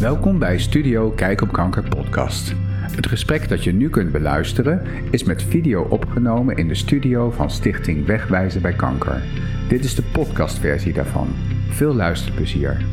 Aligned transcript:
Welkom 0.00 0.38
bij 0.38 0.58
Studio 0.58 1.10
Kijk 1.10 1.40
op 1.40 1.52
Kanker 1.52 1.82
podcast. 1.82 2.54
Het 2.80 3.06
gesprek 3.06 3.48
dat 3.48 3.64
je 3.64 3.72
nu 3.72 3.90
kunt 3.90 4.12
beluisteren 4.12 4.82
is 5.10 5.24
met 5.24 5.42
video 5.42 5.82
opgenomen 5.82 6.56
in 6.56 6.68
de 6.68 6.74
studio 6.74 7.30
van 7.30 7.50
Stichting 7.50 8.06
Wegwijzen 8.06 8.62
bij 8.62 8.72
Kanker. 8.72 9.22
Dit 9.68 9.84
is 9.84 9.94
de 9.94 10.02
podcastversie 10.02 10.92
daarvan. 10.92 11.28
Veel 11.68 11.94
luisterplezier. 11.94 12.84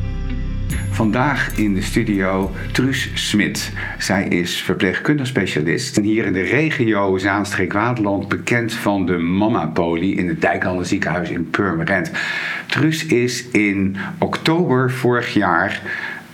Vandaag 0.89 1.57
in 1.57 1.73
de 1.73 1.81
studio 1.81 2.51
Truus 2.71 3.11
Smit. 3.13 3.73
Zij 3.97 4.27
is 4.27 4.61
verpleegkundig 4.61 5.27
specialist 5.27 5.97
en 5.97 6.03
hier 6.03 6.25
in 6.25 6.33
de 6.33 6.41
regio 6.41 7.17
Zaanstreek-Waterland 7.17 8.27
bekend 8.27 8.73
van 8.73 9.05
de 9.05 9.17
Mama 9.17 9.65
Poli 9.65 10.17
in 10.17 10.27
het 10.27 10.41
Dijklanden 10.41 10.85
ziekenhuis 10.85 11.29
in 11.29 11.49
Purmerend. 11.49 12.11
Truus 12.67 13.05
is 13.05 13.47
in 13.47 13.95
oktober 14.19 14.91
vorig 14.91 15.33
jaar 15.33 15.81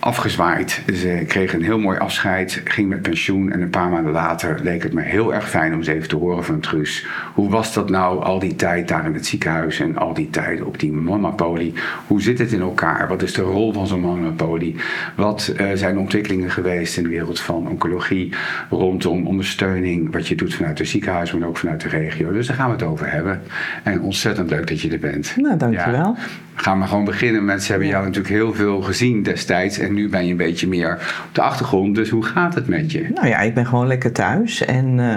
afgezwaaid. 0.04 0.82
Ze 0.94 1.24
kreeg 1.26 1.52
een 1.54 1.62
heel 1.62 1.78
mooi 1.78 1.98
afscheid, 1.98 2.60
ging 2.64 2.88
met 2.88 3.02
pensioen 3.02 3.52
en 3.52 3.60
een 3.60 3.70
paar 3.70 3.88
maanden 3.88 4.12
later 4.12 4.58
leek 4.62 4.82
het 4.82 4.92
me 4.92 5.02
heel 5.02 5.34
erg 5.34 5.48
fijn 5.48 5.72
om 5.72 5.78
eens 5.78 5.86
even 5.86 6.08
te 6.08 6.16
horen 6.16 6.44
van 6.44 6.60
Truus. 6.60 7.06
Hoe 7.34 7.50
was 7.50 7.74
dat 7.74 7.90
nou 7.90 8.22
al 8.22 8.38
die 8.38 8.56
tijd 8.56 8.88
daar 8.88 9.06
in 9.06 9.14
het 9.14 9.26
ziekenhuis 9.26 9.80
en 9.80 9.96
al 9.96 10.14
die 10.14 10.30
tijd 10.30 10.62
op 10.62 10.78
die 10.78 10.92
mamapolie? 10.92 11.74
Hoe 12.06 12.22
zit 12.22 12.38
het 12.38 12.52
in 12.52 12.60
elkaar? 12.60 13.08
Wat 13.08 13.22
is 13.22 13.32
de 13.32 13.42
rol 13.42 13.72
van 13.72 13.86
zo'n 13.86 14.00
mamapolie? 14.00 14.76
Wat 15.16 15.54
uh, 15.60 15.66
zijn 15.74 15.94
de 15.94 16.00
ontwikkelingen 16.00 16.50
geweest 16.50 16.96
in 16.96 17.02
de 17.02 17.08
wereld 17.08 17.40
van 17.40 17.68
oncologie 17.68 18.32
rondom 18.70 19.26
ondersteuning, 19.26 20.12
wat 20.12 20.28
je 20.28 20.34
doet 20.34 20.54
vanuit 20.54 20.78
het 20.78 20.88
ziekenhuis, 20.88 21.32
maar 21.32 21.48
ook 21.48 21.56
vanuit 21.56 21.80
de 21.80 21.88
regio. 21.88 22.32
Dus 22.32 22.46
daar 22.46 22.56
gaan 22.56 22.66
we 22.66 22.72
het 22.72 22.82
over 22.82 23.10
hebben. 23.10 23.42
En 23.82 24.00
ontzettend 24.00 24.50
leuk 24.50 24.66
dat 24.66 24.80
je 24.80 24.90
er 24.90 24.98
bent. 24.98 25.34
Nou, 25.36 25.56
dankjewel. 25.56 26.16
Ja. 26.16 26.51
Gaan 26.54 26.80
we 26.80 26.86
gewoon 26.86 27.04
beginnen 27.04 27.44
met, 27.44 27.62
ze 27.62 27.70
hebben 27.70 27.88
jou 27.88 28.04
natuurlijk 28.04 28.34
heel 28.34 28.54
veel 28.54 28.80
gezien 28.80 29.22
destijds 29.22 29.78
en 29.78 29.94
nu 29.94 30.08
ben 30.08 30.24
je 30.24 30.30
een 30.30 30.36
beetje 30.36 30.68
meer 30.68 30.92
op 31.28 31.34
de 31.34 31.42
achtergrond. 31.42 31.94
Dus 31.94 32.10
hoe 32.10 32.24
gaat 32.24 32.54
het 32.54 32.68
met 32.68 32.92
je? 32.92 33.08
Nou 33.14 33.28
ja, 33.28 33.38
ik 33.38 33.54
ben 33.54 33.66
gewoon 33.66 33.86
lekker 33.86 34.12
thuis. 34.12 34.64
En 34.64 34.98
uh, 34.98 35.14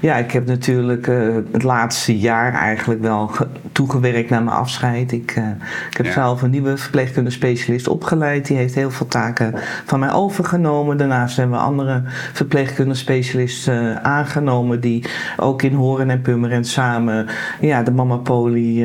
ja, 0.00 0.16
ik 0.16 0.30
heb 0.30 0.46
natuurlijk 0.46 1.06
uh, 1.06 1.34
het 1.52 1.62
laatste 1.62 2.18
jaar 2.18 2.52
eigenlijk 2.52 3.00
wel 3.00 3.30
toegewerkt 3.72 4.30
naar 4.30 4.42
mijn 4.42 4.56
afscheid. 4.56 5.12
Ik, 5.12 5.36
uh, 5.38 5.44
ik 5.90 5.96
heb 5.96 6.06
ja. 6.06 6.12
zelf 6.12 6.42
een 6.42 6.50
nieuwe 6.50 6.76
verpleegkundige 6.76 7.36
specialist 7.36 7.88
opgeleid. 7.88 8.46
Die 8.46 8.56
heeft 8.56 8.74
heel 8.74 8.90
veel 8.90 9.08
taken 9.08 9.54
van 9.84 10.00
mij 10.00 10.12
overgenomen. 10.12 10.96
Daarnaast 10.96 11.36
hebben 11.36 11.56
we 11.56 11.62
andere 11.62 12.02
verpleegkundige 12.32 13.00
specialisten 13.00 14.04
aangenomen. 14.04 14.80
Die 14.80 15.04
ook 15.36 15.62
in 15.62 15.74
Horen 15.74 16.10
en 16.10 16.22
Purmerend 16.22 16.66
samen 16.66 17.26
ja, 17.60 17.82
de 17.82 17.90
Mama 17.90 18.16
Poli 18.16 18.84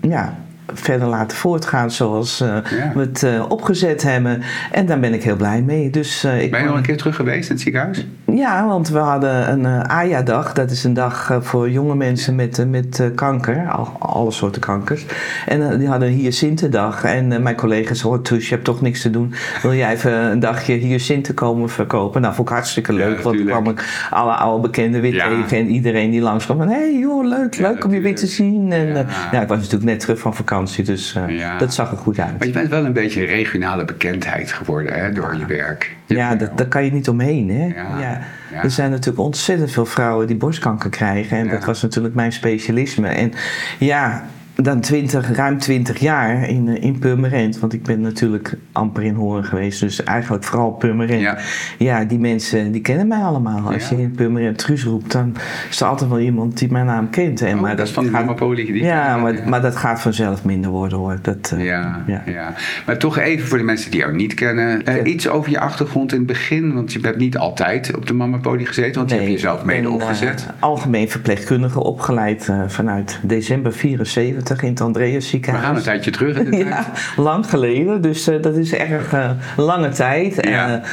ja, 0.00 0.38
verder 0.74 1.08
laten 1.08 1.36
voortgaan 1.36 1.90
zoals 1.90 2.40
uh, 2.40 2.48
ja. 2.48 2.92
we 2.94 3.00
het 3.00 3.22
uh, 3.22 3.44
opgezet 3.48 4.02
hebben. 4.02 4.42
En 4.72 4.86
daar 4.86 5.00
ben 5.00 5.14
ik 5.14 5.22
heel 5.22 5.36
blij 5.36 5.62
mee. 5.62 5.90
Dus, 5.90 6.24
uh, 6.24 6.42
ik 6.42 6.50
ben 6.50 6.60
je 6.60 6.66
nog 6.66 6.76
een 6.76 6.82
keer 6.82 6.96
terug 6.96 7.16
geweest 7.16 7.48
in 7.48 7.54
het 7.54 7.64
ziekenhuis? 7.64 8.06
Ja, 8.34 8.66
want 8.66 8.88
we 8.88 8.98
hadden 8.98 9.50
een 9.52 9.88
AJA-dag. 9.88 10.52
Dat 10.52 10.70
is 10.70 10.84
een 10.84 10.94
dag 10.94 11.38
voor 11.40 11.70
jonge 11.70 11.94
mensen 11.94 12.34
met, 12.34 12.66
met 12.68 13.10
kanker. 13.14 13.68
Al, 13.68 13.96
alle 13.98 14.30
soorten 14.30 14.60
kankers. 14.60 15.06
En 15.46 15.78
die 15.78 15.88
hadden 15.88 16.08
een 16.08 16.14
hyacintendag. 16.14 17.04
En 17.04 17.42
mijn 17.42 17.56
collega 17.56 17.94
zei, 17.94 18.12
oh 18.12 18.22
Truus, 18.22 18.48
je 18.48 18.54
hebt 18.54 18.64
toch 18.64 18.80
niks 18.80 19.02
te 19.02 19.10
doen. 19.10 19.34
Wil 19.62 19.74
jij 19.74 19.92
even 19.92 20.12
een 20.12 20.40
dagje 20.40 20.72
hyacinten 20.72 21.34
komen 21.34 21.68
verkopen? 21.68 22.20
Nou, 22.20 22.34
vond 22.34 22.48
ik 22.48 22.54
hartstikke 22.54 22.92
leuk. 22.92 23.16
Ja, 23.16 23.22
want 23.22 23.36
toen 23.36 23.46
kwam 23.46 23.68
ik 23.68 24.06
alle 24.10 24.32
oude 24.32 24.68
bekenden 24.68 25.00
weer 25.00 25.12
tegen. 25.12 25.58
En 25.58 25.68
iedereen 25.68 26.10
die 26.10 26.20
langskwam. 26.20 26.60
Hé 26.60 26.66
hey, 26.66 26.98
joh, 26.98 27.26
leuk, 27.26 27.56
leuk 27.56 27.84
om 27.84 27.94
je 27.94 28.00
weer 28.00 28.16
te 28.16 28.26
zien. 28.26 28.72
En 28.72 29.06
ja. 29.32 29.42
ik 29.42 29.48
was 29.48 29.58
natuurlijk 29.58 29.84
net 29.84 30.00
terug 30.00 30.18
van 30.18 30.34
vakantie. 30.34 30.84
Dus 30.84 31.14
uh, 31.28 31.58
dat 31.58 31.74
zag 31.74 31.90
er 31.90 31.96
goed 31.96 32.18
uit. 32.18 32.38
Maar 32.38 32.46
je 32.46 32.52
bent 32.52 32.68
wel 32.68 32.84
een 32.84 32.92
beetje 32.92 33.24
regionale 33.24 33.84
bekendheid 33.84 34.52
geworden 34.52 34.92
hè, 34.92 35.12
door 35.12 35.36
je 35.36 35.46
werk. 35.46 35.98
Ja, 36.16 36.34
dat, 36.34 36.58
daar 36.58 36.66
kan 36.66 36.84
je 36.84 36.92
niet 36.92 37.08
omheen. 37.08 37.50
Hè? 37.50 37.66
Ja. 38.00 38.20
Er 38.62 38.70
zijn 38.70 38.90
natuurlijk 38.90 39.18
ontzettend 39.18 39.70
veel 39.70 39.86
vrouwen 39.86 40.26
die 40.26 40.36
borstkanker 40.36 40.90
krijgen. 40.90 41.38
En 41.38 41.48
dat 41.48 41.64
was 41.64 41.82
natuurlijk 41.82 42.14
mijn 42.14 42.32
specialisme. 42.32 43.08
En 43.08 43.32
ja, 43.78 44.24
dan 44.62 44.80
20, 44.80 45.36
ruim 45.36 45.58
20 45.58 45.98
jaar 45.98 46.48
in, 46.48 46.68
eh, 46.68 46.84
in 46.84 46.98
Purmerend. 46.98 47.58
Want 47.58 47.72
ik 47.72 47.82
ben 47.82 48.00
natuurlijk 48.00 48.56
amper 48.72 49.02
in 49.02 49.14
Horen 49.14 49.44
geweest. 49.44 49.80
Dus 49.80 50.04
eigenlijk 50.04 50.44
vooral 50.44 50.70
Purmerend. 50.70 51.20
Ja, 51.20 51.38
ja 51.78 52.04
die 52.04 52.18
mensen 52.18 52.72
die 52.72 52.80
kennen 52.80 53.08
mij 53.08 53.22
allemaal. 53.22 53.72
Als 53.72 53.88
je 53.88 53.96
in 53.96 54.10
Purmerend 54.10 54.58
Truus 54.58 54.84
roept, 54.84 55.12
dan 55.12 55.36
is 55.70 55.80
er 55.80 55.86
altijd 55.86 56.10
wel 56.10 56.18
iemand 56.18 56.58
die 56.58 56.72
mijn 56.72 56.86
naam 56.86 57.10
kent. 57.10 57.40
En, 57.40 57.54
oh, 57.54 57.60
maar 57.60 57.76
dat, 57.76 57.86
is 57.86 57.92
van 57.92 58.10
Mamapolie. 58.10 58.82
Ja, 58.82 59.16
maar, 59.16 59.34
ja. 59.34 59.48
maar 59.48 59.60
dat 59.62 59.76
gaat 59.76 60.00
vanzelf 60.00 60.44
minder 60.44 60.70
worden 60.70 60.98
hoor. 60.98 61.18
Dat, 61.22 61.52
uh, 61.54 61.64
ja, 61.64 62.04
ja. 62.06 62.54
Maar 62.86 62.98
toch 62.98 63.18
even 63.18 63.48
voor 63.48 63.58
de 63.58 63.64
mensen 63.64 63.90
die 63.90 64.00
jou 64.00 64.14
niet 64.14 64.34
kennen. 64.34 64.82
Uh, 64.88 65.12
iets 65.12 65.28
over 65.28 65.50
je 65.50 65.60
achtergrond 65.60 66.12
in 66.12 66.18
het 66.18 66.26
begin. 66.26 66.74
Want 66.74 66.92
je 66.92 67.00
hebt 67.00 67.18
niet 67.18 67.38
altijd 67.38 67.96
op 67.96 68.06
de 68.06 68.14
Mamapolie 68.14 68.66
gezeten. 68.66 68.94
Want 68.94 69.10
nee, 69.10 69.18
je 69.18 69.24
hebt 69.24 69.40
jezelf 69.40 69.64
mede 69.64 69.90
opgezet. 69.90 70.46
algemeen 70.58 71.08
verpleegkundige 71.08 71.82
opgeleid 71.82 72.52
vanuit 72.66 73.18
december 73.22 73.72
74 73.72 74.49
in 74.50 74.68
het 74.68 74.80
Andreas 74.80 75.28
ziekenhuis. 75.28 75.62
We 75.62 75.68
gaan 75.68 75.76
een 75.76 75.82
tijdje 75.82 76.10
terug 76.10 76.36
in 76.36 76.50
tijd. 76.50 76.66
ja, 76.66 76.86
lang 77.16 77.50
geleden. 77.50 78.02
Dus 78.02 78.28
uh, 78.28 78.42
dat 78.42 78.56
is 78.56 78.74
erg 78.74 79.14
uh, 79.14 79.30
lange 79.56 79.88
tijd. 79.88 80.34
Ja. 80.34 80.68
En, 80.68 80.78
uh, 80.78 80.86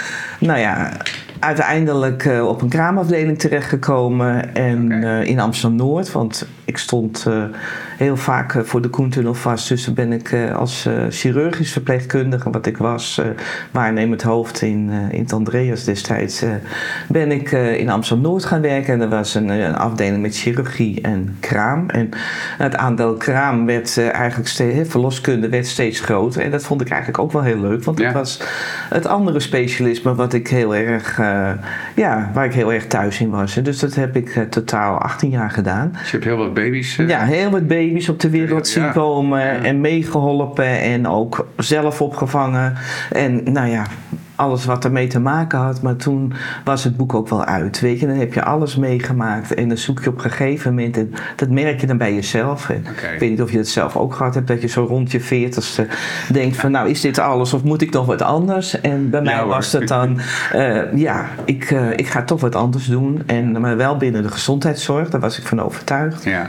nou 0.48 0.60
ja, 0.60 0.92
uiteindelijk 1.40 2.30
op 2.44 2.62
een 2.62 2.70
kraamafdeling 2.70 3.40
terechtgekomen 3.40 4.56
en 4.56 4.86
okay. 4.86 5.24
in 5.24 5.40
Amsterdam-Noord. 5.40 6.12
Want 6.12 6.48
ik 6.68 6.78
stond 6.78 7.26
uh, 7.28 7.44
heel 7.98 8.18
vaak 8.18 8.62
voor 8.64 8.82
de 8.82 8.90
Koentunnel 8.90 9.34
vast. 9.34 9.68
Dus 9.68 9.94
ben 9.94 10.12
ik 10.12 10.36
als 10.56 10.90
chirurgisch 11.10 11.72
verpleegkundige, 11.72 12.50
wat 12.50 12.66
ik 12.66 12.78
was, 12.78 13.22
waarnemend 13.72 14.22
hoofd 14.22 14.62
in, 14.62 14.90
in 15.12 15.22
het 15.22 15.34
Andreas 15.34 15.84
destijds, 15.84 16.44
ben 17.08 17.32
ik 17.32 17.52
in 17.52 17.90
Amsterdam-Noord 17.90 18.46
gaan 18.46 18.62
werken. 18.62 18.94
En 18.94 19.02
er 19.02 19.10
was 19.10 19.36
een, 19.36 19.50
een, 19.50 19.76
afdeling 19.76 20.22
met 20.22 20.38
chirurgie 20.38 21.02
en 21.02 21.38
kraam. 21.40 21.90
En 21.90 22.10
het 22.58 22.76
aandeel 22.76 23.14
kraam 23.14 23.66
werd 23.66 23.98
eigenlijk 23.98 24.50
steeds, 24.50 24.90
verloskunde 24.90 25.50
werd 25.50 25.68
steeds 25.68 26.00
groter. 26.00 26.42
En 26.42 26.52
dat 26.52 26.64
vond 26.64 26.82
ik 26.82 26.90
eigenlijk 26.90 27.20
ook 27.20 27.32
wel 27.32 27.44
heel 27.44 27.60
leuk. 27.60 27.84
Want 27.84 28.00
ja. 28.00 28.06
het 28.06 28.14
was 28.14 28.42
het 28.90 29.06
andere 29.06 29.40
specialisme 29.40 30.16
wat 30.16 30.34
ik 30.34 30.48
heel 30.48 30.76
erg 30.76 31.18
ja, 31.96 32.32
waar 32.34 32.46
ik 32.46 32.54
heel 32.54 32.74
erg 32.74 32.88
thuis 32.88 33.20
in 33.20 33.30
was. 33.30 33.54
Dus 33.54 33.80
dat 33.80 33.96
heb 33.96 34.16
ik 34.16 34.46
totaal 34.50 34.98
18 34.98 35.30
jaar 35.30 35.52
gedaan. 35.52 35.90
Dus 35.92 36.06
je 36.06 36.12
hebt 36.12 36.24
heel 36.24 36.38
wat 36.38 36.54
baby's? 36.62 36.98
Uh... 36.98 37.10
Ja, 37.10 37.26
heel 37.26 37.50
wat 37.50 37.68
baby's 37.68 38.10
op 38.10 38.20
de 38.20 38.30
wereld 38.30 38.68
zien 38.68 38.92
komen 38.92 39.64
en 39.64 39.82
meegeholpen 39.82 40.82
en 40.82 41.08
ook 41.08 41.48
zelf 41.58 42.02
opgevangen. 42.02 42.74
En 43.12 43.42
nou 43.52 43.70
ja, 43.70 43.86
alles 44.38 44.66
wat 44.66 44.86
ermee 44.86 45.08
te 45.08 45.20
maken 45.20 45.60
had. 45.60 45.82
Maar 45.82 45.96
toen 45.96 46.34
was 46.64 46.84
het 46.84 46.98
boek 46.98 47.14
ook 47.14 47.30
wel 47.30 47.46
uit. 47.46 47.80
Weet 47.80 48.00
je, 48.00 48.08
dan 48.08 48.16
heb 48.16 48.34
je 48.34 48.44
alles 48.44 48.76
meegemaakt. 48.76 49.54
En 49.54 49.68
dan 49.68 49.78
zoek 49.78 50.04
je 50.04 50.10
op 50.10 50.24
een 50.24 50.32
gegeven 50.32 50.76
moment. 50.76 50.98
En 50.98 51.14
dat 51.36 51.50
merk 51.50 51.82
je 51.82 51.88
dan 51.88 51.98
bij 51.98 52.14
jezelf. 52.14 52.70
En 52.70 52.86
okay. 52.90 53.14
Ik 53.14 53.20
weet 53.20 53.30
niet 53.30 53.42
of 53.42 53.52
je 53.52 53.58
het 53.58 53.70
zelf 53.70 53.96
ook 53.96 54.14
gehad 54.14 54.34
hebt. 54.34 54.48
Dat 54.48 54.62
je 54.62 54.68
zo 54.68 54.84
rond 54.84 55.12
je 55.12 55.20
veertigste 55.20 55.88
denkt 56.32 56.58
van 56.58 56.72
nou 56.72 56.90
is 56.90 57.02
dit 57.02 57.20
alles 57.20 57.54
of 57.54 57.64
moet 57.64 57.82
ik 57.82 57.92
nog 57.92 58.06
wat 58.06 58.22
anders? 58.22 58.82
En 58.82 59.10
bij 59.10 59.22
mij 59.22 59.46
was 59.46 59.72
het 59.72 59.88
dan 59.88 60.20
uh, 60.56 60.94
ja, 61.08 61.26
ik, 61.46 61.72
uh, 61.72 61.92
ik 61.92 62.08
ga 62.08 62.24
toch 62.24 62.42
wat 62.42 62.56
anders 62.56 62.86
doen. 62.86 63.22
En, 63.26 63.62
maar 63.62 63.78
wel 63.78 63.98
binnen 63.98 64.24
de 64.24 64.32
gezondheidszorg. 64.32 65.10
Daar 65.10 65.22
was 65.22 65.40
ik 65.40 65.46
van 65.46 65.62
overtuigd. 65.62 66.24
Ja. 66.24 66.48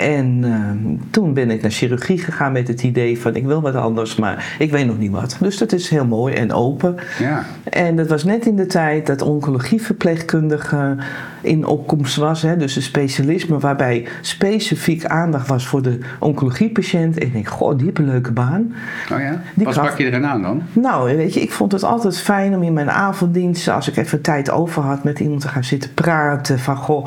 En 0.00 0.42
uh, 0.44 0.92
toen 1.10 1.34
ben 1.34 1.50
ik 1.50 1.62
naar 1.62 1.70
chirurgie 1.70 2.18
gegaan 2.18 2.52
met 2.52 2.68
het 2.68 2.82
idee 2.82 3.20
van 3.20 3.34
ik 3.34 3.44
wil 3.44 3.60
wat 3.60 3.74
anders, 3.74 4.16
maar 4.16 4.56
ik 4.58 4.70
weet 4.70 4.86
nog 4.86 4.98
niet 4.98 5.10
wat. 5.10 5.36
Dus 5.40 5.58
dat 5.58 5.72
is 5.72 5.88
heel 5.88 6.06
mooi 6.06 6.34
en 6.34 6.52
open. 6.52 6.96
Ja. 7.18 7.44
En 7.64 7.96
dat 7.96 8.08
was 8.08 8.24
net 8.24 8.46
in 8.46 8.56
de 8.56 8.66
tijd 8.66 9.06
dat 9.06 9.22
oncologieverpleegkundige 9.22 10.96
in 11.40 11.66
opkomst 11.66 12.16
was. 12.16 12.42
Hè, 12.42 12.56
dus 12.56 12.76
een 12.76 12.82
specialisme 12.82 13.58
waarbij 13.58 14.08
specifiek 14.20 15.04
aandacht 15.04 15.48
was 15.48 15.66
voor 15.66 15.82
de 15.82 15.98
oncologiepatiënt. 16.18 17.18
En 17.18 17.26
ik 17.26 17.32
denk, 17.32 17.48
goh, 17.48 17.76
die 17.76 17.84
heeft 17.84 17.98
een 17.98 18.06
leuke 18.06 18.32
baan. 18.32 18.74
Oh 19.12 19.20
ja? 19.20 19.42
Die 19.54 19.64
wat 19.64 19.74
sprak 19.74 19.98
je 19.98 20.04
erin 20.04 20.26
aan 20.26 20.42
dan? 20.42 20.62
Nou, 20.72 21.16
weet 21.16 21.34
je, 21.34 21.40
ik 21.40 21.52
vond 21.52 21.72
het 21.72 21.84
altijd 21.84 22.18
fijn 22.18 22.54
om 22.54 22.62
in 22.62 22.72
mijn 22.72 22.90
avonddienst, 22.90 23.68
als 23.68 23.88
ik 23.88 23.96
even 23.96 24.20
tijd 24.20 24.50
over 24.50 24.82
had, 24.82 25.04
met 25.04 25.20
iemand 25.20 25.40
te 25.40 25.48
gaan 25.48 25.64
zitten 25.64 25.94
praten. 25.94 26.58
Van, 26.58 26.76
goh, 26.76 27.06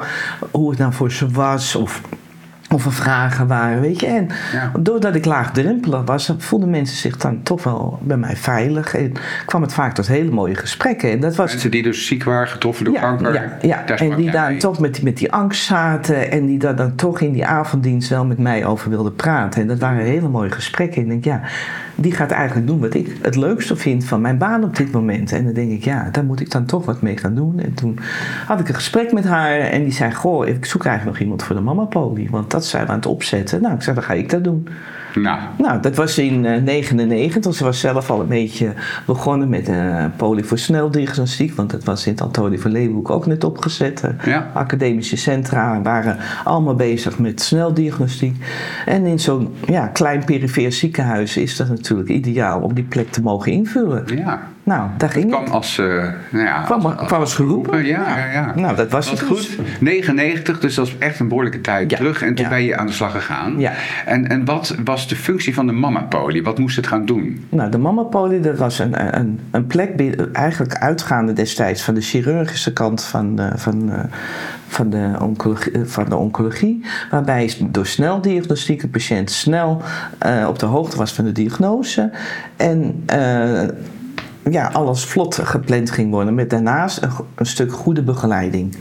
hoe 0.52 0.70
het 0.70 0.80
nou 0.80 0.94
voor 0.94 1.12
ze 1.12 1.30
was. 1.30 1.76
Of 1.76 2.02
of 2.74 2.86
er 2.86 2.94
vragen 2.94 3.48
waren, 3.48 3.82
weet 3.82 4.00
je. 4.00 4.06
En 4.06 4.28
ja. 4.54 4.72
doordat 4.80 5.16
ik 5.16 5.26
laagdrempelig 5.26 6.02
was, 6.06 6.34
voelden 6.38 6.70
mensen 6.70 6.98
zich 6.98 7.18
dan 7.18 7.44
toch 7.44 7.64
wel 7.64 8.00
bij 8.02 8.18
mij 8.18 8.36
veilig. 8.36 8.96
En 8.96 9.14
kwam 9.46 9.62
het 9.62 9.74
vaak 9.74 9.94
tot 9.94 10.08
hele 10.08 10.32
mooie 10.32 10.56
gesprekken. 10.56 11.12
En 11.12 11.20
dat 11.20 11.36
was... 11.36 11.52
Mensen 11.52 11.72
die 11.72 11.84
dus 11.84 12.06
ziek 12.06 12.24
waren, 12.24 12.48
getroffen 12.48 12.86
door 12.86 12.94
ja, 12.94 13.00
kanker. 13.00 13.34
Ja, 13.34 13.58
ja. 13.62 13.86
en 13.86 14.16
die 14.16 14.32
daar 14.32 14.58
toch 14.58 14.80
met, 14.80 15.02
met 15.02 15.18
die 15.18 15.32
angst 15.32 15.64
zaten. 15.64 16.32
En 16.32 16.46
die 16.46 16.60
daar 16.60 16.76
dan 16.76 16.96
toch 16.96 17.22
in 17.22 17.32
die 17.32 17.46
avonddienst 17.46 18.10
wel 18.10 18.26
met 18.26 18.38
mij 18.38 18.66
over 18.66 18.90
wilden 18.90 19.16
praten. 19.16 19.62
En 19.62 19.68
dat 19.68 19.80
waren 19.80 20.06
hele 20.06 20.30
mooie 20.30 20.52
gesprekken. 20.52 20.98
En 20.98 21.12
ik 21.12 21.24
denk, 21.24 21.24
ja, 21.24 21.42
die 21.96 22.12
gaat 22.12 22.32
eigenlijk 22.32 22.68
doen 22.68 22.80
wat 22.80 22.94
ik 22.94 23.18
het 23.22 23.36
leukste 23.36 23.76
vind 23.76 24.06
van 24.06 24.22
mijn 24.22 24.38
baan 24.38 24.64
op 24.64 24.76
dit 24.76 24.92
moment. 24.92 25.32
En 25.32 25.44
dan 25.44 25.54
denk 25.54 25.72
ik, 25.72 25.84
ja, 25.84 26.10
daar 26.12 26.26
moet 26.26 26.40
ik 26.40 26.52
dan 26.52 26.66
toch 26.66 26.86
wat 26.86 27.02
mee 27.02 27.18
gaan 27.18 27.36
doen. 27.36 27.60
En 27.60 27.74
toen 27.74 28.00
had 28.48 28.60
ik 28.60 28.68
een 28.68 28.76
gesprek 28.76 29.12
met 29.12 29.24
haar 29.24 29.60
en 29.60 29.84
die 29.84 29.94
zei, 29.94 30.14
goh, 30.14 30.48
ik 30.48 30.66
zoek 30.66 30.86
eigenlijk 30.86 31.18
nog 31.18 31.24
iemand 31.26 31.44
voor 31.44 31.56
de 31.56 31.62
mamapolie. 31.62 32.30
Want 32.30 32.52
dat 32.52 32.66
zijn 32.66 32.86
we 32.86 32.90
aan 32.90 32.96
het 32.96 33.06
opzetten? 33.06 33.62
Nou, 33.62 33.76
ik 33.76 33.82
zei, 33.82 33.96
dan 33.96 34.04
ga 34.04 34.14
ik 34.14 34.30
dat 34.30 34.44
doen. 34.44 34.68
Nou. 35.16 35.40
nou, 35.58 35.82
dat 35.82 35.96
was 35.96 36.18
in 36.18 36.42
1999. 36.42 37.52
Uh, 37.52 37.58
Ze 37.58 37.64
was 37.64 37.80
zelf 37.80 38.10
al 38.10 38.22
een 38.22 38.28
beetje 38.28 38.74
begonnen 39.06 39.50
met 39.50 39.70
uh, 39.70 40.06
poli 40.16 40.44
voor 40.44 40.58
sneldiagnostiek. 40.58 41.56
Want 41.56 41.72
dat 41.72 41.84
was 41.84 42.06
in 42.06 42.12
het 42.12 42.22
Antonie 42.22 42.62
van 42.62 42.72
Leeuwenhoek 42.72 43.10
ook 43.10 43.26
net 43.26 43.44
opgezet. 43.44 44.04
Ja. 44.26 44.52
Academische 44.54 45.18
centra 45.18 45.82
waren 45.82 46.18
allemaal 46.44 46.76
bezig 46.76 47.20
met 47.20 47.42
sneldiagnostiek. 47.42 48.36
En 48.86 49.06
in 49.06 49.20
zo'n 49.20 49.54
ja, 49.66 49.88
klein 49.88 50.24
perifeer 50.26 50.72
ziekenhuis 50.72 51.38
is 51.38 51.56
dat 51.56 51.68
natuurlijk 51.68 51.83
ideaal 51.92 52.62
om 52.62 52.74
die 52.74 52.84
plek 52.84 53.12
te 53.12 53.22
mogen 53.22 53.52
invullen. 53.52 54.18
Ja. 54.18 54.53
Nou, 54.66 54.90
daar 54.98 55.10
ging 55.10 55.30
kwam 55.30 55.44
het. 55.44 55.52
als, 55.54 55.78
uh, 55.78 55.86
nou 56.30 56.46
ja, 56.46 56.62
kwam, 56.62 56.86
als, 56.86 57.08
kwam 57.08 57.20
als 57.20 57.36
geroepen. 57.36 57.86
Ja, 57.86 58.18
ja, 58.18 58.32
ja. 58.32 58.52
Nou, 58.56 58.76
dat 58.76 58.92
was 58.92 59.10
dat 59.10 59.20
het 59.20 59.28
goed. 59.28 59.58
99, 59.80 60.60
dus 60.60 60.76
dat 60.76 60.88
is 60.88 60.96
echt 61.00 61.20
een 61.20 61.28
behoorlijke 61.28 61.62
tijd 61.62 61.92
Ja. 61.92 61.98
terug. 61.98 62.22
En 62.22 62.36
toen 62.36 62.50
ben 62.50 62.64
je 62.64 62.78
aan 62.78 62.86
de 62.86 62.92
slag 62.92 63.12
gegaan. 63.12 63.60
Ja. 63.60 63.72
En, 64.06 64.28
en 64.30 64.46
wat 64.46 64.76
was 64.84 65.08
de 65.08 65.16
functie 65.16 65.54
van 65.54 65.66
de 65.68 65.72
mama-poli? 65.72 66.42
Wat 66.42 66.58
moest 66.60 66.76
het 66.76 66.88
gaan 66.88 67.06
doen? 67.06 67.46
Nou, 67.50 67.72
de 67.72 67.78
Mamapoli, 67.78 68.42
dat 68.42 68.58
was 68.58 68.80
een, 68.80 69.18
een, 69.20 69.40
een 69.52 69.68
plek, 69.68 70.16
eigenlijk 70.34 70.74
uitgaande 70.76 71.34
destijds 71.34 71.84
van 71.84 71.94
de 71.94 72.02
chirurgische 72.02 72.74
kant 72.74 73.04
van, 73.04 73.36
de- 73.36 73.52
van, 73.56 73.92
eh, 73.92 74.00
van, 74.68 74.90
de, 74.90 75.12
oncologie, 75.22 75.72
eh, 75.72 75.82
van 75.86 76.06
de 76.10 76.16
oncologie. 76.16 76.86
Waarbij 77.12 77.54
door 77.62 77.86
sneldiagnostiek 77.86 78.84
een 78.84 78.90
patiënt 78.90 79.32
snel 79.32 79.82
eh, 80.20 80.46
op 80.48 80.60
de 80.60 80.66
hoogte 80.66 80.98
was 80.98 81.14
van 81.14 81.26
de 81.26 81.32
diagnose. 81.32 82.12
En 82.58 83.04
eh, 83.06 83.62
ja, 84.50 84.68
alles 84.74 85.06
vlot 85.06 85.40
gepland 85.44 85.92
ging 85.92 86.12
worden. 86.12 86.34
Met 86.36 86.50
daarnaast 86.50 87.02
een, 87.36 87.46
stuk 87.46 87.72
goede 87.74 88.02
begeleiding. 88.04 88.76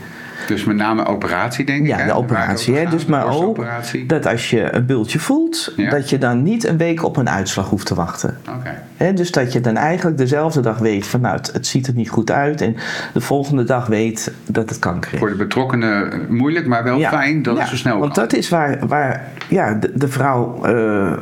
Dus 0.47 0.63
met 0.63 0.75
name 0.75 1.05
operatie, 1.05 1.65
denk 1.65 1.81
ik. 1.81 1.87
Ja, 1.87 2.05
de 2.05 2.13
operatie. 2.13 2.75
Hè? 2.75 2.85
Dus 2.89 3.05
maar 3.05 3.27
ook 3.27 3.65
dat 4.07 4.25
als 4.25 4.49
je 4.49 4.73
een 4.75 4.85
bultje 4.85 5.19
voelt, 5.19 5.73
Ja. 5.75 5.89
dat 5.89 6.09
je 6.09 6.17
dan 6.17 6.43
niet 6.43 6.67
een 6.67 6.77
week 6.77 7.03
op 7.03 7.17
een 7.17 7.29
uitslag 7.29 7.69
hoeft 7.69 7.85
te 7.85 7.95
wachten. 7.95 8.37
Oké. 8.57 8.81
Hè, 8.97 9.13
dus 9.13 9.31
dat 9.31 9.53
je 9.53 9.61
dan 9.61 9.75
eigenlijk 9.77 10.17
dezelfde 10.17 10.59
dag 10.61 10.77
weet 10.77 11.07
van 11.07 11.21
nou, 11.21 11.35
het, 11.37 11.53
het 11.53 11.67
ziet 11.67 11.87
er 11.87 11.93
niet 11.93 12.09
goed 12.09 12.31
uit. 12.31 12.61
En 12.61 12.75
de 13.13 13.21
volgende 13.21 13.63
dag 13.63 13.85
weet 13.87 14.31
dat 14.47 14.69
het 14.69 14.79
kanker 14.79 15.13
is. 15.13 15.19
Voor 15.19 15.29
de 15.29 15.35
betrokkenen 15.35 16.11
eh, 16.11 16.19
moeilijk, 16.29 16.67
maar 16.67 16.83
wel 16.83 16.97
Ja. 16.97 17.09
fijn 17.09 17.41
dat 17.41 17.55
Ja, 17.55 17.59
het 17.61 17.69
zo 17.69 17.75
snel 17.75 17.99
Want 17.99 18.13
kan. 18.13 18.23
dat 18.23 18.33
is 18.33 18.49
waar, 18.49 18.87
waar 18.87 19.27
ja, 19.49 19.73
de, 19.73 19.91
de 19.95 20.07
vrouw, 20.07 20.63
eh, 20.65 21.13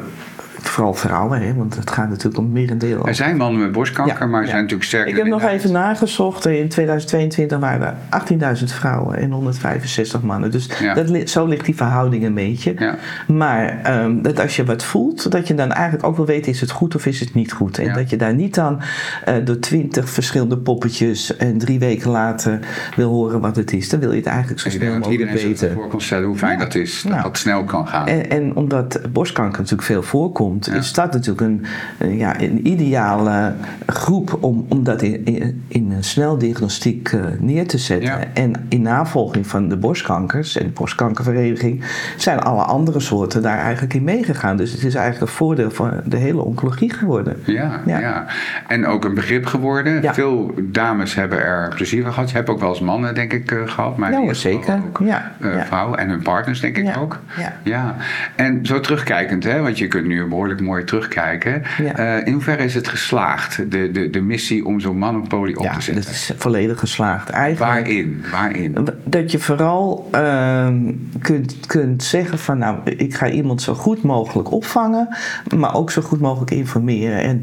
vooral 0.68 0.94
vrouwen, 0.94 1.42
hè, 1.42 1.54
want 1.54 1.76
het 1.76 1.92
gaat 1.92 2.10
natuurlijk 2.10 2.38
om 2.38 2.52
merendeel. 2.52 3.08
Er 3.08 3.16
zijn 3.16 3.38
mannen 3.38 3.62
met 3.62 3.72
borstkanker, 3.72 4.20
Ja, 4.20 4.26
maar 4.26 4.40
er 4.40 4.46
ja. 4.46 4.50
zijn 4.52 4.62
natuurlijk 4.62 4.90
sterker 4.90 5.10
Ik 5.10 5.16
heb 5.18 5.26
nog 5.26 5.44
even 5.44 5.72
nagezocht. 5.72 6.46
In 6.46 6.70
2022 6.70 7.60
waren 7.60 7.88
er 8.10 8.58
18.000 8.60 8.64
vrouwen 8.74 9.18
en 9.18 9.32
165 9.32 10.22
mannen. 10.22 10.52
Dus 10.52 10.70
Ja. 10.82 10.94
dat, 10.94 11.30
zo 11.30 11.46
ligt 11.46 11.66
die 11.66 11.76
verhouding 11.76 12.24
een 12.26 12.34
beetje. 12.34 12.74
Ja. 12.78 12.96
Maar 13.28 13.80
ehm, 13.84 14.22
dat 14.22 14.40
als 14.40 14.56
je 14.56 14.64
wat 14.64 14.84
voelt, 14.84 15.32
dat 15.32 15.48
je 15.48 15.54
dan 15.54 15.72
eigenlijk 15.72 16.06
ook 16.06 16.16
wil 16.16 16.26
weten: 16.26 16.52
is 16.52 16.62
het 16.62 16.72
goed 16.72 16.96
of 16.96 17.06
is 17.06 17.20
het 17.20 17.34
niet 17.34 17.52
goed? 17.52 17.78
En 17.78 17.86
Ja. 17.86 17.94
dat 17.94 18.10
je 18.10 18.18
daar 18.18 18.34
niet 18.34 18.56
dan 18.56 18.80
eh, 19.26 19.36
door 19.44 19.60
twintig 19.60 20.10
verschillende 20.10 20.58
poppetjes 20.58 21.38
en 21.38 21.58
drie 21.58 21.80
weken 21.80 22.10
later 22.12 22.60
wil 22.96 23.10
horen 23.10 23.40
wat 23.42 23.56
het 23.56 23.74
is. 23.74 23.90
Dan 23.90 24.00
wil 24.00 24.12
je 24.12 24.18
het 24.18 24.26
eigenlijk 24.26 24.60
zo 24.60 24.70
snel 24.70 24.98
mogelijk 24.98 25.32
weten. 25.32 25.74
voor 25.74 25.88
kan 25.88 26.02
stellen 26.02 26.28
hoe 26.28 26.38
fijn 26.38 26.58
Ja. 26.60 26.64
dat 26.66 26.76
is. 26.76 27.02
Dat 27.02 27.14
Ja. 27.14 27.22
dat 27.22 27.38
snel 27.38 27.64
kan 27.64 27.88
gaan. 27.88 28.08
En, 28.08 28.30
en 28.30 28.56
omdat 28.56 29.00
borstkanker 29.14 29.58
natuurlijk 29.58 29.88
veel 29.88 30.04
voorkomt, 30.04 30.51
Ja. 30.60 30.74
is 30.74 30.94
dat 30.94 31.14
natuurlijk 31.14 31.42
een, 31.42 31.66
een, 31.98 32.18
ja, 32.18 32.42
een 32.42 32.68
ideale 32.68 33.54
groep 33.86 34.38
om, 34.40 34.66
om 34.70 34.84
dat 34.84 35.02
in, 35.02 35.26
in, 35.26 35.64
in 35.68 35.92
een 35.92 36.04
sneldiagnostiek 36.04 37.12
eh, 37.12 37.20
neer 37.40 37.68
te 37.68 37.78
zetten. 37.78 38.10
Ja. 38.10 38.20
En 38.34 38.54
in 38.70 38.82
navolging 38.82 39.48
van 39.48 39.70
de 39.70 39.78
borstkankers 39.78 40.58
en 40.58 40.66
de 40.66 40.72
borstkankervereniging 40.72 41.84
zijn 42.18 42.40
alle 42.40 42.62
andere 42.64 43.00
soorten 43.00 43.42
daar 43.42 43.58
eigenlijk 43.58 43.94
in 43.94 44.04
meegegaan. 44.04 44.58
Dus 44.58 44.72
het 44.72 44.84
is 44.84 44.96
eigenlijk 44.96 45.32
een 45.32 45.38
voordeel 45.38 45.72
van 45.72 46.02
de 46.06 46.18
hele 46.18 46.42
oncologie 46.42 46.94
geworden. 46.94 47.38
Ja, 47.46 47.82
ja. 47.86 48.00
Ja. 48.00 48.26
En 48.68 48.86
ook 48.86 49.06
een 49.06 49.14
begrip 49.14 49.46
geworden. 49.46 50.14
Veel 50.14 50.52
dames 50.62 51.16
hebben 51.16 51.44
er 51.44 51.74
plezier 51.76 52.04
van 52.04 52.14
gehad. 52.14 52.30
Je 52.30 52.36
hebt 52.36 52.50
ook 52.50 52.60
wel 52.60 52.70
eens 52.70 52.80
mannen, 52.80 53.16
denk 53.16 53.34
ik, 53.34 53.52
eh, 53.52 53.58
gehad. 53.66 53.98
Maar 53.98 54.12
Ja, 54.12 54.34
zeker. 54.34 54.82
Ook, 54.88 55.00
Ja, 55.04 55.32
eh, 55.40 55.56
ja. 55.56 55.66
Vrouwen 55.66 56.00
en 56.00 56.10
hun 56.10 56.22
partners, 56.22 56.60
denk 56.60 56.78
ik 56.78 56.98
ook. 56.98 57.20
ja. 57.38 57.54
ja. 57.64 57.96
En 58.36 58.66
zo 58.66 58.80
terugkijkend, 58.80 59.44
hè, 59.44 59.62
want 59.62 59.78
je 59.78 59.88
kunt 59.88 60.08
nu 60.08 60.22
behoorlijk 60.42 60.68
mooi 60.70 60.84
terugkijken. 60.84 61.62
Ja. 61.84 61.96
Eh, 61.96 62.28
in 62.28 62.34
hoeverre 62.34 62.64
is 62.64 62.74
het 62.74 62.88
geslaagd, 62.88 63.72
de, 63.72 63.92
de, 63.92 64.10
de 64.10 64.22
missie 64.22 64.66
om 64.66 64.80
zo'n 64.80 64.98
mannenpolie 64.98 65.58
op 65.58 65.64
Ja, 65.64 65.70
te 65.70 65.76
dat 65.76 65.84
zetten? 65.84 66.12
is 66.12 66.32
volledig 66.38 66.80
geslaagd. 66.80 67.30
Eigenlijk, 67.30 67.72
Waarin? 67.74 68.24
Waarin? 68.32 68.88
Dat 69.04 69.32
je 69.32 69.40
vooral 69.40 70.08
ehm, 70.12 70.94
kunt, 71.22 71.56
kunt 71.68 72.04
zeggen 72.04 72.40
van 72.40 72.58
nou, 72.58 72.78
ik 72.84 73.14
ga 73.14 73.30
iemand 73.30 73.62
zo 73.62 73.74
goed 73.74 74.02
mogelijk 74.04 74.52
opvangen, 74.52 75.08
maar 75.56 75.76
ook 75.76 75.92
zo 75.92 76.02
goed 76.02 76.20
mogelijk 76.20 76.52
informeren. 76.52 77.22
En 77.22 77.42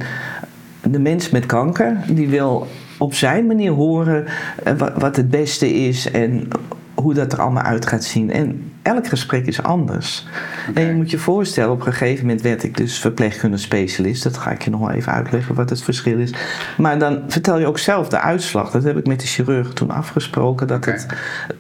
de 0.91 0.99
mens 0.99 1.31
met 1.31 1.47
kanker, 1.47 1.97
die 2.09 2.29
wil 2.29 2.67
op 2.99 3.15
zijn 3.15 3.47
manier 3.47 3.73
horen 3.73 4.25
eh, 4.65 4.73
wat, 4.79 4.93
wat 4.97 5.17
het 5.17 5.31
beste 5.31 5.75
is 5.75 6.11
en 6.11 6.49
hoe 6.95 7.15
dat 7.15 7.33
er 7.33 7.41
allemaal 7.41 7.63
uit 7.63 7.87
gaat 7.87 8.05
zien. 8.05 8.31
En 8.33 8.73
elk 8.89 9.07
gesprek 9.07 9.47
is 9.47 9.63
anders. 9.63 10.27
En 10.75 10.87
je 10.87 10.93
moet 10.95 11.11
je 11.11 11.19
voorstellen, 11.19 11.71
op 11.73 11.87
een 11.87 11.93
gegeven 11.93 12.25
moment 12.25 12.43
werd 12.43 12.63
ik 12.63 12.77
dus 12.77 12.99
verpleegkundig 12.99 13.61
specialist. 13.61 14.23
Dat 14.23 14.37
ga 14.37 14.51
ik 14.51 14.63
je 14.63 14.71
nog 14.71 14.81
wel 14.81 14.91
even 14.91 15.13
uitleggen 15.13 15.55
wat 15.55 15.71
het 15.71 15.83
verschil 15.83 16.19
is. 16.19 16.35
Maar 16.77 16.99
dan 16.99 17.23
vertel 17.29 17.59
je 17.59 17.67
ook 17.67 17.79
zelf 17.79 18.09
de 18.09 18.21
uitslag. 18.21 18.71
Dat 18.71 18.85
heb 18.85 18.97
ik 18.99 19.07
met 19.07 19.21
de 19.21 19.27
chirurg 19.27 19.73
toen 19.73 19.91
afgesproken. 19.91 20.67
Dat 20.67 20.85
het 20.85 21.07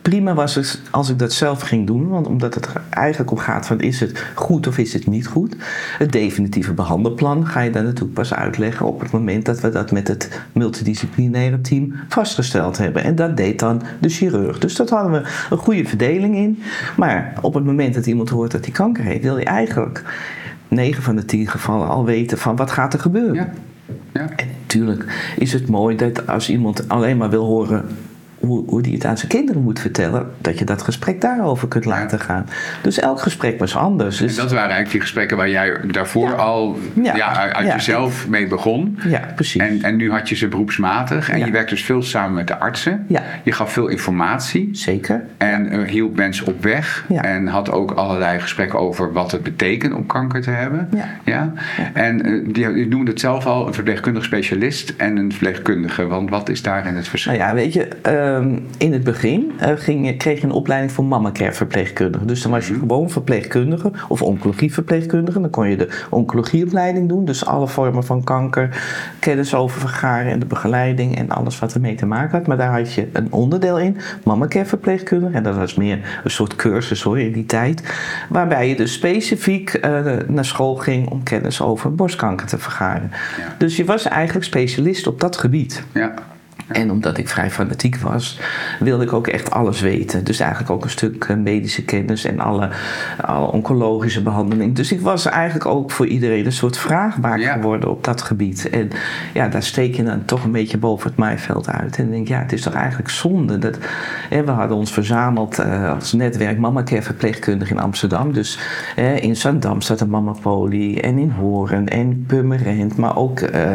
prima 0.03 0.35
was 0.35 0.57
als- 0.57 0.81
als 0.91 1.11
ik 1.11 1.19
dat 1.19 1.33
zelf 1.33 1.61
ging 1.61 1.87
doen. 1.87 2.09
Want 2.09 2.27
omdat 2.27 2.55
het 2.55 2.67
er 2.67 2.83
eigenlijk 2.91 3.31
om 3.31 3.39
gaat 3.39 3.67
van 3.67 3.81
is 3.81 4.01
het 4.01 4.25
goed 4.35 4.67
of 4.67 4.79
is 4.79 4.93
het 4.93 5.07
niet 5.07 5.27
goed. 5.27 5.57
Het 5.99 6.13
definitieve 6.13 6.73
behandelplan 6.73 7.47
ga 7.47 7.61
je 7.61 7.71
dan 7.71 7.85
natuurlijk 7.85 8.15
pas 8.15 8.35
uitleggen 8.35 8.87
op 8.87 9.01
het 9.01 9.11
moment 9.11 9.45
dat 9.45 9.61
we 9.61 9.71
dat 9.71 9.93
met 9.93 10.09
het 10.09 10.41
multidisciplinaire 10.53 11.61
team 11.61 11.93
vastgesteld 12.09 12.79
hebben. 12.79 13.03
En 13.05 13.15
dat 13.15 13.37
deed 13.37 13.59
dan 13.59 13.83
de 14.01 14.09
chirurg. 14.09 14.59
Dus 14.59 14.75
dat 14.75 14.91
hadden 14.91 15.13
we 15.13 15.29
een 15.51 15.57
goede 15.59 15.85
verdeling 15.85 16.37
in. 16.37 16.63
Maar 16.97 17.18
op 17.41 17.55
het 17.55 17.65
moment 17.65 17.95
dat 17.95 18.07
iemand 18.07 18.29
hoort 18.29 18.51
dat 18.51 18.65
hij 18.65 18.75
kanker 18.75 19.05
heeft, 19.05 19.23
wil 19.23 19.39
je 19.39 19.45
eigenlijk 19.45 20.05
9 20.69 21.03
van 21.03 21.17
de 21.17 21.25
10 21.25 21.47
gevallen 21.47 21.89
al 21.89 22.05
weten 22.05 22.39
van 22.39 22.57
wat 22.57 22.71
gaat 22.71 22.93
er 22.93 23.01
gebeuren. 23.01 23.35
Ja. 23.35 23.53
ja. 24.13 24.29
En 24.37 24.47
natuurlijk 24.61 25.33
is 25.39 25.53
het 25.53 25.69
mooi 25.69 25.97
dat 25.97 26.27
als 26.27 26.51
iemand 26.51 26.89
alleen 26.89 27.17
maar 27.17 27.31
wil 27.31 27.45
horen 27.45 27.85
hoe, 28.39 28.65
hoe 28.67 28.83
die 28.83 28.95
het 28.95 29.05
aan 29.05 29.17
zijn 29.19 29.29
kinderen 29.31 29.63
moet 29.63 29.81
vertellen, 29.81 30.31
dat 30.39 30.59
je 30.59 30.65
dat 30.65 30.83
gesprek 30.83 31.21
daarover 31.21 31.69
kunt 31.69 31.85
laten 31.85 32.21
gaan. 32.21 32.47
Dus 32.83 32.99
elk 32.99 33.21
gesprek 33.21 33.59
was 33.59 33.77
anders. 33.77 34.21
En 34.21 34.27
Dus, 34.27 34.37
dat 34.37 34.45
waren 34.51 34.61
eigenlijk 34.61 34.91
die 34.91 35.01
gesprekken 35.01 35.37
waar 35.37 35.49
jij 35.51 35.77
daarvoor 35.91 36.29
Ja. 36.29 36.35
al 36.35 36.79
ja. 37.03 37.17
Ja. 37.17 37.53
uit 37.53 37.67
Ja. 37.67 37.75
jezelf 37.75 38.29
mee 38.29 38.47
begon. 38.47 38.99
ja, 39.07 39.21
precies. 39.35 39.61
En, 39.61 39.83
en 39.83 39.97
nu 39.97 40.11
had 40.11 40.29
je 40.29 40.35
ze 40.35 40.49
beroepsmatig 40.49 41.31
en 41.31 41.39
je 41.39 41.51
werkt 41.51 41.71
dus 41.71 41.85
veel 41.85 42.03
samen 42.03 42.35
met 42.35 42.47
de 42.47 42.59
artsen. 42.59 43.05
Ja. 43.09 43.23
Je 43.43 43.53
gaf 43.53 43.73
veel 43.73 43.89
informatie 43.89 44.69
Zeker. 44.73 45.25
en 45.37 45.69
eh, 45.71 45.83
hielp 45.89 46.17
mensen 46.17 46.47
op 46.47 46.63
weg. 46.63 47.05
Ja. 47.09 47.23
En 47.23 47.47
had 47.47 47.71
ook 47.71 47.91
allerlei 47.91 48.39
gesprekken 48.41 48.79
over 48.79 49.13
wat 49.13 49.31
het 49.33 49.43
betekent 49.43 49.95
om 49.95 50.07
kanker 50.07 50.41
te 50.43 50.51
hebben. 50.51 50.89
Ja. 51.25 51.53
En 51.93 52.25
eh, 52.25 52.33
die, 52.53 52.69
je 52.77 52.87
noemde 52.89 53.11
het 53.11 53.21
zelf 53.21 53.47
al, 53.47 53.67
een 53.67 53.75
verpleegkundig 53.75 54.25
specialist 54.25 54.95
en 54.97 55.17
een 55.17 55.31
verpleegkundige. 55.31 56.07
Want 56.07 56.31
wat 56.31 56.49
is 56.49 56.63
daarin 56.63 56.95
het 56.97 57.09
verschil? 57.09 57.33
Nou 57.33 57.45
ja, 57.45 57.55
weet 57.55 57.73
je, 57.73 57.89
ehm, 58.29 58.59
in 58.79 58.93
het 58.93 59.05
begin 59.05 59.53
eh, 59.59 59.73
ging, 59.77 60.19
kreeg 60.19 60.41
je 60.41 60.47
een 60.47 60.53
opleiding 60.53 60.93
voor 60.93 61.05
mamacare 61.05 61.53
verpleegkundige. 61.53 62.25
Dus 62.25 62.43
dan 62.43 62.51
was 62.51 62.69
je 62.69 62.75
gewoon 62.75 63.11
verpleegkundige 63.11 63.93
of 64.09 64.23
oncologieverpleegkundige. 64.23 65.41
Dan 65.41 65.51
kon 65.51 65.69
je 65.69 65.77
de 65.77 65.89
oncologieopleiding 66.11 67.09
doen. 67.09 67.25
Dus 67.25 67.47
alle 67.47 67.69
vormen 67.69 68.05
van 68.05 68.25
kanker, 68.25 68.83
kennis 69.19 69.55
over 69.55 69.81
vergaren 69.81 70.33
en 70.33 70.39
de 70.39 70.47
begeleiding 70.47 71.17
en 71.17 71.29
alles 71.29 71.59
wat 71.59 71.75
ermee 71.75 71.95
te 71.95 72.07
maken 72.07 72.39
had. 72.39 72.47
Maar 72.47 72.57
daar 72.57 72.79
had 72.79 72.93
je 72.93 73.09
een 73.13 73.33
onderdeel 73.33 73.79
in, 73.79 73.97
mamacare 74.25 74.65
verpleegkundige. 74.65 75.37
En 75.37 75.43
dat 75.43 75.57
was 75.57 75.75
meer 75.75 76.21
een 76.25 76.31
soort 76.31 76.57
cursus 76.57 77.03
hoor 77.03 77.19
in 77.19 77.33
die 77.33 77.47
tijd. 77.47 77.83
Waarbij 78.29 78.69
je 78.69 78.77
dus 78.77 78.93
specifiek 78.93 79.75
eh, 79.75 80.17
naar 80.27 80.45
school 80.45 80.75
ging 80.75 81.09
om 81.09 81.23
kennis 81.23 81.63
over 81.63 81.95
borstkanker 81.95 82.47
te 82.47 82.59
vergaren. 82.59 83.11
Ja. 83.39 83.55
Dus 83.59 83.77
je 83.77 83.85
was 83.85 84.05
eigenlijk 84.05 84.47
specialist 84.47 85.07
op 85.07 85.21
dat 85.21 85.37
gebied. 85.37 85.83
Ja. 85.93 86.15
En 86.69 86.91
omdat 86.91 87.19
ik 87.19 87.29
vrij 87.29 87.51
fanatiek 87.51 87.97
was, 87.97 88.41
wilde 88.81 89.05
ik 89.05 89.13
ook 89.13 89.27
echt 89.27 89.51
alles 89.51 89.81
weten. 89.81 90.25
Dus 90.25 90.41
eigenlijk 90.41 90.71
ook 90.71 90.85
een 90.85 90.91
stuk 90.91 91.25
eh, 91.25 91.37
medische 91.37 91.85
kennis 91.85 92.25
en 92.25 92.41
alle, 92.41 92.69
alle 93.21 93.47
oncologische 93.53 94.23
behandeling. 94.23 94.75
Dus 94.75 94.93
ik 94.93 95.01
was 95.01 95.27
eigenlijk 95.27 95.67
ook 95.67 95.91
voor 95.91 96.07
iedereen 96.07 96.47
een 96.47 96.53
soort 96.53 96.79
vraagbaak 96.79 97.39
Ja. 97.39 97.53
geworden 97.53 97.91
op 97.91 98.05
dat 98.05 98.23
gebied. 98.23 98.71
En 98.71 98.91
ja, 99.35 99.49
daar 99.49 99.63
steek 99.63 99.95
je 99.95 100.03
dan 100.05 100.25
toch 100.25 100.45
een 100.45 100.53
beetje 100.53 100.79
boven 100.79 101.09
het 101.09 101.19
maaiveld 101.19 101.71
uit. 101.71 101.99
En 101.99 102.05
ik 102.05 102.11
denk, 102.11 102.29
ja, 102.29 102.39
het 102.39 102.53
is 102.53 102.63
toch 102.63 102.75
eigenlijk 102.75 103.11
zonde. 103.11 103.59
Dat, 103.59 103.79
en 104.31 104.45
we 104.45 104.51
hadden 104.51 104.77
ons 104.77 104.93
verzameld 104.93 105.59
eh, 105.59 105.95
als 105.95 106.13
netwerk 106.13 106.59
Mamacare 106.59 107.03
verpleegkundig 107.03 107.71
in 107.71 107.79
Amsterdam. 107.79 108.33
Dus 108.33 108.59
eh, 108.97 109.23
in 109.23 109.37
Zandam 109.37 109.81
staat 109.81 110.01
een 110.01 110.11
Mamapoli 110.11 110.99
en 110.99 111.19
in 111.19 111.31
Horen 111.31 111.89
en 111.89 112.25
Purmerend. 112.27 112.97
Maar 112.97 113.17
ook 113.17 113.41
eh, 113.41 113.73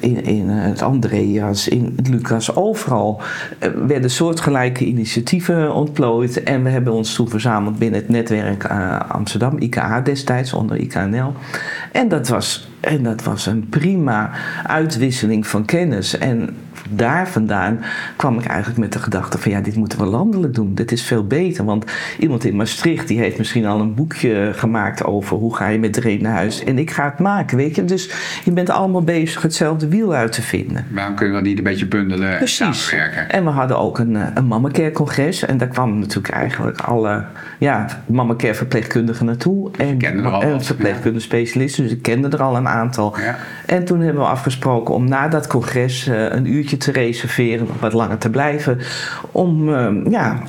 in, 0.00 0.24
in 0.24 0.48
het 0.48 0.82
Andreas, 0.82 1.68
in 1.68 1.92
het 1.96 2.08
Lucas, 2.08 2.56
overal 2.56 3.20
eh, 3.58 3.70
werden 3.86 4.10
soortgelijke 4.10 4.84
initiatieven 4.84 5.74
ontplooid. 5.74 6.42
En 6.42 6.62
we 6.62 6.70
hebben 6.70 6.92
ons 6.92 7.14
toen 7.14 7.28
verzameld 7.28 7.78
binnen 7.78 8.00
het 8.00 8.08
netwerk 8.08 8.64
eh, 8.64 9.00
Amsterdam, 9.08 9.58
IKA 9.58 10.00
destijds, 10.00 10.52
onder 10.52 10.76
IKNL. 10.76 11.32
En 11.92 12.08
dat 12.08 12.28
was, 12.28 12.68
en 12.80 13.02
dat 13.02 13.22
was 13.22 13.46
een 13.46 13.68
prima 13.68 14.30
uitwisseling 14.66 15.46
van 15.46 15.64
kennis. 15.64 16.18
En 16.18 16.56
daar 16.90 17.28
vandaan 17.28 17.80
kwam 18.16 18.38
ik 18.38 18.44
eigenlijk 18.44 18.78
met 18.78 18.92
de 18.92 18.98
gedachte 18.98 19.38
van 19.38 19.50
ja, 19.50 19.60
dit 19.60 19.76
moeten 19.76 19.98
we 19.98 20.04
landelijk 20.04 20.54
doen. 20.54 20.74
Dit 20.74 20.92
is 20.92 21.02
veel 21.02 21.26
beter. 21.26 21.64
Want 21.64 21.84
iemand 22.18 22.44
in 22.44 22.56
Maastricht 22.56 23.08
die 23.08 23.18
heeft 23.18 23.38
misschien 23.38 23.66
al 23.66 23.80
een 23.80 23.94
boekje 23.94 24.52
gemaakt 24.54 25.04
over 25.04 25.36
hoe 25.36 25.56
ga 25.56 25.68
je 25.68 25.78
met 25.78 25.92
Dreen 25.92 26.22
naar 26.22 26.34
huis. 26.34 26.64
En 26.64 26.78
ik 26.78 26.90
ga 26.90 27.04
het 27.04 27.18
maken, 27.18 27.56
weet 27.56 27.74
je. 27.76 27.84
Dus 27.84 28.10
je 28.44 28.52
bent 28.52 28.70
allemaal 28.70 29.02
bezig 29.02 29.42
hetzelfde 29.42 29.88
wiel 29.88 30.14
uit 30.14 30.32
te 30.32 30.42
vinden. 30.42 30.86
Waarom 30.90 31.14
kunnen 31.14 31.34
we 31.34 31.40
dat 31.40 31.48
niet 31.48 31.58
een 31.58 31.64
beetje 31.64 31.86
bundelen 31.86 32.40
en 32.40 32.48
samenwerken? 32.48 33.30
En 33.30 33.44
we 33.44 33.50
hadden 33.50 33.78
ook 33.78 33.98
een, 33.98 34.16
eh, 34.16 34.26
een 34.34 34.46
Mamacare 34.46 34.92
congres. 34.92 35.44
En 35.44 35.58
daar 35.58 35.68
kwamen 35.68 35.98
natuurlijk 35.98 36.34
eigenlijk 36.34 36.80
alle 36.80 37.24
ja, 37.58 37.86
Mamacare 38.06 38.54
verpleegkundigen 38.54 39.26
naartoe. 39.26 39.70
En, 39.76 40.00
en 40.40 40.64
verpleegkundige 40.64 41.24
specialisten. 41.24 41.82
Dus 41.82 41.92
ik 41.92 42.02
kende 42.02 42.28
er 42.28 42.42
al 42.42 42.56
een 42.56 42.68
aantal. 42.68 43.18
Ja. 43.18 43.36
En 43.66 43.84
toen 43.84 44.00
hebben 44.00 44.22
we 44.22 44.28
afgesproken 44.28 44.94
om 44.94 45.08
na 45.08 45.28
dat 45.28 45.46
congres 45.46 46.08
uh, 46.08 46.30
een 46.30 46.52
uurtje 46.52 46.76
te 46.80 46.92
reserveren, 46.92 47.66
wat 47.80 47.92
langer 47.92 48.18
te 48.18 48.30
blijven. 48.30 48.78
Om 49.30 49.74
ehm, 49.74 50.10
ja, 50.10 50.42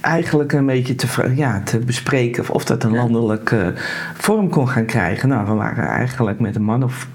eigenlijk 0.00 0.52
een 0.52 0.66
beetje 0.66 0.94
te, 0.94 1.32
ja, 1.34 1.62
te 1.64 1.78
bespreken 1.78 2.50
of 2.50 2.64
dat 2.64 2.84
een 2.84 2.94
landelijke 2.94 3.72
vorm 4.14 4.48
kon 4.48 4.68
gaan 4.68 4.86
krijgen. 4.86 5.28
Nou, 5.28 5.46
we 5.46 5.54
waren 5.54 5.84
eigenlijk 5.84 6.40
met 6.40 6.56
een 6.56 6.62
man 6.62 6.82
of 6.82 7.08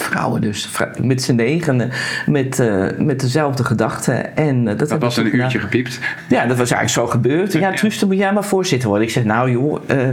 vrouwen 0.00 0.40
dus, 0.40 0.68
met 1.02 1.22
z'n 1.22 1.34
negenen, 1.34 1.90
met, 2.26 2.58
uh, 2.58 2.86
met 2.98 3.20
dezelfde 3.20 3.64
gedachten. 3.64 4.36
En, 4.36 4.56
uh, 4.56 4.78
dat, 4.78 4.88
dat 4.88 5.00
was 5.00 5.16
een 5.16 5.36
uurtje 5.36 5.58
gepiept. 5.58 5.98
Ja, 6.28 6.46
dat 6.46 6.56
was 6.56 6.70
eigenlijk 6.70 6.88
zo 6.88 7.06
gebeurd. 7.06 7.52
Ja, 7.52 7.72
Truus, 7.72 7.98
dan 7.98 8.08
moet 8.08 8.18
jij 8.18 8.32
maar 8.32 8.44
voorzitter 8.44 8.88
worden. 8.88 9.06
Ik 9.06 9.12
zeg, 9.12 9.24
nou 9.24 9.50
joh, 9.50 9.80
uh, 9.90 10.08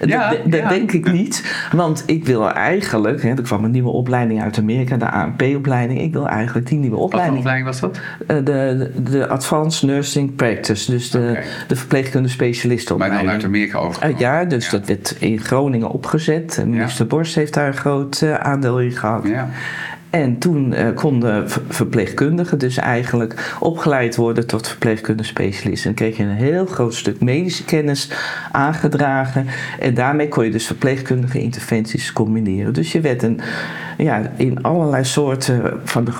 ja, 0.00 0.34
dat 0.44 0.60
ja. 0.60 0.68
denk 0.68 0.92
ik 0.92 1.12
niet. 1.12 1.68
Want 1.72 2.02
ik 2.06 2.24
wil 2.24 2.50
eigenlijk, 2.50 3.22
hè, 3.22 3.28
er 3.28 3.42
kwam 3.42 3.64
een 3.64 3.70
nieuwe 3.70 3.90
opleiding 3.90 4.42
uit 4.42 4.58
Amerika, 4.58 4.96
de 4.96 5.10
ANP-opleiding. 5.10 6.00
Ik 6.00 6.12
wil 6.12 6.28
eigenlijk 6.28 6.66
die 6.66 6.78
nieuwe 6.78 6.96
opleiding. 6.96 7.42
Wat 7.42 7.52
opleiding 7.52 7.80
was 7.80 7.80
dat? 7.80 8.44
de, 8.44 8.90
de 9.10 9.28
Advanced 9.28 9.88
Nursing 9.88 10.34
Practice, 10.34 10.90
dus 10.90 11.10
de, 11.10 11.28
okay. 11.30 11.44
de 11.68 11.76
verpleegkundige 11.76 12.34
specialistenopleiding. 12.34 13.22
Maar 13.22 13.32
dan 13.32 13.42
uit 13.42 13.54
Amerika 13.54 13.78
overgenomen. 13.78 14.20
ja, 14.20 14.44
dus 14.44 14.70
dat 14.70 14.86
werd 14.86 15.16
in 15.18 15.40
Groningen 15.40 15.90
opgezet. 15.90 16.62
Minister 16.66 17.06
Borst 17.06 17.34
heeft 17.34 17.54
daar 17.54 17.66
een 17.66 17.76
groot 17.76 18.22
aandeel 18.38 18.80
in 18.80 18.90
gehad. 18.90 19.27
En 20.10 20.38
toen 20.38 20.72
uh, 20.72 20.94
konden 20.94 21.50
verpleegkundigen 21.68 22.58
dus 22.58 22.76
eigenlijk 22.76 23.56
opgeleid 23.60 24.16
worden 24.16 24.46
tot 24.46 24.68
verpleegkundige 24.68 25.28
specialist. 25.28 25.86
En 25.86 25.94
kreeg 25.94 26.16
je 26.16 26.22
een 26.22 26.28
heel 26.28 26.66
groot 26.66 26.94
stuk 26.94 27.20
medische 27.20 27.64
kennis 27.64 28.10
aangedragen. 28.52 29.46
En 29.80 29.94
daarmee 29.94 30.28
kon 30.28 30.44
je 30.44 30.50
dus 30.50 30.66
verpleegkundige 30.66 31.40
interventies 31.40 32.12
combineren. 32.12 32.74
Dus 32.74 32.92
je 32.92 33.00
werd 33.00 33.22
een, 33.22 33.40
ja, 33.98 34.30
in 34.36 34.62
allerlei 34.62 35.04
soorten 35.04 35.80
van 35.84 36.04
de 36.04 36.12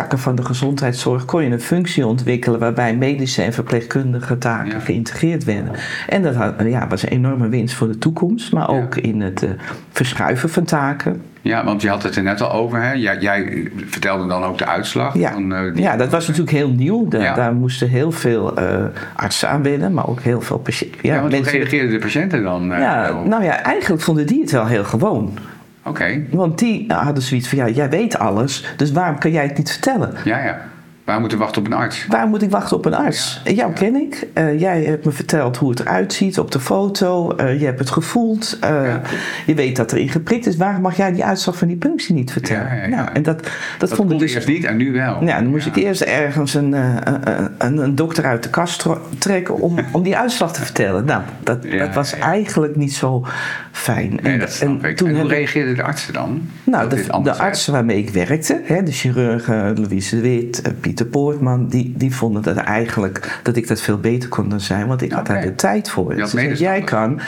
takken 0.00 0.18
van 0.18 0.34
de 0.34 0.44
gezondheidszorg 0.44 1.24
kon 1.24 1.44
je 1.44 1.50
een 1.50 1.60
functie 1.60 2.06
ontwikkelen 2.06 2.60
waarbij 2.60 2.96
medische 2.96 3.42
en 3.42 3.52
verpleegkundige 3.52 4.38
taken 4.38 4.80
geïntegreerd 4.80 5.44
werden. 5.44 5.72
En 6.08 6.22
dat 6.22 6.34
had, 6.34 6.54
ja, 6.64 6.86
was 6.88 7.02
een 7.02 7.08
enorme 7.08 7.48
winst 7.48 7.74
voor 7.74 7.88
de 7.88 7.98
toekomst, 7.98 8.52
maar 8.52 8.68
ook 8.68 8.96
in 8.96 9.20
het 9.20 9.42
uh, 9.42 9.50
verschuiven 9.90 10.48
van 10.48 10.64
taken. 10.64 11.22
Ja, 11.42 11.64
want 11.64 11.82
je 11.82 11.88
had 11.88 12.02
het 12.02 12.16
er 12.16 12.22
net 12.22 12.40
al 12.40 12.52
over. 12.52 12.82
Hè? 12.82 12.92
Jij, 12.92 13.18
jij 13.18 13.70
vertelde 13.86 14.26
dan 14.26 14.42
ook 14.42 14.58
de 14.58 14.66
uitslag. 14.66 15.14
Ja, 15.18 15.32
van, 15.32 15.52
uh, 15.52 15.76
ja 15.76 15.96
dat 15.96 16.10
was 16.10 16.26
natuurlijk 16.26 16.56
heel 16.56 16.70
nieuw. 16.70 17.06
ja. 17.10 17.34
Daar 17.34 17.54
moesten 17.54 17.88
heel 17.88 18.12
veel 18.12 18.58
uh, 18.58 18.84
artsen 19.16 19.48
aan 19.48 19.62
binnen, 19.62 19.92
maar 19.92 20.08
ook 20.08 20.20
heel 20.20 20.40
veel 20.40 20.58
patiënten. 20.58 20.98
Ja, 21.02 21.14
ja 21.14 21.20
want 21.20 21.32
mensen... 21.32 21.52
hoe 21.52 21.60
reageerden 21.60 21.90
de 21.90 21.98
patiënten 21.98 22.42
dan? 22.42 22.66
ja, 22.66 23.22
nou 23.24 23.44
ja, 23.44 23.62
eigenlijk 23.62 24.02
vonden 24.02 24.26
die 24.26 24.40
het 24.40 24.50
wel 24.50 24.66
heel 24.66 24.84
gewoon. 24.84 25.32
Oké. 25.80 25.88
Okay. 25.88 26.26
Want 26.30 26.58
die 26.58 26.92
hadden 26.92 27.22
zoiets 27.22 27.48
van, 27.48 27.58
ja, 27.58 27.68
jij 27.68 27.90
weet 27.90 28.18
alles, 28.18 28.74
dus 28.76 28.92
waarom 28.92 29.18
kan 29.18 29.30
jij 29.30 29.44
het 29.44 29.56
niet 29.56 29.70
vertellen? 29.70 30.14
Ja, 30.24 30.44
ja. 30.44 30.60
Waar 31.10 31.20
moet 31.20 31.32
ik 31.32 31.38
wachten 31.38 31.62
op 31.62 31.66
een 31.66 31.72
arts? 31.72 32.06
Waar 32.06 32.28
moet 32.28 32.42
ik 32.42 32.50
wachten 32.50 32.76
op 32.76 32.84
een 32.84 32.94
arts? 32.94 33.40
Ja, 33.44 33.50
Jou 33.50 33.72
ken 33.72 33.94
ik. 33.94 34.26
Uh, 34.34 34.60
jij 34.60 34.84
hebt 34.84 35.04
me 35.04 35.10
verteld 35.10 35.56
hoe 35.56 35.70
het 35.70 35.80
eruit 35.80 36.12
ziet 36.12 36.38
op 36.38 36.50
de 36.50 36.60
foto. 36.60 37.34
Uh, 37.40 37.60
je 37.60 37.64
hebt 37.64 37.78
het 37.78 37.90
gevoeld. 37.90 38.58
Uh, 38.64 38.68
ja. 38.68 39.00
Je 39.46 39.54
weet 39.54 39.76
dat 39.76 39.92
er 39.92 39.98
in 39.98 40.08
geprikt 40.08 40.46
is. 40.46 40.56
Waarom 40.56 40.82
mag 40.82 40.96
jij 40.96 41.12
die 41.12 41.24
uitslag 41.24 41.56
van 41.56 41.68
die 41.68 41.76
punctie 41.76 42.14
niet 42.14 42.32
vertellen? 42.32 42.90
Nou, 42.90 43.08
en 43.12 43.22
dat, 43.22 43.38
dat, 43.38 43.50
dat 43.78 43.92
vond 43.92 44.12
ik 44.12 44.18
dus, 44.18 44.34
eerst 44.34 44.48
niet 44.48 44.64
en 44.64 44.76
nu 44.76 44.92
wel. 44.92 45.24
Ja, 45.24 45.40
dan 45.40 45.46
moest 45.46 45.66
ik 45.66 45.76
eerst 45.76 46.00
ergens 46.00 46.54
een, 46.54 46.72
een, 47.58 47.78
een, 47.78 47.94
dokter 47.94 48.24
uit 48.24 48.42
de 48.42 48.50
kast 48.50 48.86
trekken 49.18 49.58
om, 49.58 49.78
om 49.92 50.02
die 50.02 50.16
uitslag 50.16 50.52
te 50.52 50.60
vertellen. 50.60 51.04
Nou, 51.04 51.22
dat, 51.42 51.62
dat 51.62 51.94
was 51.94 52.14
eigenlijk 52.14 52.76
niet 52.76 52.92
zo 52.92 53.26
fijn. 53.72 54.18
Nee, 54.22 54.32
en, 54.32 54.38
dat 54.38 54.52
snap 54.52 54.84
en, 54.84 54.94
toen 54.94 55.08
en 55.08 55.20
hoe 55.20 55.28
reageerden 55.28 55.76
de 55.76 55.82
artsen 55.82 56.12
dan? 56.12 56.48
Nou, 56.64 56.88
de, 56.88 57.20
de 57.22 57.34
artsen 57.34 57.72
waarmee 57.72 57.98
ik 57.98 58.10
werkte, 58.10 58.60
hè, 58.64 58.82
de 58.82 58.92
chirurgen 58.92 59.80
Louise 59.80 60.16
de 60.16 60.22
Wit, 60.22 60.62
Pieter 60.80 61.06
Poortman, 61.06 61.68
die, 61.68 61.94
die 61.96 62.14
vonden 62.14 62.42
dat 62.42 62.56
eigenlijk 62.56 63.40
dat 63.42 63.56
ik 63.56 63.68
dat 63.68 63.80
veel 63.80 63.98
beter 63.98 64.28
kon 64.28 64.48
dan 64.48 64.60
zijn, 64.60 64.86
want 64.86 65.02
ik 65.02 65.12
had 65.12 65.26
daar 65.26 65.42
de 65.42 65.54
tijd 65.54 65.90
voor. 65.90 66.14
Dus 66.14 66.58
jij 66.58 66.80
kan 66.80 67.20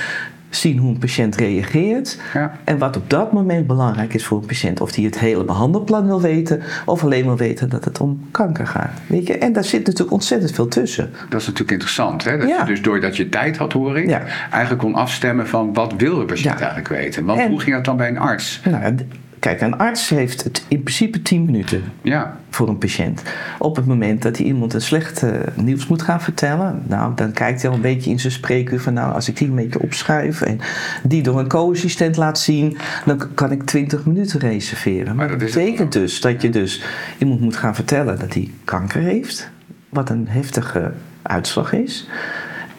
zien 0.56 0.78
hoe 0.78 0.90
een 0.90 0.99
patiënt 0.99 1.37
reageert 1.37 2.18
ja. 2.35 2.52
en 2.64 2.78
wat 2.78 2.97
op 2.97 3.11
dat 3.11 3.32
moment 3.32 3.66
belangrijk 3.66 4.14
is 4.14 4.25
voor 4.25 4.38
een 4.38 4.47
patiënt. 4.47 4.80
Of 4.80 4.92
die 4.92 5.06
het 5.06 5.18
hele 5.18 5.44
behandelplan 5.44 6.06
wil 6.06 6.21
weten 6.21 6.62
of 6.85 7.04
alleen 7.04 7.25
wil 7.25 7.37
weten 7.37 7.68
dat 7.68 7.85
het 7.85 8.00
om 8.00 8.28
kanker 8.30 8.66
gaat. 8.66 8.90
Weet 9.06 9.26
je? 9.26 9.38
En 9.38 9.52
daar 9.52 9.64
zit 9.64 9.87
natuurlijk 9.87 10.12
ontzettend 10.12 10.52
veel 10.52 10.68
tussen. 10.68 11.11
Dat 11.28 11.40
is 11.40 11.47
natuurlijk 11.47 11.71
interessant. 11.71 12.25
Hè? 12.25 12.38
Dat 12.38 12.49
ja. 12.49 12.61
je 12.61 12.64
dus 12.64 12.82
doordat 12.82 13.16
je 13.16 13.28
tijd 13.28 13.56
had, 13.56 13.73
hoor 13.73 13.99
ik, 13.99 14.11
eigenlijk 14.50 14.82
kon 14.82 14.94
afstemmen 14.94 15.49
van 15.49 15.73
wat 15.73 15.94
wil 15.97 16.18
de 16.18 16.25
patiënt 16.25 16.59
eigenlijk 16.59 16.88
weten. 16.88 17.25
Want 17.25 17.42
hoe 17.42 17.61
ging 17.61 17.76
dat 17.76 17.85
dan 17.85 17.97
bij 17.97 18.09
een 18.09 18.18
arts? 18.18 18.61
Nou, 18.64 18.94
Kijk, 19.42 19.61
een 19.61 19.76
arts 19.76 20.08
heeft 20.08 20.44
het 20.44 20.64
in 20.68 20.82
principe 20.82 21.22
10 21.22 21.44
minuten 21.44 21.82
ja. 22.02 22.37
voor 22.50 22.68
een 22.68 22.78
patiënt. 22.78 23.22
Op 23.58 23.76
het 23.76 23.87
moment 23.87 24.22
dat 24.22 24.37
hij 24.37 24.46
iemand 24.46 24.75
een 24.75 24.80
slecht 24.80 25.25
nieuws 25.54 25.87
moet 25.87 26.02
gaan 26.02 26.20
vertellen, 26.20 26.82
nou, 26.87 27.14
dan 27.14 27.32
kijkt 27.32 27.62
hij 27.62 27.70
al 27.70 27.76
een 27.76 27.82
beetje 27.82 28.11
in 28.11 28.20
zijn 28.20 28.32
spreekuur 28.32 28.80
van, 28.80 28.92
nou, 28.92 29.14
als 29.14 29.28
ik 29.28 29.37
die 29.37 29.49
een 29.49 29.54
beetje 29.54 29.80
opschuif 29.80 30.40
en 30.40 30.61
die 31.02 31.22
door 31.22 31.38
een 31.38 31.49
co-assistent 31.49 32.16
laat 32.16 32.38
zien, 32.38 32.76
dan 33.04 33.34
kan 33.34 33.52
ik 33.52 33.62
20 33.62 34.06
minuten 34.06 34.40
reserveren. 34.40 35.16
Maar 35.16 35.28
dat 35.28 35.38
betekent 35.38 35.92
dus 35.92 36.20
dat 36.20 36.42
je 36.42 36.50
dus 36.50 36.82
iemand 37.18 37.40
moet 37.40 37.56
gaan 37.56 37.75
vertellen 37.75 38.18
dat 38.18 38.34
hij 38.34 38.50
kanker 38.64 39.00
heeft, 39.00 39.50
wat 39.88 40.11
een 40.11 40.28
heftige 40.28 40.92
uitslag 41.22 41.72
is. 41.72 42.08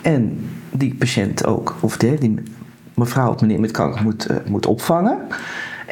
En 0.01 0.49
die 0.71 0.95
patiënt 0.95 1.45
ook, 1.45 1.75
of 1.79 1.97
die, 1.97 2.17
die 2.17 2.43
mevrouw 2.93 3.33
of 3.33 3.41
meneer 3.41 3.59
met 3.59 3.71
kanker 3.71 4.03
moet, 4.03 4.31
uh, 4.31 4.37
moet 4.45 4.65
opvangen. 4.65 5.17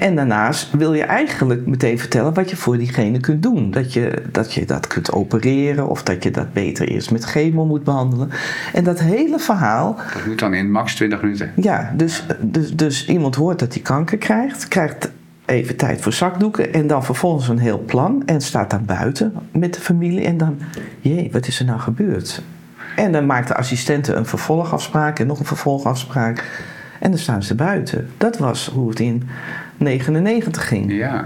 En 0.01 0.15
daarnaast 0.15 0.71
wil 0.71 0.93
je 0.93 1.03
eigenlijk 1.03 1.65
meteen 1.65 1.99
vertellen 1.99 2.33
wat 2.33 2.49
je 2.49 2.55
voor 2.55 2.77
diegene 2.77 3.19
kunt 3.19 3.43
doen. 3.43 3.71
Dat 3.71 3.93
je 3.93 4.23
dat, 4.31 4.53
je 4.53 4.65
dat 4.65 4.87
kunt 4.87 5.11
opereren 5.11 5.87
of 5.87 6.03
dat 6.03 6.23
je 6.23 6.31
dat 6.31 6.53
beter 6.53 6.87
eerst 6.87 7.11
met 7.11 7.23
chemo 7.23 7.65
moet 7.65 7.83
behandelen. 7.83 8.29
En 8.73 8.83
dat 8.83 8.99
hele 8.99 9.39
verhaal. 9.39 9.99
Dat 10.13 10.25
moet 10.25 10.39
dan 10.39 10.53
in 10.53 10.71
max 10.71 10.95
20 10.95 11.21
minuten. 11.21 11.51
Ja, 11.55 11.93
dus, 11.95 12.25
dus, 12.39 12.75
dus 12.75 13.07
iemand 13.07 13.35
hoort 13.35 13.59
dat 13.59 13.73
hij 13.73 13.81
kanker 13.81 14.17
krijgt, 14.17 14.67
krijgt 14.67 15.11
even 15.45 15.75
tijd 15.75 16.01
voor 16.01 16.13
zakdoeken 16.13 16.73
en 16.73 16.87
dan 16.87 17.03
vervolgens 17.03 17.47
een 17.47 17.59
heel 17.59 17.79
plan 17.79 18.23
en 18.25 18.41
staat 18.41 18.69
daar 18.69 18.83
buiten 18.83 19.33
met 19.51 19.73
de 19.73 19.81
familie 19.81 20.25
en 20.25 20.37
dan, 20.37 20.57
jee, 20.99 21.29
wat 21.31 21.47
is 21.47 21.59
er 21.59 21.65
nou 21.65 21.79
gebeurd? 21.79 22.41
En 22.95 23.11
dan 23.11 23.25
maakt 23.25 23.47
de 23.47 23.55
assistente 23.55 24.13
een 24.13 24.25
vervolgafspraak 24.25 25.19
en 25.19 25.27
nog 25.27 25.39
een 25.39 25.45
vervolgafspraak. 25.45 26.69
En 26.99 27.09
dan 27.09 27.19
staan 27.19 27.43
ze 27.43 27.55
buiten. 27.55 28.09
Dat 28.17 28.37
was 28.37 28.67
hoe 28.73 28.89
het 28.89 28.99
in 28.99 29.23
99 29.81 30.67
ging. 30.67 30.91
Ja. 30.93 31.25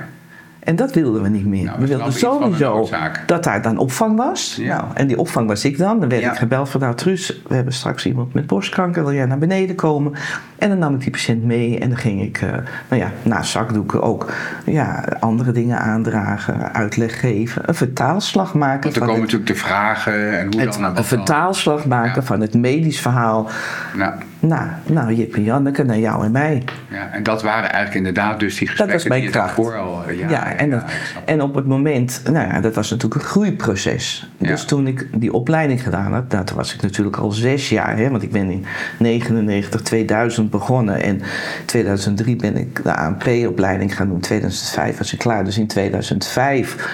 En 0.60 0.76
dat 0.76 0.94
wilden 0.94 1.22
we 1.22 1.30
niet 1.30 1.46
meer. 1.46 1.64
Nou, 1.66 1.80
we 1.80 1.88
wilden 1.88 2.14
sowieso 2.14 2.90
dat 3.26 3.44
daar 3.44 3.62
dan 3.62 3.78
opvang 3.78 4.18
was. 4.18 4.58
Ja. 4.62 4.78
Nou, 4.78 4.88
en 4.94 5.08
die 5.08 5.18
opvang 5.20 5.48
was 5.48 5.66
ik 5.66 5.78
dan. 5.78 6.00
Dan 6.00 6.10
werd 6.10 6.22
Ja. 6.22 6.32
ik 6.32 6.38
gebeld 6.38 6.70
van 6.70 6.80
nou 6.82 6.96
Truus, 6.96 7.42
we 7.48 7.56
hebben 7.56 7.74
straks 7.74 8.06
iemand 8.06 8.34
met 8.34 8.48
borstkanker. 8.48 9.04
Wil 9.04 9.14
jij 9.14 9.26
naar 9.26 9.38
beneden 9.38 9.76
komen? 9.76 10.14
En 10.58 10.70
dan 10.70 10.78
nam 10.80 10.94
ik 10.94 11.00
die 11.02 11.10
patiënt 11.12 11.44
mee. 11.44 11.80
En 11.80 11.90
dan 11.90 11.98
ging 11.98 12.22
ik, 12.22 12.38
eh, 12.42 12.50
nou 12.90 13.02
ja, 13.02 13.12
naast 13.24 13.52
zakdoeken 13.52 14.02
ook 14.02 14.32
ja, 14.66 15.04
andere 15.20 15.52
dingen 15.52 15.80
aandragen. 15.80 16.74
Uitleg 16.74 17.20
geven. 17.20 17.62
Een 17.66 17.76
vertaalslag 17.76 18.54
maken. 18.54 18.84
Want 18.84 18.96
er 18.96 19.00
komen 19.02 19.14
het- 19.14 19.24
natuurlijk 19.24 19.50
de 19.52 19.56
vragen 19.58 20.40
en 20.40 20.48
hoe 20.52 20.62
het, 20.62 20.74
dan. 20.74 20.84
en 20.86 20.98
een 20.98 21.04
vertaalslag 21.04 21.86
maken 21.86 22.22
Ja. 22.22 22.28
van 22.28 22.42
het 22.42 22.54
medisch 22.54 23.00
verhaal 23.00 23.50
Nou, 23.96 24.14
Nou, 24.48 24.70
nou 24.86 25.14
Jip 25.14 25.36
en 25.36 25.44
Janneke, 25.44 25.84
naar 25.84 26.00
jou 26.00 26.26
en 26.26 26.32
mij. 26.32 26.64
Ja, 26.90 27.10
en 27.12 27.24
dat 27.24 27.42
waren 27.42 27.72
eigenlijk 27.72 27.96
inderdaad 27.96 28.40
dus 28.40 28.58
die 28.58 28.68
gesprekken 28.68 28.98
dat 28.98 29.08
was 29.08 29.20
mijn 29.20 29.32
kracht. 29.32 29.58
al... 29.58 30.12
Ja, 30.12 30.30
ja, 30.30 30.54
en, 30.54 30.84
en 31.26 31.42
op 31.42 31.56
het 31.56 31.66
moment, 31.66 32.22
nou 32.32 32.48
ja, 32.48 32.62
dat 32.62 32.76
was 32.76 32.90
natuurlijk 32.90 33.22
een 33.22 33.28
groeiproces. 33.28 34.30
Dus 34.38 34.66
toen 34.66 34.88
ik 34.88 35.08
die 35.14 35.34
opleiding 35.34 35.84
gedaan 35.84 36.14
had, 36.14 36.32
nou, 36.32 36.46
toen 36.46 36.58
was 36.58 36.74
ik 36.74 36.82
natuurlijk 36.82 37.18
al 37.18 37.32
zes 37.32 37.70
jaar, 37.70 37.98
hè, 37.98 38.10
want 38.10 38.24
ik 38.24 38.32
ben 38.32 38.50
in 38.50 38.66
99, 39.00 39.82
2000 39.82 40.50
begonnen 40.50 41.02
en 41.02 41.16
in 41.16 41.24
2003 41.66 42.36
ben 42.36 42.58
ik 42.58 42.84
de 42.84 42.96
ANP-opleiding 42.96 43.96
gaan 43.96 44.08
doen. 44.08 44.16
In 44.16 44.22
2005 44.22 44.98
was 44.98 45.14
ik 45.14 45.20
klaar, 45.20 45.44
dus 45.44 45.58
in 45.58 45.68
2005, 45.68 46.90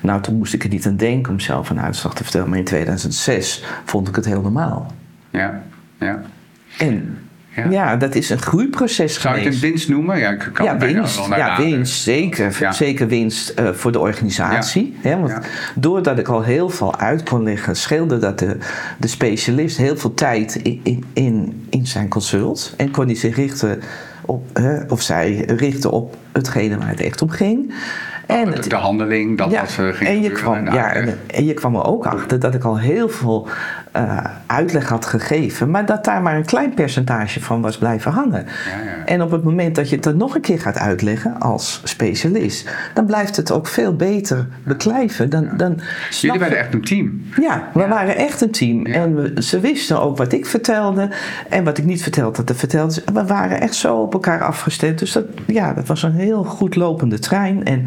nou 0.00 0.20
toen 0.20 0.36
moest 0.36 0.54
ik 0.54 0.62
er 0.62 0.68
niet 0.68 0.86
aan 0.86 0.96
denken 0.96 1.32
om 1.32 1.40
zelf 1.40 1.70
een 1.70 1.80
uitslag 1.80 2.14
te 2.14 2.22
vertellen, 2.22 2.48
maar 2.48 2.58
in 2.58 2.64
2006 2.64 3.64
vond 3.84 4.08
ik 4.08 4.16
het 4.16 4.24
heel 4.24 4.40
normaal. 4.40 4.92
Ja, 5.30 5.62
ja. 5.98 6.22
En 6.78 7.18
ja. 7.70 7.96
dat 7.96 8.14
is 8.14 8.30
een 8.30 8.38
groeiproces 8.38 9.20
Zou 9.20 9.34
geweest. 9.34 9.44
je 9.44 9.50
het 9.50 9.60
winst 9.60 9.88
noemen? 9.88 10.18
Ja, 10.18 10.30
ik 10.30 10.50
kan 10.52 10.66
ja 10.66 10.76
winst, 10.76 11.28
wel 11.28 11.38
ja, 11.38 11.56
winst 11.56 12.02
zeker. 12.02 12.68
Zeker 12.70 13.08
winst 13.08 13.60
uh, 13.60 13.68
voor 13.70 13.92
de 13.92 13.98
organisatie. 13.98 14.96
Hè, 15.00 15.18
want 15.18 15.38
doordat 15.74 16.18
ik 16.18 16.28
al 16.28 16.42
heel 16.42 16.70
veel 16.70 16.98
uit 16.98 17.22
kon 17.22 17.42
leggen, 17.42 17.76
scheelde 17.76 18.18
dat 18.18 18.38
de, 18.38 18.56
de 18.98 19.08
specialist 19.08 19.76
heel 19.76 19.96
veel 19.96 20.14
tijd 20.14 20.54
in, 20.54 21.04
in, 21.12 21.66
in 21.70 21.86
zijn 21.86 22.08
consult. 22.08 22.74
En 22.76 22.90
kon 22.90 23.06
hij 23.06 23.14
zich 23.14 23.36
richten 23.36 23.80
op, 24.24 24.60
of 24.88 25.02
zij 25.02 25.44
richten 25.46 25.90
op 25.90 26.16
hetgene 26.32 26.78
waar 26.78 26.88
het 26.88 27.00
echt 27.00 27.22
om 27.22 27.30
ging. 27.30 27.74
En 28.26 28.50
de, 28.50 28.68
de 28.68 28.74
handeling, 28.74 29.38
dat 29.38 29.50
ja, 29.50 29.60
wat 29.60 29.76
uh, 29.80 29.94
ging 29.94 30.10
en 30.10 30.22
je 30.22 30.30
kwam, 30.30 30.72
ja, 30.72 30.92
en, 30.92 31.18
en, 31.26 31.44
je 31.44 31.54
kwam 31.54 31.74
er 31.74 31.84
ook 31.84 32.06
achter 32.06 32.40
dat 32.40 32.54
ik 32.54 32.64
al 32.64 32.78
heel 32.78 33.08
veel 33.08 33.48
uh, 33.96 34.24
uitleg 34.46 34.88
had 34.88 35.06
gegeven, 35.06 35.70
maar 35.70 35.86
dat 35.86 36.04
daar 36.04 36.22
maar 36.22 36.36
een 36.36 36.44
klein 36.44 36.74
percentage 36.74 37.40
van 37.40 37.60
was 37.60 37.78
blijven 37.78 38.12
hangen. 38.12 38.44
Ja, 38.44 38.84
ja. 38.84 39.04
En 39.04 39.22
op 39.22 39.30
het 39.30 39.44
moment 39.44 39.74
dat 39.74 39.88
je 39.88 39.94
het 39.94 40.04
dan 40.04 40.16
nog 40.16 40.34
een 40.34 40.40
keer 40.40 40.60
gaat 40.60 40.78
uitleggen 40.78 41.40
als 41.40 41.80
specialist, 41.84 42.70
dan 42.94 43.06
blijft 43.06 43.36
het 43.36 43.52
ook 43.52 43.66
veel 43.66 43.96
beter 43.96 44.46
beklijven. 44.62 45.30
Dan, 45.30 45.48
dan 45.56 45.80
Jullie 46.10 46.40
waren 46.40 46.58
echt 46.58 46.74
een 46.74 46.82
team. 46.82 47.22
Ja, 47.40 47.68
we 47.74 47.86
waren 47.86 48.16
echt 48.16 48.40
een 48.40 48.50
team. 48.50 48.86
En 48.86 49.14
we, 49.14 49.42
ze 49.42 49.60
wisten 49.60 50.00
ook 50.00 50.16
wat 50.16 50.32
ik 50.32 50.46
vertelde 50.46 51.10
en 51.48 51.64
wat 51.64 51.78
ik 51.78 51.84
niet 51.84 52.02
vertelde, 52.02 52.44
dat 52.44 52.56
vertelde 52.56 52.92
ze. 52.92 53.02
We 53.12 53.24
waren 53.26 53.60
echt 53.60 53.74
zo 53.74 53.96
op 53.96 54.12
elkaar 54.12 54.42
afgestemd. 54.42 54.98
Dus 54.98 55.12
dat, 55.12 55.24
ja, 55.46 55.72
dat 55.72 55.86
was 55.86 56.02
een 56.02 56.12
heel 56.12 56.44
goed 56.44 56.76
lopende 56.76 57.18
trein. 57.18 57.64
En 57.64 57.86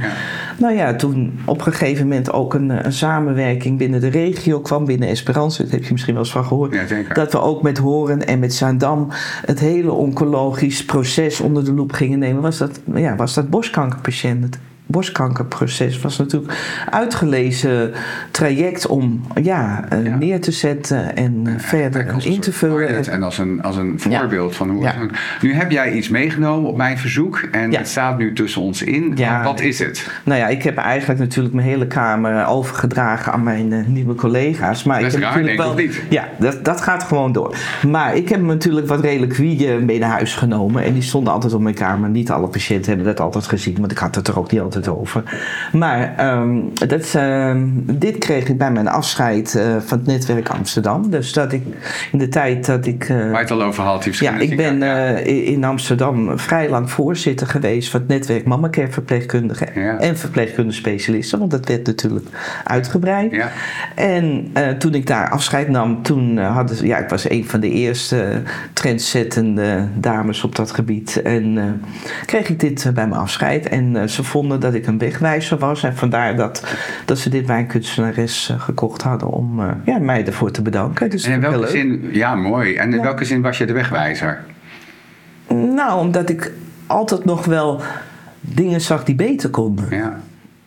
nou 0.58 0.76
ja, 0.76 0.96
toen 0.96 1.40
op 1.46 1.66
een 1.66 1.74
gegeven 1.74 2.08
moment 2.08 2.32
ook 2.32 2.54
een, 2.54 2.86
een 2.86 2.94
samenwerking 2.94 3.78
binnen 3.78 4.02
de 4.02 4.08
regio 4.08 4.60
kwam, 4.60 4.86
binnen 4.86 5.08
Esperance. 5.10 5.64
Dat 5.64 5.72
heb 5.72 5.84
je 5.84 5.92
misschien 6.00 6.14
wel 6.14 6.24
eens 6.24 6.34
van 6.34 6.46
gehoord. 6.46 6.74
Ja, 6.74 7.14
dat 7.14 7.32
we 7.32 7.42
ook 7.42 7.62
met 7.62 7.78
Horen 7.78 8.28
en 8.28 8.40
met 8.40 8.54
Zaandam 8.54 9.08
het 9.46 9.60
hele 9.60 9.92
oncologisch 9.92 10.86
proces 10.86 11.40
onder 11.40 11.66
de 11.66 11.74
loep 11.74 11.92
gingen 11.92 12.20
nemen. 12.20 12.42
Was 12.42 12.58
dat, 12.58 12.80
ja, 12.94 13.16
was 13.16 13.34
dat 13.34 13.50
borstkankerpatiënt 13.50 14.60
borstkankerproces 14.92 16.02
was 16.02 16.18
natuurlijk 16.18 16.54
uitgelezen 16.90 17.94
traject 18.32 18.88
om 18.88 19.22
ja, 19.42 19.86
ja. 20.04 20.16
neer 20.16 20.42
te 20.42 20.52
zetten 20.52 21.16
en 21.16 21.44
uh, 21.48 21.54
verder 21.58 22.16
in 22.24 22.40
te 22.40 22.52
vullen. 22.54 23.06
En 23.06 23.24
als 23.24 23.38
een, 23.38 23.62
als 23.62 23.76
een 23.76 24.00
voorbeeld 24.00 24.52
ja. 24.52 24.58
van 24.58 24.70
hoe. 24.70 25.10
Nu 25.42 25.54
heb 25.54 25.72
jij 25.72 25.92
iets 25.92 26.10
meegenomen 26.10 26.70
op 26.70 26.78
mijn 26.78 26.98
verzoek 26.98 27.48
en 27.52 27.74
het 27.76 27.88
staat 27.88 28.18
nu 28.18 28.34
tussen 28.34 28.62
ons 28.62 28.82
in. 28.82 29.18
Wat 29.44 29.60
is 29.60 29.80
het? 29.80 30.10
Nou 30.24 30.40
ja, 30.40 30.48
ik 30.48 30.64
heb 30.64 30.78
eigenlijk 30.78 31.20
natuurlijk 31.20 31.56
mijn 31.56 31.68
hele 31.68 31.88
kamer 31.88 32.46
overgedragen 32.46 33.34
aan 33.34 33.44
mijn 33.44 33.72
uh, 33.72 33.86
nieuwe 33.86 34.16
collega's. 34.16 34.84
Maar 34.84 35.02
dat 35.02 35.14
ik 35.14 35.18
is 35.18 35.24
heb 35.24 35.34
raar, 35.34 35.44
natuurlijk 35.44 35.68
wel. 35.68 35.86
niet. 35.86 36.02
Ja, 36.10 36.28
dat, 36.40 36.66
dat 36.66 36.82
gaat 36.82 37.04
gewoon 37.04 37.32
door. 37.32 37.56
Maar 37.88 38.16
ik 38.16 38.30
heb 38.30 38.42
natuurlijk 38.42 38.88
wat 38.88 39.00
reliquieën 39.00 39.86
mee 39.86 40.00
naar 40.00 40.10
huis 40.10 40.36
genomen. 40.36 40.84
En 40.84 40.94
die 40.94 41.02
stonden 41.02 41.34
altijd 41.34 41.54
op 41.54 41.62
mijn 41.62 41.76
kamer. 41.76 42.10
Niet 42.10 42.32
alle 42.32 42.48
patiënten 42.48 42.88
hebben 42.88 43.06
dat 43.06 43.20
altijd 43.20 43.48
gezien, 43.48 43.76
want 43.80 43.92
ik 43.92 43.98
had 43.98 44.16
het 44.16 44.28
er 44.28 44.40
ook 44.40 44.52
niet 44.52 44.62
altijd 44.62 44.79
over. 44.88 45.24
Maar 45.72 46.32
um, 46.38 46.72
dat, 46.74 47.14
uh, 47.16 47.56
dit 47.76 48.18
kreeg 48.18 48.48
ik 48.48 48.58
bij 48.58 48.72
mijn 48.72 48.88
afscheid 48.88 49.54
uh, 49.56 49.64
van 49.80 49.98
het 49.98 50.08
netwerk 50.08 50.50
Amsterdam. 50.50 51.10
Dus 51.10 51.34
dat 51.34 51.52
ik 51.52 51.64
in 52.12 52.20
de 52.20 52.28
tijd 52.28 52.66
dat 52.66 52.86
ik. 52.86 53.10
Uh, 53.10 53.18
Waar 53.18 53.30
je 53.30 53.38
het 53.38 53.52
al 53.52 53.64
over 53.64 53.84
had, 53.84 54.18
Ja, 54.20 54.38
ik 54.38 54.58
ben 54.58 54.82
uh, 54.82 55.48
in 55.48 55.64
Amsterdam 55.64 56.40
vrij 56.40 56.70
lang 56.70 56.92
voorzitter 56.92 57.48
geweest 57.48 57.90
van 57.90 58.00
het 58.00 58.10
netwerk 58.10 58.46
Mammacare 58.46 58.92
verpleegkundigen 58.92 59.68
ja. 59.76 59.98
en 59.98 60.18
verpleegkundige 60.18 60.78
specialisten, 60.78 61.40
want 61.40 61.52
dat 61.52 61.68
werd 61.68 61.86
natuurlijk 61.86 62.28
uitgebreid. 62.64 63.32
Ja. 63.32 63.52
En 63.96 64.52
toen 64.78 64.94
ik 64.94 65.08
daar 65.08 65.30
afscheid 65.30 65.68
nam, 65.68 66.04
toen 66.04 66.38
hadden 66.38 66.76
ze, 66.76 66.88
ja, 66.88 66.98
ik 66.98 67.10
was 67.10 67.30
een 67.30 67.46
van 67.46 67.60
de 67.60 67.70
eerste 67.70 68.42
trendzettende 68.74 69.88
dames 69.96 70.44
op 70.44 70.56
dat 70.56 70.72
gebied. 70.72 71.22
En 71.22 71.82
kreeg 72.26 72.50
ik 72.50 72.60
dit 72.60 72.92
bij 72.94 73.08
mijn 73.08 73.22
afscheid. 73.22 73.70
En 73.70 74.10
ze 74.10 74.24
vonden 74.24 74.60
dat 74.60 74.69
ik 74.74 74.88
een 74.88 74.98
wegwijzer 74.98 75.58
was. 75.58 75.84
En 75.84 75.96
vandaar 75.96 76.36
dat, 76.36 76.76
dat 77.06 77.18
ze 77.18 77.30
dit 77.30 77.46
bij 77.46 77.60
een 77.60 77.68
kunstenares 77.68 78.50
uh, 78.52 78.62
gekocht 78.62 79.02
hadden 79.02 79.30
om 79.30 79.60
uh, 79.60 79.72
ja, 79.86 80.00
mij 80.00 80.26
ervoor 80.26 80.52
te 80.52 80.62
bedanken. 80.62 81.10
Dus 81.10 81.24
en 81.24 81.34
in 81.34 81.42
welke 81.42 81.68
zin, 81.68 82.10
ja 82.12 82.36
mooi. 82.36 82.76
En 82.76 82.90
in 82.90 82.98
ja. 82.98 83.04
welke 83.04 83.26
zin 83.26 83.42
was 83.42 83.58
je 83.58 83.66
de 83.66 83.74
wegwijzer? 83.74 84.44
Nou, 85.48 86.00
omdat 86.00 86.30
ik 86.30 86.52
altijd 86.88 87.26
nog 87.26 87.46
wel 87.46 87.82
dingen 88.42 88.82
zag 88.82 89.04
die 89.04 89.16
beter 89.16 89.50
konden. 89.50 89.86
Ja. 89.90 90.20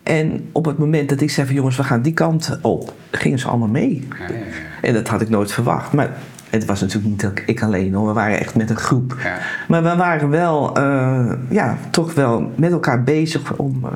En 0.03 0.49
op 0.53 0.65
het 0.65 0.79
moment 0.79 1.09
dat 1.09 1.21
ik 1.21 1.31
zei 1.31 1.47
van 1.47 1.57
jongens, 1.57 1.77
we 1.77 1.85
gaan 1.85 2.03
die 2.03 2.13
kant 2.13 2.59
op, 2.63 2.95
gingen 3.11 3.39
ze 3.39 3.49
allemaal 3.49 3.69
mee. 3.69 4.09
Ja, 4.19 4.35
ja, 4.35 4.43
en 4.81 4.95
dat 4.95 5.09
had 5.09 5.21
ik 5.21 5.29
nooit 5.29 5.53
verwacht. 5.53 5.93
Maar 5.93 6.11
het 6.53 6.65
was 6.65 6.81
natuurlijk 6.81 7.23
niet 7.23 7.43
ik 7.47 7.63
alleen 7.63 7.95
hoor, 7.95 8.07
we 8.07 8.13
waren 8.13 8.39
echt 8.39 8.55
met 8.55 8.71
een 8.71 8.77
groep. 8.77 9.17
Ja. 9.23 9.39
Maar 9.69 9.83
we 9.83 9.97
waren 9.97 10.31
wel, 10.31 10.79
uh, 10.79 11.33
ja, 11.49 11.77
toch 11.91 12.15
wel 12.15 12.51
met 12.55 12.73
elkaar 12.73 13.03
bezig 13.03 13.57
om 13.57 13.81
uh, 13.85 13.91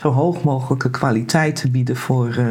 zo 0.00 0.10
hoog 0.10 0.42
mogelijke 0.42 0.90
kwaliteit 0.90 1.56
te 1.56 1.70
bieden 1.70 1.96
voor 1.96 2.26
uh, 2.28 2.44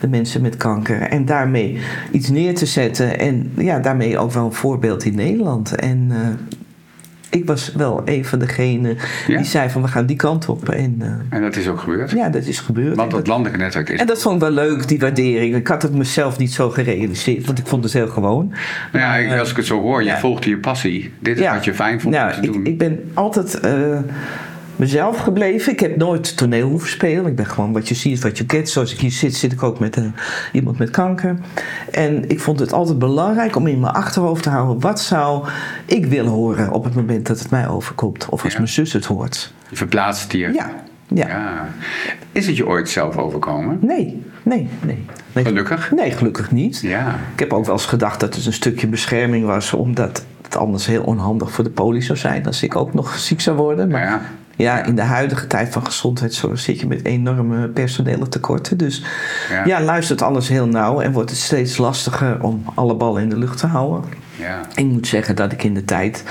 de 0.00 0.08
mensen 0.08 0.42
met 0.42 0.56
kanker. 0.56 1.00
En 1.00 1.24
daarmee 1.24 1.80
iets 2.10 2.28
neer 2.28 2.54
te 2.54 2.66
zetten 2.66 3.18
en 3.18 3.52
ja, 3.56 3.78
daarmee 3.78 4.18
ook 4.18 4.32
wel 4.32 4.44
een 4.44 4.52
voorbeeld 4.52 5.04
in 5.04 5.14
Nederland. 5.14 5.74
En 5.74 6.12
ik 7.36 7.46
was 7.46 7.72
wel 7.72 8.02
een 8.04 8.24
van 8.24 8.38
degenen 8.38 8.96
Ja? 9.26 9.36
die 9.36 9.46
zei 9.46 9.70
van 9.70 9.82
we 9.82 9.88
gaan 9.88 10.06
die 10.06 10.16
kant 10.16 10.48
op. 10.48 10.68
En, 10.68 10.96
uh, 11.02 11.06
En 11.30 11.42
dat 11.42 11.56
is 11.56 11.68
ook 11.68 11.80
gebeurd? 11.80 12.10
ja, 12.10 12.28
dat 12.28 12.44
is 12.44 12.60
gebeurd. 12.60 12.96
Want 12.96 13.10
dat 13.10 13.26
landelijke 13.26 13.58
netwerk 13.58 13.88
is... 13.88 14.00
en 14.00 14.06
dat 14.06 14.22
vond 14.22 14.34
ik 14.34 14.40
wel 14.40 14.50
leuk, 14.50 14.88
die 14.88 14.98
waardering. 14.98 15.54
Ik 15.54 15.66
had 15.66 15.82
het 15.82 15.94
mezelf 15.94 16.38
niet 16.38 16.52
zo 16.52 16.70
gerealiseerd, 16.70 17.46
want 17.46 17.58
ik 17.58 17.66
vond 17.66 17.84
het 17.84 17.92
heel 17.92 18.08
gewoon. 18.08 18.52
Nou 18.92 19.22
ja, 19.22 19.28
Maar, 19.28 19.38
als 19.38 19.50
ik 19.50 19.56
het 19.56 19.66
zo 19.66 19.80
hoor, 19.80 20.02
je 20.02 20.08
ja. 20.08 20.18
volgde 20.18 20.48
je 20.48 20.58
passie. 20.58 21.12
Dit 21.18 21.38
is 21.38 21.48
wat 21.48 21.64
je 21.64 21.74
fijn 21.74 22.00
vond 22.00 22.14
nou, 22.14 22.34
om 22.34 22.40
te 22.40 22.46
ik, 22.46 22.52
doen. 22.52 22.66
ik 22.66 22.78
ben 22.78 23.10
altijd 23.14 23.60
eh, 23.60 23.98
mezelf 24.76 25.18
gebleven. 25.18 25.72
Ik 25.72 25.80
heb 25.80 25.96
nooit 25.96 26.36
toneel 26.36 26.68
hoeven 26.68 26.88
spelen. 26.88 27.26
Ik 27.26 27.36
ben 27.36 27.46
gewoon 27.46 27.72
wat 27.72 27.88
je 27.88 27.94
ziet, 27.94 28.22
wat 28.22 28.38
je 28.38 28.46
kent. 28.46 28.68
Zoals 28.68 28.92
ik 28.92 28.98
hier 29.00 29.10
zit, 29.10 29.34
zit 29.34 29.52
ik 29.52 29.62
ook 29.62 29.78
met 29.78 29.96
eh, 29.96 30.04
iemand 30.52 30.78
met 30.78 30.90
kanker. 30.90 31.36
En 31.90 32.28
ik 32.30 32.40
vond 32.40 32.58
het 32.58 32.72
altijd 32.72 32.98
belangrijk 32.98 33.56
om 33.56 33.66
in 33.66 33.80
mijn 33.80 33.92
achterhoofd 33.94 34.42
te 34.42 34.50
houden... 34.50 34.80
wat 34.80 35.00
zou 35.00 35.46
ik 35.84 36.06
willen 36.06 36.30
horen 36.32 36.70
op 36.72 36.84
het 36.84 36.94
moment 36.94 37.26
dat 37.26 37.38
het 37.38 37.50
mij 37.50 37.68
overkomt? 37.68 38.26
Of 38.30 38.42
als 38.42 38.52
Ja. 38.52 38.58
mijn 38.58 38.70
zus 38.70 38.92
het 38.92 39.04
hoort. 39.04 39.52
Je 39.68 39.76
verplaatst 39.76 40.32
hier. 40.32 40.52
Ja, 40.54 40.70
ja. 41.08 41.28
Ja. 41.28 41.68
Is 42.32 42.46
het 42.46 42.56
je 42.56 42.66
ooit 42.66 42.88
zelf 42.88 43.16
overkomen? 43.16 43.78
Nee, 43.80 44.22
nee, 44.42 44.68
nee. 44.82 45.04
nee. 45.32 45.44
Gelukkig. 45.44 45.90
Nee, 45.92 46.10
gelukkig 46.10 46.50
niet. 46.50 46.80
Ja. 46.80 47.14
Ik 47.32 47.38
heb 47.38 47.52
ook 47.52 47.64
wel 47.64 47.74
eens 47.74 47.86
gedacht 47.86 48.20
dat 48.20 48.34
het 48.34 48.46
een 48.46 48.52
stukje 48.52 48.86
bescherming 48.86 49.46
was... 49.46 49.72
omdat 49.72 50.24
het 50.42 50.56
anders 50.56 50.86
heel 50.86 51.02
onhandig 51.02 51.50
voor 51.52 51.64
de 51.64 51.70
poli 51.70 52.02
zou 52.02 52.18
zijn... 52.18 52.46
als 52.46 52.62
ik 52.62 52.76
ook 52.76 52.94
nog 52.94 53.18
ziek 53.18 53.40
zou 53.40 53.56
worden. 53.56 53.88
Maar 53.88 54.00
Maar 54.00 54.10
ja, 54.10 54.20
Ja, 54.56 54.84
in 54.84 54.94
de 54.94 55.02
huidige 55.02 55.46
tijd 55.46 55.72
van 55.72 55.84
gezondheidszorg 55.84 56.58
zit 56.58 56.80
je 56.80 56.86
met 56.86 57.04
enorme 57.04 57.68
personele 57.68 58.28
tekorten. 58.28 58.76
Dus 58.76 59.02
Ja. 59.50 59.64
ja. 59.64 59.80
luistert 59.80 60.22
alles 60.22 60.48
heel 60.48 60.66
nauw 60.66 61.00
en 61.00 61.12
wordt 61.12 61.30
het 61.30 61.38
steeds 61.38 61.76
lastiger 61.76 62.42
om 62.42 62.64
alle 62.74 62.94
ballen 62.94 63.22
in 63.22 63.28
de 63.28 63.38
lucht 63.38 63.58
te 63.58 63.66
houden. 63.66 64.10
ja. 64.36 64.60
Ik 64.74 64.84
moet 64.84 65.06
zeggen 65.06 65.36
dat 65.36 65.52
ik 65.52 65.62
in 65.62 65.74
de 65.74 65.84
tijd, 65.84 66.24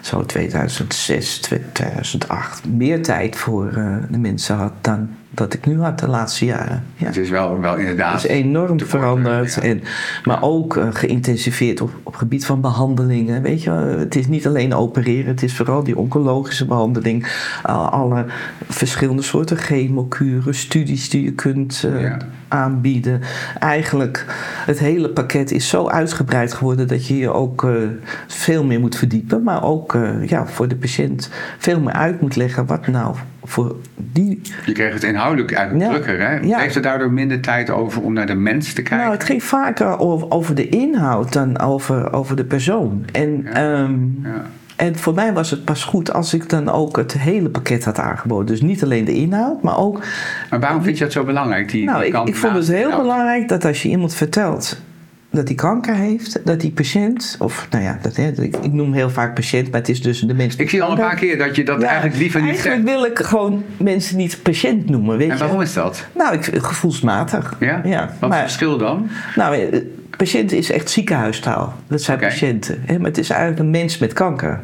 zo 0.00 0.24
2006, 0.24 1.38
2008, 1.72 2.66
meer 2.68 3.02
tijd 3.02 3.36
voor 3.36 3.72
eh, 3.76 3.96
de 4.10 4.18
mensen 4.18 4.56
had 4.56 4.72
dan 4.80 5.08
dat 5.36 5.54
ik 5.54 5.66
nu 5.66 5.80
had 5.80 5.98
de 5.98 6.08
laatste 6.08 6.44
jaren. 6.44 6.84
Ja. 6.96 7.06
Het 7.06 7.16
is 7.16 7.30
wel, 7.30 7.60
wel 7.60 7.76
inderdaad... 7.76 8.12
Het 8.22 8.30
is 8.30 8.36
enorm 8.36 8.80
veranderd. 8.80 9.54
worden, 9.54 9.70
ja. 9.70 9.74
En, 9.74 9.82
maar 10.24 10.42
ook 10.42 10.76
eh, 10.76 10.86
geïntensiveerd 10.90 11.80
op, 11.80 11.90
op 12.02 12.14
gebied 12.16 12.46
van 12.46 12.60
behandelingen. 12.60 13.42
Weet 13.42 13.62
je, 13.62 13.70
wel, 13.70 13.98
het 13.98 14.16
is 14.16 14.26
niet 14.26 14.46
alleen 14.46 14.74
opereren, 14.74 15.26
het 15.26 15.42
is 15.42 15.56
vooral 15.56 15.84
die 15.84 15.98
oncologische 15.98 16.66
behandeling. 16.66 17.26
Al- 17.62 17.88
alle 17.88 18.24
verschillende 18.68 19.22
soorten 19.22 19.56
chemokuren, 19.56 20.54
studies 20.54 21.08
die 21.08 21.22
je 21.24 21.32
kunt 21.32 21.82
eh, 21.86 22.00
Ja. 22.02 22.16
aanbieden. 22.48 23.20
Eigenlijk, 23.58 24.24
het 24.66 24.78
hele 24.78 25.08
pakket 25.08 25.50
is 25.50 25.68
zo 25.68 25.88
uitgebreid 25.88 26.52
geworden 26.54 26.88
dat 26.88 27.06
je 27.06 27.16
je 27.16 27.30
ook 27.32 27.64
eh, 27.64 27.70
veel 28.26 28.64
meer 28.64 28.80
moet 28.80 28.96
verdiepen. 28.96 29.42
Maar 29.42 29.62
ook 29.64 29.94
eh, 29.94 30.26
ja, 30.28 30.46
voor 30.46 30.68
de 30.68 30.76
patiënt 30.76 31.30
veel 31.58 31.80
meer 31.80 31.92
uit 31.92 32.20
moet 32.20 32.36
leggen 32.36 32.66
wat 32.66 32.86
nou 32.86 33.14
voor 33.48 33.76
die... 33.96 34.40
Je 34.64 34.72
kreeg 34.72 34.92
het 34.92 35.02
inhoudelijk 35.02 35.52
eigenlijk 35.52 35.90
drukker, 35.90 36.20
hè? 36.20 36.36
Ja. 36.36 36.58
Heeft 36.58 36.74
er 36.74 36.82
daardoor 36.82 37.12
minder 37.12 37.40
tijd 37.40 37.70
over 37.70 38.02
om 38.02 38.12
naar 38.12 38.26
de 38.26 38.34
mens 38.34 38.72
te 38.72 38.82
kijken? 38.82 38.98
Nou, 38.98 39.12
het 39.12 39.24
ging 39.24 39.42
vaker 39.42 39.98
over, 39.98 40.30
over 40.30 40.54
de 40.54 40.68
inhoud 40.68 41.32
dan 41.32 41.58
over, 41.58 42.12
over 42.12 42.36
de 42.36 42.44
persoon. 42.44 43.04
En... 43.12 43.42
Ja. 43.44 43.50
Ehm, 43.52 43.94
ja. 44.22 44.44
En 44.76 44.96
voor 44.96 45.14
mij 45.14 45.32
was 45.32 45.50
het 45.50 45.64
pas 45.64 45.84
goed 45.84 46.12
als 46.12 46.34
ik 46.34 46.48
dan 46.48 46.68
ook 46.68 46.96
het 46.96 47.12
hele 47.12 47.48
pakket 47.48 47.84
had 47.84 47.98
aangeboden. 47.98 48.46
Dus 48.46 48.60
niet 48.60 48.82
alleen 48.82 49.04
de 49.04 49.14
inhoud, 49.14 49.62
maar 49.62 49.78
ook. 49.78 50.02
Maar 50.50 50.60
waarom 50.60 50.82
vind 50.82 50.98
je 50.98 51.04
dat 51.04 51.12
zo 51.12 51.24
belangrijk? 51.24 51.70
Die, 51.70 51.84
nou, 51.84 52.04
ik, 52.04 52.14
ik 52.24 52.36
vond 52.36 52.54
het 52.54 52.68
heel 52.68 52.96
belangrijk 52.96 53.48
dat 53.48 53.64
als 53.64 53.82
je 53.82 53.88
iemand 53.88 54.14
vertelt 54.14 54.80
dat 55.36 55.46
hij 55.46 55.56
kanker 55.56 55.94
heeft, 55.94 56.40
dat 56.44 56.60
die 56.60 56.70
patiënt, 56.70 57.36
of 57.38 57.66
nou 57.70 57.84
ja, 57.84 57.98
dat, 58.02 58.16
hè, 58.16 58.28
ik, 58.28 58.56
ik, 58.56 58.72
noem 58.72 58.92
heel 58.92 59.10
vaak 59.10 59.34
patiënt, 59.34 59.70
maar 59.70 59.80
het 59.80 59.88
is 59.88 60.02
dus 60.02 60.20
de 60.20 60.34
mens. 60.34 60.56
Ik 60.56 60.70
zie 60.70 60.82
al 60.82 60.90
een 60.90 60.96
paar 60.96 61.16
keer 61.16 61.38
dat 61.38 61.56
je 61.56 61.64
dat 61.64 61.82
eigenlijk 61.82 62.16
liever 62.16 62.40
niet 62.40 62.50
Eigenlijk 62.50 62.84
wil 62.84 63.04
ik 63.04 63.18
gewoon 63.18 63.64
mensen 63.76 64.16
niet 64.16 64.42
patiënt 64.42 64.88
noemen. 64.90 65.16
Weet 65.16 65.30
en 65.30 65.38
waarom 65.38 65.60
is 65.60 65.72
dat? 65.72 66.06
Nou, 66.14 66.34
ik, 66.34 66.50
gevoelsmatig. 66.52 67.56
Ja? 67.60 67.80
ja 67.84 68.14
Wat 68.18 68.30
is 68.30 68.36
het 68.36 68.44
verschil 68.44 68.78
dan? 68.78 69.08
Nou, 69.36 69.56
eh, 69.56 69.80
patiënt 70.16 70.52
is 70.52 70.70
echt 70.70 70.90
ziekenhuistaal. 70.90 71.74
Dat 71.88 72.02
zijn 72.02 72.18
patiënten. 72.18 72.82
Hè? 72.86 72.98
Maar 72.98 73.08
het 73.08 73.18
is 73.18 73.30
eigenlijk 73.30 73.60
een 73.60 73.70
mens 73.70 73.98
met 73.98 74.12
kanker. 74.12 74.60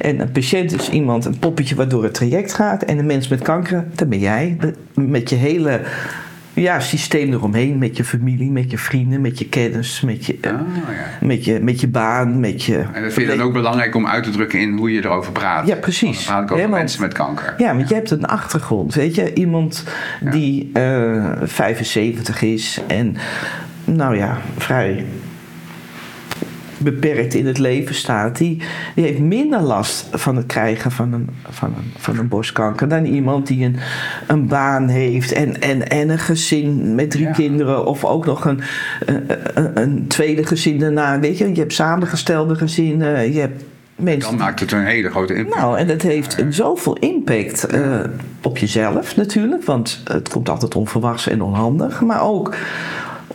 En 0.00 0.20
een 0.20 0.32
patiënt 0.32 0.72
is 0.72 0.88
iemand, 0.88 1.24
een 1.24 1.38
poppetje 1.38 1.74
waardoor 1.74 2.02
het 2.02 2.14
traject 2.14 2.52
gaat. 2.52 2.82
En 2.82 2.98
een 2.98 3.06
mens 3.06 3.28
met 3.28 3.42
kanker, 3.42 3.84
dat 3.94 4.08
ben 4.08 4.18
jij. 4.18 4.56
Met 4.94 5.30
je 5.30 5.36
hele 5.36 5.80
ja, 6.62 6.80
systeem 6.80 7.32
eromheen. 7.32 7.78
Met 7.78 7.96
je 7.96 8.04
familie, 8.04 8.50
met 8.50 8.70
je 8.70 8.78
vrienden, 8.78 9.20
met 9.20 9.38
je 9.38 9.48
kennis, 9.48 10.00
met 10.00 10.26
je, 10.26 10.32
oh, 10.32 10.40
ja. 10.42 11.26
met 11.26 11.44
je, 11.44 11.60
met 11.60 11.80
je 11.80 11.88
baan. 11.88 12.40
Met 12.40 12.62
je 12.62 12.76
en 12.92 13.02
dat 13.02 13.12
vind 13.12 13.30
je 13.30 13.36
dan 13.36 13.46
ook 13.46 13.52
belangrijk 13.52 13.94
om 13.94 14.06
uit 14.06 14.24
te 14.24 14.30
drukken 14.30 14.60
in 14.60 14.76
hoe 14.76 14.92
je 14.92 15.04
erover 15.04 15.32
praat? 15.32 15.66
Ja, 15.66 15.76
precies. 15.76 16.16
Dan 16.16 16.34
praat 16.34 16.50
ik 16.50 16.56
over 16.56 16.68
mensen 16.68 17.00
met 17.00 17.12
kanker. 17.12 17.54
Ja, 17.58 17.76
want 17.76 17.88
je 17.88 17.94
hebt 17.94 18.10
een 18.10 18.24
achtergrond. 18.26 18.94
Weet 18.94 19.14
je, 19.14 19.34
iemand 19.34 19.84
die 20.20 20.70
uh, 20.74 21.16
eh, 21.16 21.38
75 21.42 22.42
is 22.42 22.80
en 22.86 23.16
nou 23.84 24.16
ja, 24.16 24.38
vrij 24.56 25.04
beperkt 26.78 27.34
in 27.34 27.46
het 27.46 27.58
leven 27.58 27.94
staat, 27.94 28.36
die, 28.36 28.62
die 28.94 29.04
heeft 29.04 29.18
minder 29.18 29.60
last 29.60 30.08
van 30.12 30.36
het 30.36 30.46
krijgen 30.46 30.90
van 30.90 31.12
een, 31.12 31.28
van 31.48 31.68
een, 31.68 31.92
van 31.96 32.18
een 32.18 32.28
borstkanker 32.28 32.88
dan 32.88 33.04
iemand 33.04 33.46
die 33.46 33.64
een, 33.64 33.76
een 34.26 34.46
baan 34.46 34.88
heeft 34.88 35.32
en, 35.32 35.60
en, 35.60 35.88
en 35.88 36.08
een 36.08 36.18
gezin 36.18 36.94
met 36.94 37.10
drie 37.10 37.30
kinderen 37.30 37.86
of 37.86 38.04
ook 38.04 38.26
nog 38.26 38.44
een, 38.44 38.60
een, 39.06 39.80
een, 39.82 40.06
tweede 40.06 40.46
gezin 40.46 40.78
daarna. 40.78 41.20
Weet 41.20 41.38
je, 41.38 41.48
je 41.48 41.60
hebt 41.60 41.72
samengestelde 41.72 42.54
gezinnen, 42.54 43.32
je 43.32 43.40
hebt 43.40 43.64
Mensen. 43.96 44.30
Dan 44.30 44.38
maakt 44.38 44.60
het 44.60 44.72
een 44.72 44.84
hele 44.84 45.10
grote 45.10 45.34
impact. 45.34 45.60
Nou, 45.60 45.78
en 45.78 45.86
dat 45.86 46.02
heeft 46.02 46.44
zoveel 46.50 46.96
impact 46.96 47.74
uh, 47.74 48.00
op 48.42 48.58
jezelf 48.58 49.16
natuurlijk, 49.16 49.64
want 49.64 50.00
het 50.04 50.28
komt 50.28 50.48
altijd 50.48 50.74
onverwachts 50.74 51.28
en 51.28 51.42
onhandig, 51.42 52.00
maar 52.00 52.22
ook 52.22 52.54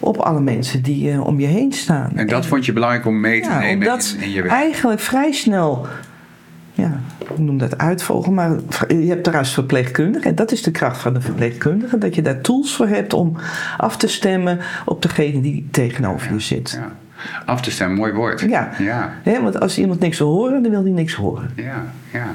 op 0.02 0.18
alle 0.18 0.42
mensen 0.42 0.82
die 0.82 1.12
uh, 1.12 1.26
om 1.26 1.40
je 1.40 1.48
heen 1.48 1.72
staan. 1.72 2.12
En 2.16 2.28
dat 2.28 2.46
vond 2.46 2.66
je 2.66 2.74
belangrijk 2.74 3.06
om 3.06 3.20
mee 3.20 3.42
te 3.42 3.50
ja, 3.50 3.60
nemen 3.60 3.88
in, 3.88 4.22
in 4.22 4.32
je 4.32 4.42
werk? 4.42 4.54
eigenlijk 4.54 5.00
vrij 5.00 5.32
snel, 5.32 5.88
ja, 6.74 7.00
ik 7.20 7.38
noem 7.38 7.58
dat 7.58 7.78
uitvolgen, 7.78 8.34
maar 8.34 8.60
je 8.88 9.08
hebt 9.08 9.24
trouwens 9.24 9.54
verpleegkundigen. 9.54 10.30
En 10.30 10.36
dat 10.36 10.52
is 10.52 10.64
de 10.64 10.72
kracht 10.72 11.02
van 11.02 11.14
de 11.14 11.22
verpleegkundige, 11.22 11.98
dat 11.98 12.16
je 12.16 12.22
daar 12.22 12.42
tools 12.42 12.76
voor 12.76 12.88
hebt 12.88 13.14
om 13.14 13.38
af 13.78 13.98
te 13.98 14.08
stemmen 14.08 14.60
op 14.86 15.02
degene 15.02 15.42
die 15.42 15.68
tegenover 15.72 16.34
je 16.34 16.40
zit. 16.40 16.80
Ja. 16.80 16.92
Af 17.45 17.62
te 17.62 17.71
stemmen, 17.71 17.97
mooi 17.97 18.12
woord. 18.13 18.41
Ja. 18.41 18.69
ja. 18.79 19.41
want 19.41 19.60
als 19.60 19.77
iemand 19.77 19.99
niks 19.99 20.17
wil 20.17 20.27
horen, 20.27 20.63
dan 20.63 20.71
wil 20.71 20.84
hij 20.84 20.91
niks 20.91 21.13
horen. 21.13 21.49
Ja, 21.55 21.86
ja. 22.12 22.27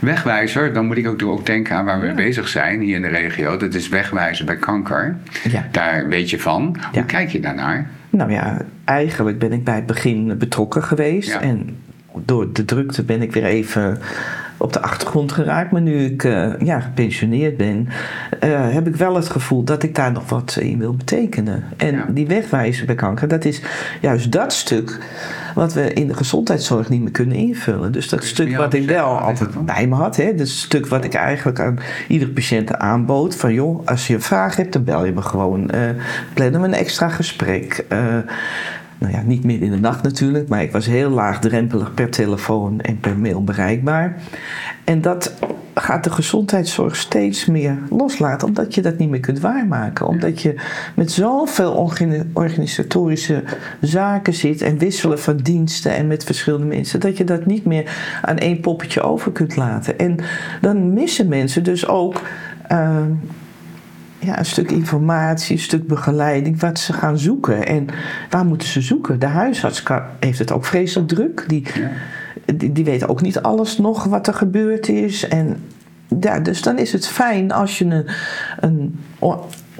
Wegwijzer, 0.00 0.72
dan 0.72 0.86
moet 0.86 0.96
ik 0.96 1.08
ook, 1.08 1.22
ook 1.22 1.46
denken 1.46 1.76
aan 1.76 1.84
waar 1.84 2.00
we 2.00 2.12
bezig 2.12 2.48
zijn 2.48 2.80
hier 2.80 2.96
in 2.96 3.02
de 3.02 3.08
regio. 3.08 3.56
Dat 3.56 3.74
is 3.74 3.88
wegwijzen 3.88 4.46
bij 4.46 4.56
kanker. 4.56 5.16
Ja. 5.50 5.66
Daar 5.70 6.08
weet 6.08 6.30
je 6.30 6.40
van. 6.40 6.76
Hoe 6.92 7.04
kijk 7.04 7.30
je 7.30 7.40
daarnaar? 7.40 7.90
Nou 8.10 8.32
ja, 8.32 8.62
eigenlijk 8.84 9.38
ben 9.38 9.52
ik 9.52 9.64
bij 9.64 9.74
het 9.74 9.86
begin 9.86 10.38
betrokken 10.38 10.82
geweest. 10.82 11.34
En 11.34 11.76
door 12.24 12.52
de 12.52 12.64
drukte 12.64 13.02
ben 13.02 13.22
ik 13.22 13.32
weer 13.32 13.44
even 13.44 13.98
op 14.60 14.72
de 14.72 14.82
achtergrond 14.82 15.32
geraakt. 15.32 15.70
Maar 15.70 15.80
nu 15.80 16.04
ik 16.04 16.24
uh, 16.24 16.52
ja, 16.58 16.80
gepensioneerd 16.80 17.56
ben, 17.56 17.88
uh, 18.44 18.72
heb 18.72 18.86
ik 18.86 18.96
wel 18.96 19.14
het 19.14 19.28
gevoel 19.28 19.64
dat 19.64 19.82
ik 19.82 19.94
daar 19.94 20.12
nog 20.12 20.28
wat 20.28 20.56
in 20.60 20.78
wil 20.78 20.94
betekenen. 20.94 21.64
En 21.76 22.04
die 22.08 22.26
wegwijzen 22.26 22.86
bij 22.86 22.94
kanker, 22.94 23.28
dat 23.28 23.44
is 23.44 23.62
juist 24.00 24.32
dat 24.32 24.52
stuk 24.52 24.98
wat 25.54 25.72
we 25.72 25.92
in 25.92 26.06
de 26.06 26.14
gezondheidszorg 26.14 26.88
niet 26.88 27.02
meer 27.02 27.10
kunnen 27.10 27.36
invullen. 27.36 27.92
Dus 27.92 28.08
dat 28.08 28.24
stuk 28.24 28.56
wat 28.56 28.74
ik 28.74 28.88
wel 28.88 29.18
altijd 29.18 29.64
bij 29.64 29.86
me 29.86 29.94
had, 29.94 30.16
hè, 30.16 30.34
dat 30.34 30.48
stuk 30.48 30.86
wat 30.86 31.04
ik 31.04 31.14
eigenlijk 31.14 31.60
aan 31.60 31.78
iedere 32.08 32.30
patiënt 32.30 32.74
aanbood: 32.74 33.36
van 33.36 33.54
joh, 33.54 33.86
als 33.86 34.06
je 34.06 34.14
een 34.14 34.22
vraag 34.22 34.56
hebt, 34.56 34.72
dan 34.72 34.84
bel 34.84 35.04
je 35.04 35.12
me 35.12 35.22
gewoon. 35.22 35.70
Uh, 35.74 35.80
plannen 36.34 36.60
we 36.60 36.66
een 36.66 36.74
extra 36.74 37.08
gesprek 37.08 37.84
nou 39.00 39.12
ja, 39.12 39.22
niet 39.22 39.44
meer 39.44 39.62
in 39.62 39.70
de 39.70 39.78
nacht 39.78 40.02
natuurlijk, 40.02 40.48
maar 40.48 40.62
ik 40.62 40.72
was 40.72 40.86
heel 40.86 41.10
laagdrempelig 41.10 41.94
per 41.94 42.10
telefoon 42.10 42.80
en 42.80 43.00
per 43.00 43.18
mail 43.18 43.44
bereikbaar. 43.44 44.22
En 44.84 45.00
dat 45.00 45.34
gaat 45.74 46.04
de 46.04 46.10
gezondheidszorg 46.10 46.96
steeds 46.96 47.46
meer 47.46 47.78
loslaten, 47.90 48.48
omdat 48.48 48.74
je 48.74 48.82
dat 48.82 48.98
niet 48.98 49.10
meer 49.10 49.20
kunt 49.20 49.40
waarmaken. 49.40 50.06
Omdat 50.06 50.42
je 50.42 50.54
met 50.94 51.12
zoveel 51.12 51.90
organisatorische 52.32 53.42
zaken 53.80 54.34
zit 54.34 54.62
en 54.62 54.78
wisselen 54.78 55.18
van 55.18 55.36
diensten 55.36 55.94
en 55.94 56.06
met 56.06 56.24
verschillende 56.24 56.66
mensen, 56.66 57.00
dat 57.00 57.16
je 57.16 57.24
dat 57.24 57.46
niet 57.46 57.64
meer 57.64 58.18
aan 58.22 58.38
één 58.38 58.60
poppetje 58.60 59.00
over 59.00 59.32
kunt 59.32 59.56
laten. 59.56 59.98
En 59.98 60.16
dan 60.60 60.92
missen 60.92 61.28
mensen 61.28 61.62
dus 61.62 61.86
ook. 61.86 62.20
Uh, 62.72 63.00
ja, 64.20 64.38
een 64.38 64.46
stuk 64.46 64.70
informatie, 64.70 65.56
een 65.56 65.62
stuk 65.62 65.86
begeleiding, 65.86 66.60
wat 66.60 66.78
ze 66.78 66.92
gaan 66.92 67.18
zoeken. 67.18 67.66
En 67.66 67.86
waar 68.30 68.44
moeten 68.44 68.68
ze 68.68 68.80
zoeken? 68.80 69.18
De 69.18 69.26
huisarts 69.26 69.82
heeft 70.20 70.38
het 70.38 70.52
ook 70.52 70.64
vreselijk 70.64 71.08
druk. 71.08 71.44
Die, 71.46 71.66
die, 72.54 72.72
die 72.72 72.84
weet 72.84 73.08
ook 73.08 73.20
niet 73.20 73.40
alles 73.40 73.78
nog 73.78 74.04
wat 74.04 74.26
er 74.26 74.34
gebeurd 74.34 74.88
is. 74.88 75.28
En 75.28 75.56
ja, 76.20 76.40
dus 76.40 76.62
dan 76.62 76.78
is 76.78 76.92
het 76.92 77.06
fijn 77.06 77.52
als 77.52 77.78
je 77.78 77.84
een, 77.84 78.06
een 78.60 78.98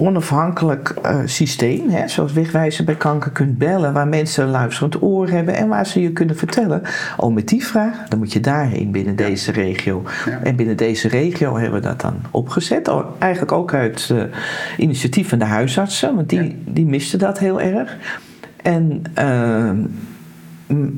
onafhankelijk 0.01 0.93
uh, 1.05 1.19
systeem, 1.25 1.89
hè, 1.89 2.07
zoals 2.07 2.33
wegwijzen 2.33 2.85
bij 2.85 2.95
kanker, 2.95 3.31
kunt 3.31 3.57
bellen, 3.57 3.93
waar 3.93 4.07
mensen 4.07 4.43
een 4.43 4.49
luisterend 4.49 5.01
oor 5.01 5.29
hebben 5.29 5.55
en 5.55 5.67
waar 5.67 5.85
ze 5.85 6.01
je 6.01 6.11
kunnen 6.11 6.35
vertellen. 6.35 6.81
Oh, 7.17 7.33
met 7.33 7.47
die 7.47 7.65
vraag, 7.65 8.07
dan 8.07 8.19
moet 8.19 8.33
je 8.33 8.39
daarheen 8.39 8.91
binnen 8.91 9.15
deze 9.15 9.51
regio. 9.51 10.03
En 10.43 10.55
binnen 10.55 10.77
deze 10.77 11.07
regio 11.07 11.57
hebben 11.57 11.81
we 11.81 11.87
dat 11.87 12.01
dan 12.01 12.15
opgezet. 12.31 12.91
Eigenlijk 13.19 13.51
ook 13.51 13.73
uit 13.73 14.09
uh, 14.11 14.23
initiatief 14.77 15.29
van 15.29 15.39
de 15.39 15.45
huisartsen, 15.45 16.15
want 16.15 16.29
die, 16.29 16.61
die 16.65 16.85
misten 16.85 17.19
dat 17.19 17.39
heel 17.39 17.61
erg. 17.61 17.97
En 18.61 19.03
uh, 19.19 19.69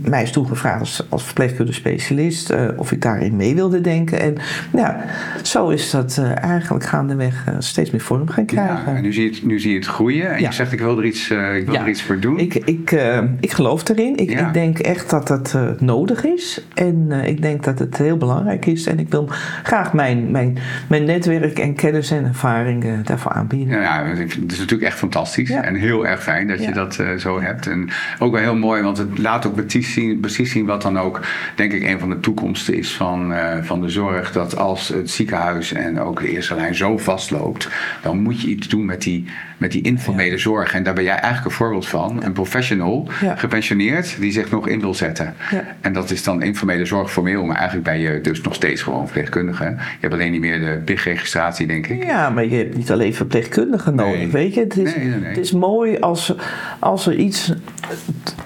mij 0.02 0.24
is 0.24 0.32
toen 0.32 0.48
gevraagd 0.48 0.80
als, 0.80 1.06
als 1.10 1.24
verpleegkundig 1.24 1.82
uh, 1.84 2.68
of 2.76 2.92
ik 2.92 3.02
daarin 3.02 3.36
mee 3.36 3.56
wilde 3.56 3.82
denken. 3.82 4.20
En 4.20 4.36
ja, 4.74 5.06
zo 5.42 5.70
is 5.70 5.90
dat 5.90 6.18
uh, 6.20 6.44
eigenlijk 6.44 6.84
gaandeweg 6.84 7.46
uh, 7.50 7.56
steeds 7.60 7.92
meer 7.92 8.02
vorm 8.02 8.30
gaan 8.30 8.46
krijgen. 8.46 8.76
Ja, 8.86 8.96
en 8.96 9.02
nu 9.02 9.14
zie 9.14 9.24
je 9.24 9.30
het, 9.30 9.46
nu 9.46 9.60
zie 9.60 9.72
je 9.72 9.78
het 9.78 9.88
groeien 9.88 10.34
en 10.34 10.42
je 10.42 10.52
zegt 10.52 10.72
ik 10.72 10.80
wil 10.80 10.98
er 10.98 11.06
iets, 11.06 11.30
ik 11.32 11.66
wil 11.66 11.76
er 11.76 11.90
iets 11.90 12.04
voor 12.04 12.20
doen. 12.20 12.40
Ik, 12.40 12.56
ik, 12.56 12.96
ik 13.40 13.52
geloof 13.52 13.90
erin. 13.90 14.18
Ik, 14.18 14.32
ik 14.32 14.54
denk 14.54 14.80
echt 14.80 15.10
dat 15.10 15.28
dat 15.28 15.58
nodig 15.80 16.26
is. 16.26 16.66
En 16.74 17.12
ik 17.12 17.42
denk 17.42 17.64
dat 17.64 17.80
het 17.80 17.98
heel 17.98 18.18
belangrijk 18.18 18.66
is. 18.66 18.86
En 18.88 19.00
ik 19.00 19.10
wil 19.10 19.30
graag 19.64 19.94
mijn, 19.94 20.32
mijn, 20.32 20.58
mijn 20.88 21.04
netwerk 21.04 21.60
en 21.60 21.76
kennis 21.76 22.12
en 22.12 22.26
ervaringen 22.26 23.06
daarvoor 23.06 23.32
aanbieden. 23.32 23.82
Ja, 23.82 24.06
het 24.06 24.52
is 24.52 24.60
natuurlijk 24.60 24.90
echt 24.90 24.98
fantastisch. 24.98 25.50
En 25.50 25.76
heel 25.76 26.08
erg 26.08 26.24
fijn 26.24 26.48
dat 26.48 26.64
je 26.64 26.72
dat 26.72 27.04
zo 27.18 27.42
hebt. 27.42 27.68
En 27.68 27.90
ook 28.20 28.32
wel 28.32 28.42
heel 28.42 28.56
mooi, 28.56 28.82
want 28.82 28.98
het 28.98 29.18
laat 29.18 29.46
ook 29.46 29.56
precies 29.70 29.94
zien, 29.94 30.20
precies 30.20 30.52
zien 30.52 30.66
wat 30.66 30.82
dan 30.82 31.00
ook, 31.00 31.20
denk 31.56 31.74
ik, 31.74 31.84
een 31.84 32.00
van 32.00 32.10
de 32.10 32.20
toekomsten 32.20 32.74
is 32.74 32.92
van, 32.92 33.32
uh, 33.32 33.58
van 33.62 33.82
de 33.82 33.90
zorg. 33.90 34.32
Dat 34.32 34.58
als 34.58 34.88
het 34.88 35.10
ziekenhuis 35.10 35.74
en 35.74 36.00
ook 36.00 36.20
de 36.20 36.30
eerste 36.30 36.56
lijn 36.56 36.76
zo 36.76 36.98
vastloopt, 36.98 37.70
dan 38.02 38.22
moet 38.22 38.42
je 38.42 38.48
iets 38.48 38.68
doen 38.68 38.86
met 38.86 39.02
die, 39.02 39.26
met 39.58 39.72
die 39.72 39.82
informele 39.82 40.38
zorg. 40.38 40.74
En 40.74 40.84
daar 40.84 40.94
ben 40.94 41.04
jij 41.04 41.16
eigenlijk 41.16 41.46
een 41.46 41.52
voorbeeld 41.52 41.88
van. 41.88 42.24
Een 42.24 42.34
professional, 42.34 43.08
gepensioneerd, 43.36 44.16
die 44.20 44.32
zich 44.32 44.52
nog 44.52 44.68
in 44.68 44.80
wil 44.80 44.94
zetten. 44.94 45.36
En 45.82 45.94
dat 45.94 46.12
is 46.12 46.24
dan 46.24 46.42
informele 46.42 46.86
zorg 46.86 47.12
formeel, 47.12 47.46
maar 47.46 47.56
eigenlijk 47.56 47.86
ben 47.86 48.00
je 48.00 48.22
dus 48.22 48.42
nog 48.42 48.56
steeds 48.56 48.82
gewoon 48.82 49.04
verpleegkundige. 49.04 49.64
Je 49.64 49.78
hebt 50.00 50.14
alleen 50.14 50.32
niet 50.32 50.42
meer 50.42 50.60
de 50.60 50.82
PIG-registratie, 50.86 51.68
denk 51.68 51.88
ik. 51.88 52.04
Ja, 52.04 52.30
maar 52.30 52.46
je 52.46 52.56
hebt 52.56 52.78
niet 52.78 52.92
alleen 52.92 53.14
verpleegkundigen 53.14 53.96
nodig, 53.96 54.32
weet 54.32 54.54
je. 54.54 54.60
Het 54.60 54.78
is, 54.78 54.94
het 55.22 55.38
is 55.38 55.52
mooi 55.52 55.98
als, 56.00 56.36
als 56.80 57.08
er 57.08 57.16
iets 57.16 57.54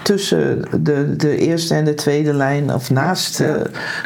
tussen 0.02 0.66
de, 0.80 1.16
de 1.16 1.38
eerste 1.38 1.76
en 1.76 1.86
de 1.86 1.94
tweede 1.94 2.34
lijn 2.34 2.74
of 2.74 2.90
naast, 2.90 3.40
uh, 3.40 3.56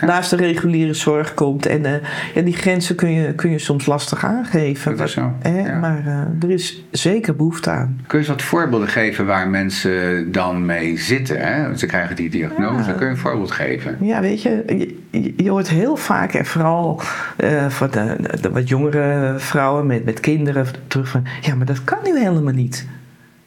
naast 0.02 0.30
de 0.30 0.36
reguliere 0.36 0.94
zorg 0.94 1.34
komt. 1.34 1.66
En 1.66 1.84
uh, 1.84 1.92
ja, 2.34 2.42
die 2.42 2.56
grenzen 2.56 2.96
kun 2.96 3.12
je, 3.12 3.34
kun 3.34 3.52
je 3.52 3.60
soms 3.60 3.86
lastig 3.86 4.26
aangeven. 4.26 4.98
Dat 4.98 5.08
is 5.08 5.14
zo. 5.14 5.34
Ja. 5.44 5.80
Maar 5.80 6.04
uh, 6.06 6.44
er 6.44 6.52
is 6.52 6.84
zeker 6.92 7.36
behoefte 7.36 7.70
aan. 7.70 8.02
Kun 8.08 8.20
je 8.20 8.26
eens 8.26 8.34
wat 8.36 8.42
voorbeelden 8.42 8.88
geven 8.88 9.26
waar 9.26 9.50
mensen 9.50 10.32
dan 10.32 10.66
mee 10.66 10.98
zitten? 10.98 11.40
Hè? 11.40 11.78
Ze 11.78 11.86
krijgen 11.86 12.16
die 12.16 12.30
diagnose. 12.30 12.94
Kun 12.94 13.06
je 13.06 13.12
een 13.12 13.18
voorbeeld 13.18 13.52
geven? 13.52 13.98
Ja, 14.02 14.22
weet 14.22 14.42
je, 14.42 14.64
je, 15.12 15.34
je 15.38 15.50
hoort 15.50 15.70
heel 15.70 15.96
vaak, 15.96 16.34
en 16.34 16.46
vooral 16.46 17.02
voor 17.68 17.92
de, 17.92 18.16
de, 18.42 18.50
wat 18.50 18.68
jongere 18.68 19.34
vrouwen 19.38 19.86
met, 19.86 20.06
met 20.06 20.20
kinderen, 20.20 20.66
terug 20.88 21.08
van: 21.08 21.24
ja, 21.42 21.56
maar 21.56 21.66
dat 21.66 21.84
kan 21.84 21.98
nu 22.04 22.20
helemaal 22.20 22.54
niet. 22.54 22.86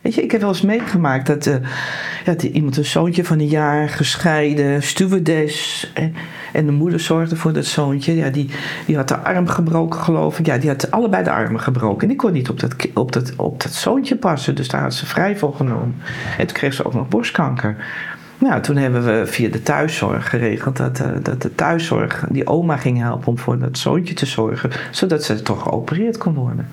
Weet 0.04 0.14
je, 0.14 0.22
ik 0.22 0.30
heb 0.30 0.40
wel 0.40 0.50
eens 0.50 0.62
meegemaakt 0.62 1.26
dat, 1.26 1.46
uh, 1.46 1.54
ja, 2.24 2.36
iemand 2.36 2.76
een 2.76 2.84
zoontje 2.84 3.24
van 3.24 3.38
een 3.38 3.46
jaar 3.46 3.88
gescheiden, 3.88 4.82
stewardess. 4.82 5.90
En, 5.94 6.14
en 6.52 6.66
de 6.66 6.72
moeder 6.72 7.00
zorgde 7.00 7.36
voor 7.36 7.52
dat 7.52 7.64
zoontje. 7.64 8.16
Ja, 8.16 8.30
die, 8.30 8.50
die 8.86 8.96
had 8.96 9.08
de 9.08 9.16
arm 9.16 9.46
gebroken, 9.46 10.00
geloof 10.00 10.38
ik. 10.38 10.46
Ja, 10.46 10.58
die 10.58 10.68
had 10.68 10.90
allebei 10.90 11.24
de 11.24 11.30
armen 11.30 11.60
gebroken. 11.60 12.02
En 12.02 12.08
die 12.08 12.16
kon 12.16 12.32
niet 12.32 12.48
op 12.48 12.60
dat, 12.60 12.74
op 12.94 13.12
dat, 13.12 13.32
op 13.36 13.62
dat 13.62 13.72
zoontje 13.72 14.16
passen. 14.16 14.54
Dus 14.54 14.68
daar 14.68 14.82
had 14.82 14.94
ze 14.94 15.06
vrij 15.06 15.36
voor 15.36 15.54
genomen. 15.54 15.94
En 16.38 16.46
toen 16.46 16.56
kreeg 16.56 16.74
ze 16.74 16.84
ook 16.84 16.94
nog 16.94 17.08
borstkanker. 17.08 17.76
Nou, 18.38 18.62
toen 18.62 18.76
hebben 18.76 19.04
we 19.04 19.26
via 19.26 19.48
de 19.48 19.62
thuiszorg 19.62 20.30
geregeld 20.30 20.76
dat, 20.76 21.00
uh, 21.00 21.06
dat 21.22 21.42
de 21.42 21.54
thuiszorg 21.54 22.24
die 22.28 22.46
oma 22.46 22.76
ging 22.76 22.98
helpen 22.98 23.28
om 23.28 23.38
voor 23.38 23.58
dat 23.58 23.78
zoontje 23.78 24.14
te 24.14 24.26
zorgen, 24.26 24.70
zodat 24.90 25.24
ze 25.24 25.42
toch 25.42 25.62
geopereerd 25.62 26.18
kon 26.18 26.34
worden. 26.34 26.68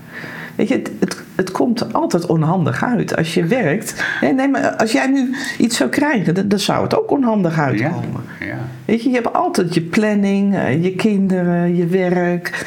Weet 0.55 0.67
je, 0.67 0.75
het, 0.75 0.91
het, 0.99 1.23
het, 1.35 1.51
komt 1.51 1.93
altijd 1.93 2.25
onhandig 2.25 2.83
uit. 2.83 3.15
Als 3.15 3.33
je 3.33 3.45
werkt. 3.45 4.03
Nee, 4.21 4.47
maar 4.47 4.75
als 4.75 4.91
jij 4.91 5.07
nu 5.07 5.35
iets 5.57 5.77
zou 5.77 5.89
krijgen, 5.89 6.33
dan, 6.33 6.47
dan 6.47 6.59
zou 6.59 6.83
het 6.83 6.99
ook 6.99 7.11
onhandig 7.11 7.57
uitkomen. 7.59 8.23
Ja, 8.39 8.45
ja. 8.45 8.57
Weet 8.85 9.03
je, 9.03 9.09
je 9.09 9.15
hebt 9.15 9.33
altijd 9.33 9.73
je 9.73 9.81
planning, 9.81 10.55
je 10.81 10.95
kinderen, 10.95 11.75
je 11.75 11.85
werk. 11.85 12.65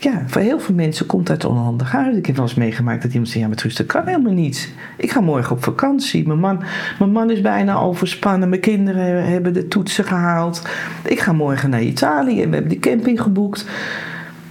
Ja, 0.00 0.22
voor 0.26 0.40
heel 0.40 0.60
veel 0.60 0.74
mensen 0.74 1.06
komt 1.06 1.26
dat 1.26 1.44
onhandig 1.44 1.94
uit. 1.94 2.16
Ik 2.16 2.26
heb 2.26 2.36
wel 2.36 2.44
eens 2.44 2.54
meegemaakt 2.54 3.02
dat 3.02 3.10
iemand 3.10 3.28
zei: 3.28 3.42
Ja, 3.42 3.48
maar 3.48 3.56
Truus, 3.56 3.76
dat 3.76 3.86
kan 3.86 4.06
helemaal 4.06 4.32
niet. 4.32 4.72
Ik 4.96 5.10
ga 5.10 5.20
morgen 5.20 5.56
op 5.56 5.64
vakantie. 5.64 6.26
Mijn 6.26 6.38
man, 6.38 6.62
mijn 6.98 7.10
man 7.10 7.30
is 7.30 7.40
bijna 7.40 7.78
overspannen. 7.78 8.48
Mijn 8.48 8.60
kinderen 8.60 9.24
hebben 9.24 9.52
de 9.52 9.68
toetsen 9.68 10.04
gehaald. 10.04 10.62
Ik 11.04 11.20
ga 11.20 11.32
morgen 11.32 11.70
naar 11.70 11.82
Italië. 11.82 12.34
We 12.34 12.54
hebben 12.54 12.68
die 12.68 12.78
camping 12.78 13.22
geboekt. 13.22 13.66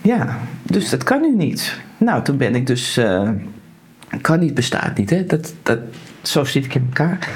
Ja, 0.02 0.38
dus 0.64 0.90
dat 0.90 1.04
kan 1.04 1.22
nu 1.22 1.36
niet. 1.36 1.80
Nou, 2.00 2.24
toen 2.24 2.38
ben 2.38 2.56
ik 2.56 2.68
dus. 2.68 2.98
Uh, 2.98 3.30
kan 4.22 4.40
niet, 4.40 4.54
bestaat 4.54 4.98
niet, 4.98 5.10
hè? 5.10 5.26
Dat, 5.26 5.54
dat, 5.64 5.80
zo 6.22 6.44
zit 6.44 6.66
ik 6.66 6.76
in 6.76 6.86
elkaar. 6.86 7.30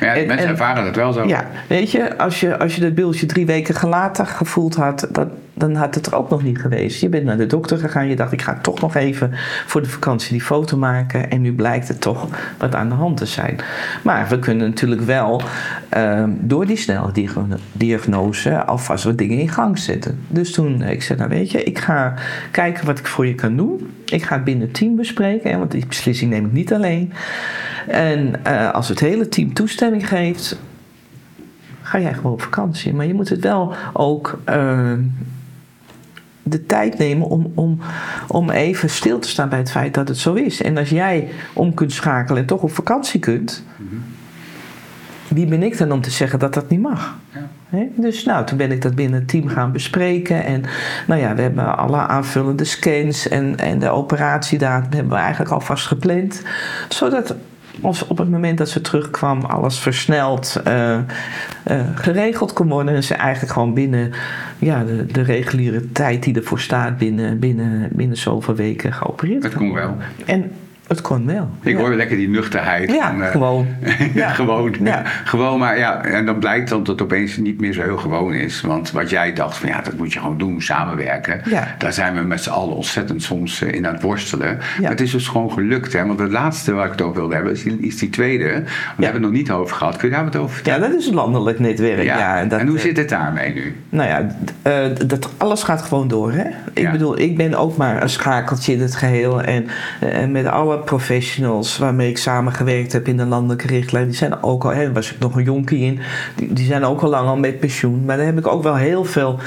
Ja, 0.00 0.14
en, 0.14 0.26
mensen 0.26 0.48
ervaren 0.48 0.84
het 0.84 0.96
wel 0.96 1.12
zo. 1.12 1.26
Ja, 1.26 1.46
weet 1.66 1.90
je, 1.90 2.18
als 2.18 2.40
je, 2.40 2.58
als 2.58 2.74
je 2.74 2.80
dat 2.80 2.94
beeldje 2.94 3.26
drie 3.26 3.46
weken 3.46 3.88
later 3.88 4.26
gevoeld 4.26 4.74
had, 4.74 5.08
dat, 5.10 5.28
dan 5.60 5.74
had 5.74 5.94
het 5.94 6.06
er 6.06 6.14
ook 6.14 6.30
nog 6.30 6.42
niet 6.42 6.60
geweest. 6.60 7.00
Je 7.00 7.08
bent 7.08 7.24
naar 7.24 7.36
de 7.36 7.46
dokter 7.46 7.78
gegaan, 7.78 8.08
je 8.08 8.16
dacht 8.16 8.32
ik 8.32 8.42
ga 8.42 8.58
toch 8.62 8.80
nog 8.80 8.94
even 8.94 9.30
voor 9.66 9.82
de 9.82 9.88
vakantie 9.88 10.32
die 10.32 10.40
foto 10.40 10.76
maken. 10.76 11.30
En 11.30 11.40
nu 11.40 11.52
blijkt 11.52 11.88
het 11.88 12.00
toch 12.00 12.28
wat 12.58 12.74
aan 12.74 12.88
de 12.88 12.94
hand 12.94 13.16
te 13.16 13.26
zijn. 13.26 13.58
Maar 14.02 14.28
we 14.28 14.38
kunnen 14.38 14.68
natuurlijk 14.68 15.00
wel 15.00 15.42
uh, 15.96 16.24
door 16.40 16.66
die 16.66 16.76
snelle 16.76 17.12
diagnose 17.72 18.64
alvast 18.64 19.04
wat 19.04 19.18
dingen 19.18 19.38
in 19.38 19.48
gang 19.48 19.78
zetten. 19.78 20.18
Dus 20.28 20.52
toen, 20.52 20.82
ik 20.82 21.02
zei 21.02 21.18
nou 21.18 21.30
weet 21.30 21.50
je, 21.50 21.64
ik 21.64 21.78
ga 21.78 22.14
kijken 22.50 22.86
wat 22.86 22.98
ik 22.98 23.06
voor 23.06 23.26
je 23.26 23.34
kan 23.34 23.56
doen. 23.56 23.90
Ik 24.04 24.22
ga 24.22 24.34
het 24.34 24.44
binnen 24.44 24.66
het 24.66 24.74
team 24.74 24.96
bespreken, 24.96 25.58
want 25.58 25.70
die 25.70 25.86
beslissing 25.86 26.30
neem 26.30 26.46
ik 26.46 26.52
niet 26.52 26.72
alleen. 26.72 27.12
En 27.88 28.32
uh, 28.46 28.70
als 28.70 28.88
het 28.88 29.00
hele 29.00 29.28
team 29.28 29.52
toestemming 29.52 30.08
geeft, 30.08 30.58
ga 31.82 32.00
jij 32.00 32.14
gewoon 32.14 32.32
op 32.32 32.42
vakantie. 32.42 32.94
Maar 32.94 33.06
je 33.06 33.14
moet 33.14 33.28
het 33.28 33.40
wel 33.40 33.74
ook 33.92 34.40
uh, 34.48 34.92
de 36.42 36.66
tijd 36.66 36.98
nemen 36.98 37.26
om, 37.26 37.52
om, 37.54 37.78
om 38.28 38.50
even 38.50 38.90
stil 38.90 39.18
te 39.18 39.28
staan 39.28 39.48
bij 39.48 39.58
het 39.58 39.70
feit 39.70 39.94
dat 39.94 40.08
het 40.08 40.18
zo 40.18 40.34
is. 40.34 40.62
En 40.62 40.76
als 40.76 40.88
jij 40.88 41.28
om 41.52 41.74
kunt 41.74 41.92
schakelen 41.92 42.40
en 42.40 42.46
toch 42.46 42.62
op 42.62 42.72
vakantie 42.72 43.20
kunt, 43.20 43.64
mm-hmm. 43.76 44.02
wie 45.28 45.46
ben 45.46 45.62
ik 45.62 45.78
dan 45.78 45.92
om 45.92 46.00
te 46.00 46.10
zeggen 46.10 46.38
dat 46.38 46.54
dat 46.54 46.68
niet 46.68 46.80
mag? 46.80 47.18
Ja. 47.32 47.48
Dus 47.96 48.24
nou, 48.24 48.46
toen 48.46 48.58
ben 48.58 48.72
ik 48.72 48.82
dat 48.82 48.94
binnen 48.94 49.18
het 49.18 49.28
team 49.28 49.48
gaan 49.48 49.72
bespreken. 49.72 50.44
En 50.44 50.62
nou 51.06 51.20
ja, 51.20 51.34
we 51.34 51.42
hebben 51.42 51.76
alle 51.78 51.96
aanvullende 51.96 52.64
scans 52.64 53.28
en, 53.28 53.58
en 53.58 53.78
de 53.78 53.90
operatiedatum 53.90 54.92
hebben 54.92 55.12
we 55.12 55.18
eigenlijk 55.18 55.50
alvast 55.50 55.86
gepland. 55.86 56.42
Zodat 56.88 57.34
als 57.82 58.06
op 58.06 58.18
het 58.18 58.30
moment 58.30 58.58
dat 58.58 58.68
ze 58.68 58.80
terugkwam 58.80 59.40
alles 59.40 59.78
versneld 59.78 60.60
uh, 60.66 60.98
uh, 61.70 61.80
geregeld 61.94 62.52
kon 62.52 62.68
worden. 62.68 62.94
En 62.94 63.04
ze 63.04 63.14
eigenlijk 63.14 63.52
gewoon 63.52 63.74
binnen 63.74 64.10
ja, 64.58 64.84
de, 64.84 65.06
de, 65.06 65.22
reguliere 65.22 65.92
tijd 65.92 66.22
die 66.22 66.34
ervoor 66.34 66.60
staat, 66.60 66.98
binnen, 66.98 67.38
binnen, 67.38 67.88
binnen 67.92 68.16
zoveel 68.16 68.54
weken 68.54 68.92
geopereerd 68.92 69.42
Het 69.42 69.54
kon 69.54 69.72
wel. 69.72 69.96
En 70.26 70.50
het 70.90 71.00
kon 71.00 71.26
wel. 71.26 71.48
Ik 71.62 71.76
hoor 71.76 71.94
lekker 71.94 72.16
die 72.16 72.28
nuchterheid. 72.28 72.90
Ja, 72.90 73.14
uh, 73.14 73.26
gewoon. 73.26 73.66
ja, 74.14 74.28
gewoon. 74.28 74.74
Ja. 74.80 75.02
gewoon. 75.24 75.58
Maar 75.58 75.78
ja, 75.78 76.04
en 76.04 76.26
dan 76.26 76.38
blijkt 76.38 76.68
dat 76.68 76.86
het 76.86 77.02
opeens 77.02 77.36
niet 77.36 77.60
meer 77.60 77.72
zo 77.72 77.82
heel 77.82 77.96
gewoon 77.96 78.32
is. 78.32 78.60
Want 78.60 78.90
wat 78.90 79.10
jij 79.10 79.32
dacht 79.32 79.56
van 79.56 79.68
ja, 79.68 79.80
dat 79.80 79.96
moet 79.96 80.12
je 80.12 80.18
gewoon 80.18 80.38
doen, 80.38 80.62
samenwerken. 80.62 81.40
Ja. 81.44 81.74
Daar 81.78 81.92
zijn 81.92 82.14
we 82.14 82.20
met 82.20 82.42
z'n 82.42 82.50
allen 82.50 82.76
ontzettend 82.76 83.22
soms 83.22 83.62
in 83.62 83.86
aan 83.86 83.92
het 83.92 84.02
worstelen. 84.02 84.58
Ja. 84.80 84.88
Het 84.88 85.00
is 85.00 85.10
dus 85.10 85.28
gewoon 85.28 85.52
gelukt. 85.52 85.92
Hè? 85.92 86.06
Want 86.06 86.18
het 86.18 86.30
laatste 86.30 86.72
waar 86.72 86.84
ik 86.84 86.92
het 86.92 87.02
over 87.02 87.16
wilde 87.16 87.34
hebben 87.34 87.52
is, 87.52 87.64
is 87.64 87.98
die 87.98 88.10
tweede. 88.10 88.44
Daar 88.44 88.52
hebben 88.52 88.96
we 88.96 89.04
het 89.04 89.20
nog 89.20 89.30
niet 89.30 89.50
over 89.50 89.76
gehad. 89.76 89.96
Kun 89.96 90.08
je 90.08 90.14
daar 90.14 90.24
wat 90.24 90.36
over 90.36 90.54
vertellen? 90.54 90.80
Ja, 90.80 90.88
dat 90.88 91.00
is 91.00 91.06
een 91.06 91.14
landelijk 91.14 91.58
netwerk. 91.58 92.02
Ja. 92.02 92.38
en, 92.38 92.48
dat, 92.48 92.60
en 92.60 92.66
hoe 92.66 92.78
zit 92.78 92.96
het 92.96 93.08
daarmee 93.08 93.54
nu? 93.54 93.76
Nou 93.88 94.08
ja, 94.08 94.26
uh, 94.66 94.96
dat, 95.06 95.30
alles 95.36 95.62
gaat 95.62 95.82
gewoon 95.82 96.08
door. 96.08 96.32
Hè? 96.32 96.44
Ik 96.72 96.90
bedoel, 96.90 97.18
ik 97.18 97.36
ben 97.36 97.54
ook 97.54 97.76
maar 97.76 98.02
een 98.02 98.08
schakeltje 98.08 98.72
in 98.72 98.80
het 98.80 98.94
geheel. 98.94 99.42
En, 99.42 99.66
en 100.00 100.32
met 100.32 100.46
alle 100.46 100.79
professionals 100.84 101.78
waarmee 101.78 102.08
ik 102.08 102.18
samengewerkt 102.18 102.92
heb 102.92 103.08
in 103.08 103.16
de 103.16 103.24
landelijke 103.24 103.66
richtlijn, 103.66 104.06
die 104.06 104.16
zijn 104.16 104.42
ook 104.42 104.64
al, 104.64 104.70
hè, 104.70 104.92
was 104.92 105.12
ik 105.12 105.18
nog 105.18 105.36
een 105.36 105.44
jonkie 105.44 105.84
in, 105.84 106.00
die, 106.48 106.66
zijn 106.66 106.84
ook 106.84 107.00
al 107.00 107.08
lang 107.08 107.28
al 107.28 107.36
met 107.36 107.60
pensioen. 107.60 108.04
Maar 108.04 108.16
daar 108.16 108.26
heb 108.26 108.38
ik 108.38 108.46
ook 108.46 108.62
wel 108.62 108.76
heel 108.76 109.04
veel 109.04 109.38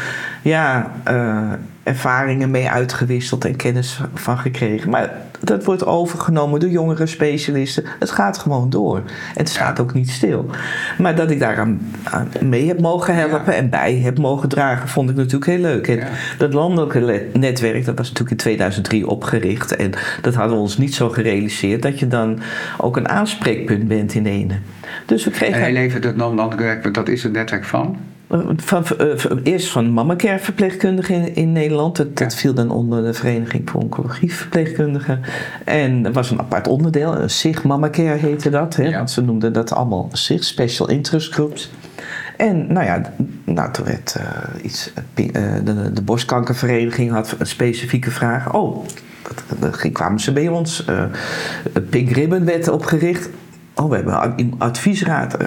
ja, 0.42 0.92
uh, 1.08 1.52
ervaringen 1.84 2.52
mee 2.52 2.70
uitgewisseld 2.70 3.46
en 3.46 3.56
kennis 3.56 4.02
van 4.14 4.38
gekregen. 4.38 4.90
Maar 4.90 5.12
dat 5.44 5.64
wordt 5.64 5.86
overgenomen 5.86 6.60
door 6.60 6.70
jongere 6.70 7.06
specialisten. 7.06 7.84
Het 8.00 8.12
gaat 8.12 8.38
gewoon 8.38 8.70
door. 8.70 8.98
En 8.98 9.04
het 9.34 9.50
staat 9.50 9.80
ook 9.80 9.94
niet 9.94 10.10
stil. 10.10 10.46
Maar 10.98 11.16
dat 11.16 11.32
ik 11.32 11.40
daar 11.40 11.58
aan, 11.58 11.92
mee 12.42 12.68
heb 12.68 12.80
mogen 12.80 13.16
helpen 13.16 13.56
en 13.56 13.70
bij 13.70 13.96
heb 13.96 14.18
mogen 14.18 14.50
dragen, 14.50 14.88
vond 14.88 15.10
ik 15.10 15.16
natuurlijk 15.16 15.46
heel 15.46 15.60
leuk. 15.60 15.88
En 15.88 16.08
dat 16.38 16.54
landelijke 16.54 17.28
netwerk, 17.34 17.86
dat 17.86 17.98
was 17.98 18.08
natuurlijk 18.08 18.32
in 18.32 18.38
2003 18.38 19.08
opgericht. 19.08 19.76
En 19.76 19.92
dat 20.22 20.34
hadden 20.34 20.56
we 20.56 20.62
ons 20.62 20.78
niet 20.78 20.96
zo 20.96 21.10
gerealiseerd, 21.10 21.82
dat 21.82 22.00
je 22.00 22.08
dan 22.08 22.40
ook 22.78 22.98
een 22.98 23.10
aanspreekpunt 23.10 23.88
bent 23.88 24.14
in 24.14 24.26
ene. 24.26 24.56
Dus 25.06 25.24
we 25.24 25.32
kregen. 25.32 25.62
En 25.62 25.76
even 25.76 26.02
dat 26.02 26.16
landelijke 26.16 26.64
netwerk, 26.64 26.94
dat 26.94 27.08
is 27.08 27.24
het 27.24 27.32
netwerk 27.32 27.64
van? 27.64 27.98
Van, 28.56 28.86
uh, 29.02 29.16
eerst 29.44 29.68
van 29.68 29.92
Mamacare 29.92 30.40
verpleegkundigen 30.40 31.16
in, 31.16 31.36
in 31.36 31.52
Nederland. 31.52 31.96
Dat, 31.96 32.18
dat, 32.18 32.36
viel 32.36 32.54
dan 32.54 32.72
onder 32.72 33.04
de 33.04 33.14
Vereniging 33.14 33.70
voor 33.70 33.82
Oncologie 33.82 34.34
Verpleegkundigen. 34.34 35.22
En 35.66 36.06
er 36.06 36.12
was 36.12 36.32
een 36.32 36.40
apart 36.40 36.68
onderdeel, 36.68 37.16
een 37.16 37.30
SIG 37.30 37.64
Mamacare 37.64 38.18
heette 38.18 38.50
dat. 38.50 38.76
Hè, 38.76 38.92
Want 38.92 39.12
ze 39.12 39.22
noemden 39.22 39.54
dat 39.54 39.74
allemaal 39.74 40.10
SIG, 40.12 40.44
Special 40.44 40.90
Interest 40.90 41.34
Groups. 41.34 41.72
En 42.38 42.74
nou 42.74 42.86
ja, 42.86 43.02
nou, 43.44 43.72
toen 43.72 43.86
werd 43.86 44.16
uh, 44.18 44.66
iets, 44.66 44.92
uh, 45.16 45.34
de, 45.64 45.94
de, 45.94 46.02
borstkankervereniging 46.02 47.12
had 47.12 47.36
een 47.38 47.48
specifieke 47.48 48.12
vraag. 48.12 48.54
Oh, 48.54 48.86
dan 49.60 49.92
kwamen 49.92 50.20
ze 50.20 50.34
bij 50.34 50.48
ons. 50.48 50.86
Uh, 50.90 51.04
Pink 51.90 52.10
Ribbon 52.10 52.46
werd 52.46 52.68
opgericht. 52.68 53.30
Oh, 53.76 53.90
we 53.90 53.96
hebben 53.96 54.34
een 54.36 54.56
adviesraad 54.58 55.38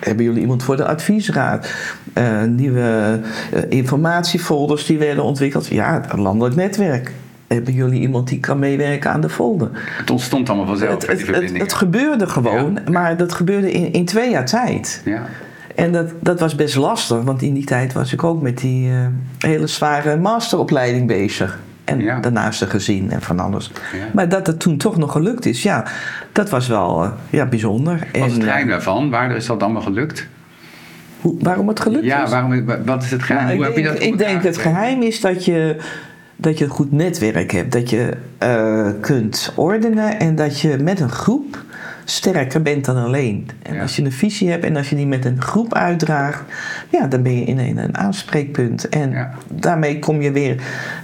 hebben 0.00 0.24
jullie 0.24 0.40
iemand 0.40 0.62
voor 0.62 0.76
de 0.76 0.86
adviesraad? 0.86 1.74
Uh, 2.18 2.42
nieuwe 2.42 3.20
uh, 3.54 3.60
informatiefolders 3.68 4.86
die 4.86 4.98
werden 4.98 5.24
ontwikkeld. 5.24 5.66
Ja, 5.66 6.12
een 6.12 6.20
landelijk 6.20 6.56
netwerk. 6.56 7.12
Hebben 7.46 7.74
jullie 7.74 8.00
iemand 8.00 8.28
die 8.28 8.40
kan 8.40 8.58
meewerken 8.58 9.10
aan 9.10 9.20
de 9.20 9.28
folder? 9.28 9.70
Het 9.74 10.10
ontstond 10.10 10.48
allemaal 10.48 10.66
vanzelf. 10.66 10.92
Het, 10.92 11.06
het, 11.06 11.26
het, 11.26 11.58
het 11.58 11.72
gebeurde 11.72 12.26
gewoon, 12.26 12.78
maar 12.90 13.16
dat 13.16 13.32
gebeurde 13.32 13.72
in, 13.72 13.92
in 13.92 14.04
twee 14.04 14.30
jaar 14.30 14.46
tijd. 14.46 15.02
Ja. 15.04 15.26
En 15.74 15.92
dat, 15.92 16.12
dat 16.20 16.40
was 16.40 16.54
best 16.54 16.76
lastig, 16.76 17.22
want 17.22 17.42
in 17.42 17.54
die 17.54 17.64
tijd 17.64 17.92
was 17.92 18.12
ik 18.12 18.24
ook 18.24 18.42
met 18.42 18.58
die 18.58 18.88
uh, 18.88 19.06
hele 19.38 19.66
zware 19.66 20.16
masteropleiding 20.16 21.06
bezig. 21.06 21.58
En 21.86 22.00
ja. 22.00 22.20
daarnaast 22.20 22.62
een 22.62 22.68
gezin 22.68 23.10
en 23.10 23.22
van 23.22 23.40
alles. 23.40 23.70
Ja. 23.92 23.98
Maar 24.12 24.28
dat 24.28 24.46
het 24.46 24.60
toen 24.60 24.76
toch 24.76 24.96
nog 24.96 25.12
gelukt 25.12 25.46
is, 25.46 25.62
ja, 25.62 25.84
dat 26.32 26.50
was 26.50 26.68
wel 26.68 27.04
uh, 27.04 27.10
ja, 27.30 27.46
bijzonder. 27.46 27.98
Wat 28.12 28.26
is 28.26 28.32
het 28.32 28.44
geheim 28.44 28.68
daarvan? 28.68 29.10
Waar 29.10 29.36
is 29.36 29.46
dat 29.46 29.62
allemaal 29.62 29.82
gelukt? 29.82 30.26
Hoe, 31.20 31.34
waarom 31.40 31.68
het 31.68 31.80
gelukt 31.80 32.04
ja, 32.04 32.24
is? 32.24 32.30
Waarom, 32.30 32.64
wat 32.84 33.02
is 33.02 33.10
het 33.10 33.22
geheim? 33.22 33.44
Nou, 33.44 33.56
Hoe 33.56 33.64
heb 33.64 33.76
je 33.76 33.82
dat 33.82 34.02
ik 34.02 34.18
denk 34.18 34.42
het 34.42 34.58
geheim 34.58 35.02
is 35.02 35.20
dat 35.20 35.44
je, 35.44 35.76
dat 36.36 36.58
je 36.58 36.64
een 36.64 36.70
goed 36.70 36.92
netwerk 36.92 37.50
hebt. 37.50 37.72
Dat 37.72 37.90
je 37.90 38.12
uh, 38.42 38.88
kunt 39.00 39.52
ordenen 39.54 40.18
en 40.18 40.34
dat 40.34 40.60
je 40.60 40.76
met 40.78 41.00
een 41.00 41.10
groep 41.10 41.64
sterker 42.08 42.62
bent 42.62 42.84
dan 42.84 42.96
alleen. 42.96 43.48
En 43.62 43.80
als 43.80 43.96
je 43.96 44.04
een 44.04 44.12
visie 44.12 44.50
hebt 44.50 44.64
en 44.64 44.76
als 44.76 44.90
je 44.90 44.96
die 44.96 45.06
met 45.06 45.24
een 45.24 45.42
groep 45.42 45.74
uitdraagt, 45.74 46.42
ja, 46.90 47.06
dan 47.06 47.22
ben 47.22 47.38
je 47.38 47.44
in 47.44 47.58
een, 47.58 47.76
een 47.76 47.96
aanspreekpunt. 47.96 48.88
En 48.88 49.30
daarmee 49.48 49.98
kom 49.98 50.20
je 50.22 50.32
weer 50.32 50.62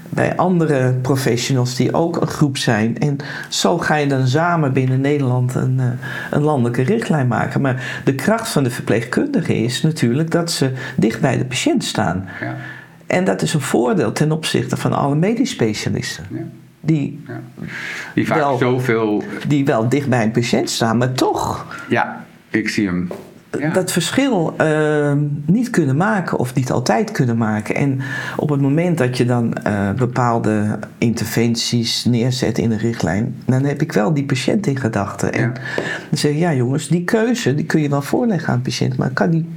bij 0.09 0.37
andere 0.37 0.93
professionals 0.93 1.77
die 1.77 1.95
ook 1.95 2.21
een 2.21 2.27
groep 2.27 2.57
zijn. 2.57 2.99
En 2.99 3.17
zo 3.49 3.79
ga 3.79 3.97
je 3.97 4.07
dan 4.07 4.27
samen 4.29 4.73
binnen 4.73 5.01
Nederland 5.01 5.55
een, 5.55 5.81
eh, 5.81 5.87
een 6.31 6.43
landelijke 6.43 6.83
richtlijn 6.83 7.29
maken. 7.29 7.61
Maar 7.61 8.03
de 8.05 8.15
kracht 8.15 8.49
van 8.49 8.65
de 8.65 8.71
verpleegkundige 8.71 9.55
is 9.55 9.83
natuurlijk 9.83 10.31
dat 10.31 10.51
ze 10.51 10.73
dicht 10.97 11.21
bij 11.21 11.39
de 11.39 11.45
patiënt 11.45 11.85
staan. 11.85 12.29
Ja. 12.41 12.57
En 13.07 13.25
dat 13.25 13.43
is 13.43 13.55
een 13.55 13.61
voordeel 13.61 14.13
ten 14.13 14.33
opzichte 14.33 14.77
van 14.77 14.93
alle 14.93 15.15
medisch 15.15 15.51
specialisten. 15.51 16.25
Die, 16.85 17.23
ja. 17.27 17.41
die 18.15 18.27
vaak 18.27 18.39
wel, 18.39 18.59
zoveel. 18.59 19.23
Die 19.49 19.65
wel 19.65 19.89
dicht 19.89 20.09
bij 20.09 20.23
een 20.23 20.31
patiënt 20.31 20.71
staan, 20.71 20.97
maar 20.97 21.13
toch. 21.13 21.67
Ja, 21.89 22.25
ik 22.51 22.69
zie 22.69 22.87
hem 22.87 23.09
dat 23.73 23.93
verschil 23.93 24.55
uh, 24.61 25.13
niet 25.47 25.71
kunnen 25.71 25.97
maken 25.97 26.39
of 26.39 26.55
niet 26.55 26.71
altijd 26.71 27.11
kunnen 27.11 27.37
maken. 27.37 27.75
En 27.75 28.01
op 28.37 28.49
het 28.49 28.61
moment 28.61 28.99
dat 28.99 29.17
je 29.17 29.25
dan 29.25 29.57
uh, 29.67 29.91
bepaalde 29.93 30.79
interventies 30.99 32.05
neerzet 32.05 32.59
in 32.59 32.71
een 32.71 32.79
richtlijn, 32.79 33.37
dan 33.47 33.65
heb 33.65 33.83
ik 33.83 33.93
wel 33.93 34.15
die 34.15 34.25
patiënt 34.25 34.67
in 34.67 34.77
gedachten. 34.77 35.33
En 35.33 35.53
dan 36.09 36.19
zeg 36.19 36.33
je, 36.33 36.39
ja 36.39 36.55
jongens, 36.55 36.89
die 36.89 37.05
keuze 37.05 37.55
die 37.55 37.65
kun 37.65 37.81
je 37.83 37.89
wel 37.89 38.03
voorleggen 38.03 38.49
aan 38.49 38.57
de 38.57 38.63
patiënt, 38.63 38.97
maar 38.97 39.11
kan 39.11 39.31
die 39.31 39.49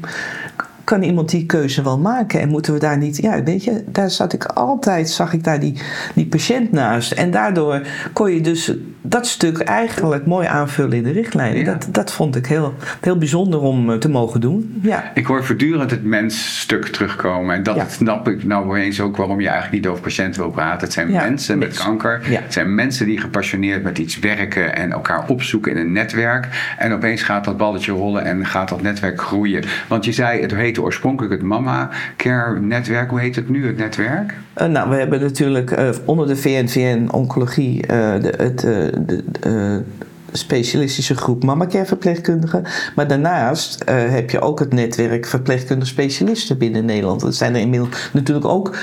kan 0.86 1.04
iemand 1.04 1.30
die 1.30 1.46
keuze 1.46 1.84
wel 1.84 2.00
maken? 2.00 2.40
En 2.40 2.50
moeten 2.50 2.74
we 2.74 2.80
daar 2.80 2.98
niet, 2.98 3.18
ja, 3.18 3.44
weet 3.44 3.64
je, 3.64 3.84
daar 3.88 4.12
zat 4.12 4.34
ik 4.34 4.46
altijd, 4.46 5.10
zag 5.10 5.34
ik 5.34 5.44
daar 5.44 5.60
die, 5.60 5.78
die 6.16 6.28
patiënt 6.28 6.72
naast. 6.72 7.12
En 7.12 7.32
daardoor 7.32 7.88
kon 8.14 8.32
je 8.32 8.42
dus 8.42 8.74
dat 9.08 9.28
stuk 9.28 9.60
eigenlijk 9.60 10.26
mooi 10.26 10.48
aanvullen 10.48 10.98
in 10.98 11.04
de 11.04 11.12
richtlijnen. 11.12 11.66
Dat, 11.66 11.88
dat 11.92 12.14
vond 12.14 12.36
ik 12.36 12.46
heel, 12.46 12.74
heel 13.02 13.18
bijzonder 13.18 13.60
om 13.62 13.92
eh, 13.92 13.98
te 13.98 14.10
mogen 14.10 14.42
doen. 14.42 14.80
Ja. 14.82 15.12
Ik 15.14 15.26
hoor 15.26 15.44
voortdurend 15.44 15.92
het 15.92 16.04
mensstuk 16.04 16.86
terugkomen. 16.86 17.56
En 17.56 17.64
dat 17.64 17.92
snap 17.92 18.28
ik 18.28 18.44
nou 18.44 18.80
eens 18.80 19.02
ook 19.02 19.18
waarom 19.18 19.42
je 19.42 19.48
eigenlijk 19.48 19.84
niet 19.84 19.92
over 19.92 20.04
patiënten 20.04 20.42
wil 20.42 20.52
praten. 20.52 20.80
Het 20.80 20.94
zijn 20.94 21.12
mensen 21.12 21.58
met 21.58 21.78
kanker. 21.78 22.22
Het 22.24 22.54
zijn 22.54 22.76
mensen 22.76 23.06
die 23.06 23.20
gepassioneerd 23.20 23.84
met 23.84 23.98
iets 23.98 24.20
werken 24.20 24.76
en 24.76 24.92
elkaar 24.92 25.24
opzoeken 25.28 25.72
in 25.72 25.78
een 25.78 25.92
netwerk. 25.92 26.74
En 26.78 26.94
opeens 26.94 27.22
gaat 27.22 27.46
dat 27.46 27.58
balletje 27.58 27.92
rollen 27.92 28.24
en 28.26 28.46
gaat 28.46 28.70
dat 28.70 28.82
netwerk 28.82 29.22
groeien. 29.22 29.64
Want 29.88 30.06
je 30.06 30.12
zei, 30.12 30.42
het 30.42 30.56
heet 30.56 30.80
oorspronkelijk 30.80 31.34
het 31.34 31.42
Mama 31.42 31.90
Care 32.18 32.60
Netwerk. 32.60 33.10
Hoe 33.10 33.20
heet 33.20 33.36
het 33.36 33.50
nu, 33.50 33.68
het 33.68 33.78
netwerk? 33.78 34.34
Uh, 34.62 34.68
nou, 34.68 34.90
we 34.90 34.96
hebben 34.96 35.22
natuurlijk 35.22 35.72
uh, 35.72 35.90
onder 36.06 36.28
de 36.28 36.36
VNVN 36.36 37.08
Oncologie 37.12 37.76
uh, 37.76 37.90
de, 38.22 38.34
het, 38.38 38.64
de, 39.06 39.84
specialistische 40.32 41.16
groep 41.16 41.44
Mama 41.44 41.66
Care 41.66 41.86
verpleegkundigen. 41.86 42.64
Maar 42.96 43.08
daarnaast 43.08 43.84
heb 43.90 44.30
je 44.30 44.42
ook 44.42 44.60
het 44.60 44.74
netwerk 44.74 45.26
verpleegkundige 45.26 45.92
specialisten 45.92 46.58
binnen 46.58 46.86
Nederland. 46.86 47.22
Dat 47.22 47.36
zijn 47.36 47.56
er 47.56 47.62
inmiddels 47.62 48.10
natuurlijk 48.14 48.46
ook 48.46 48.78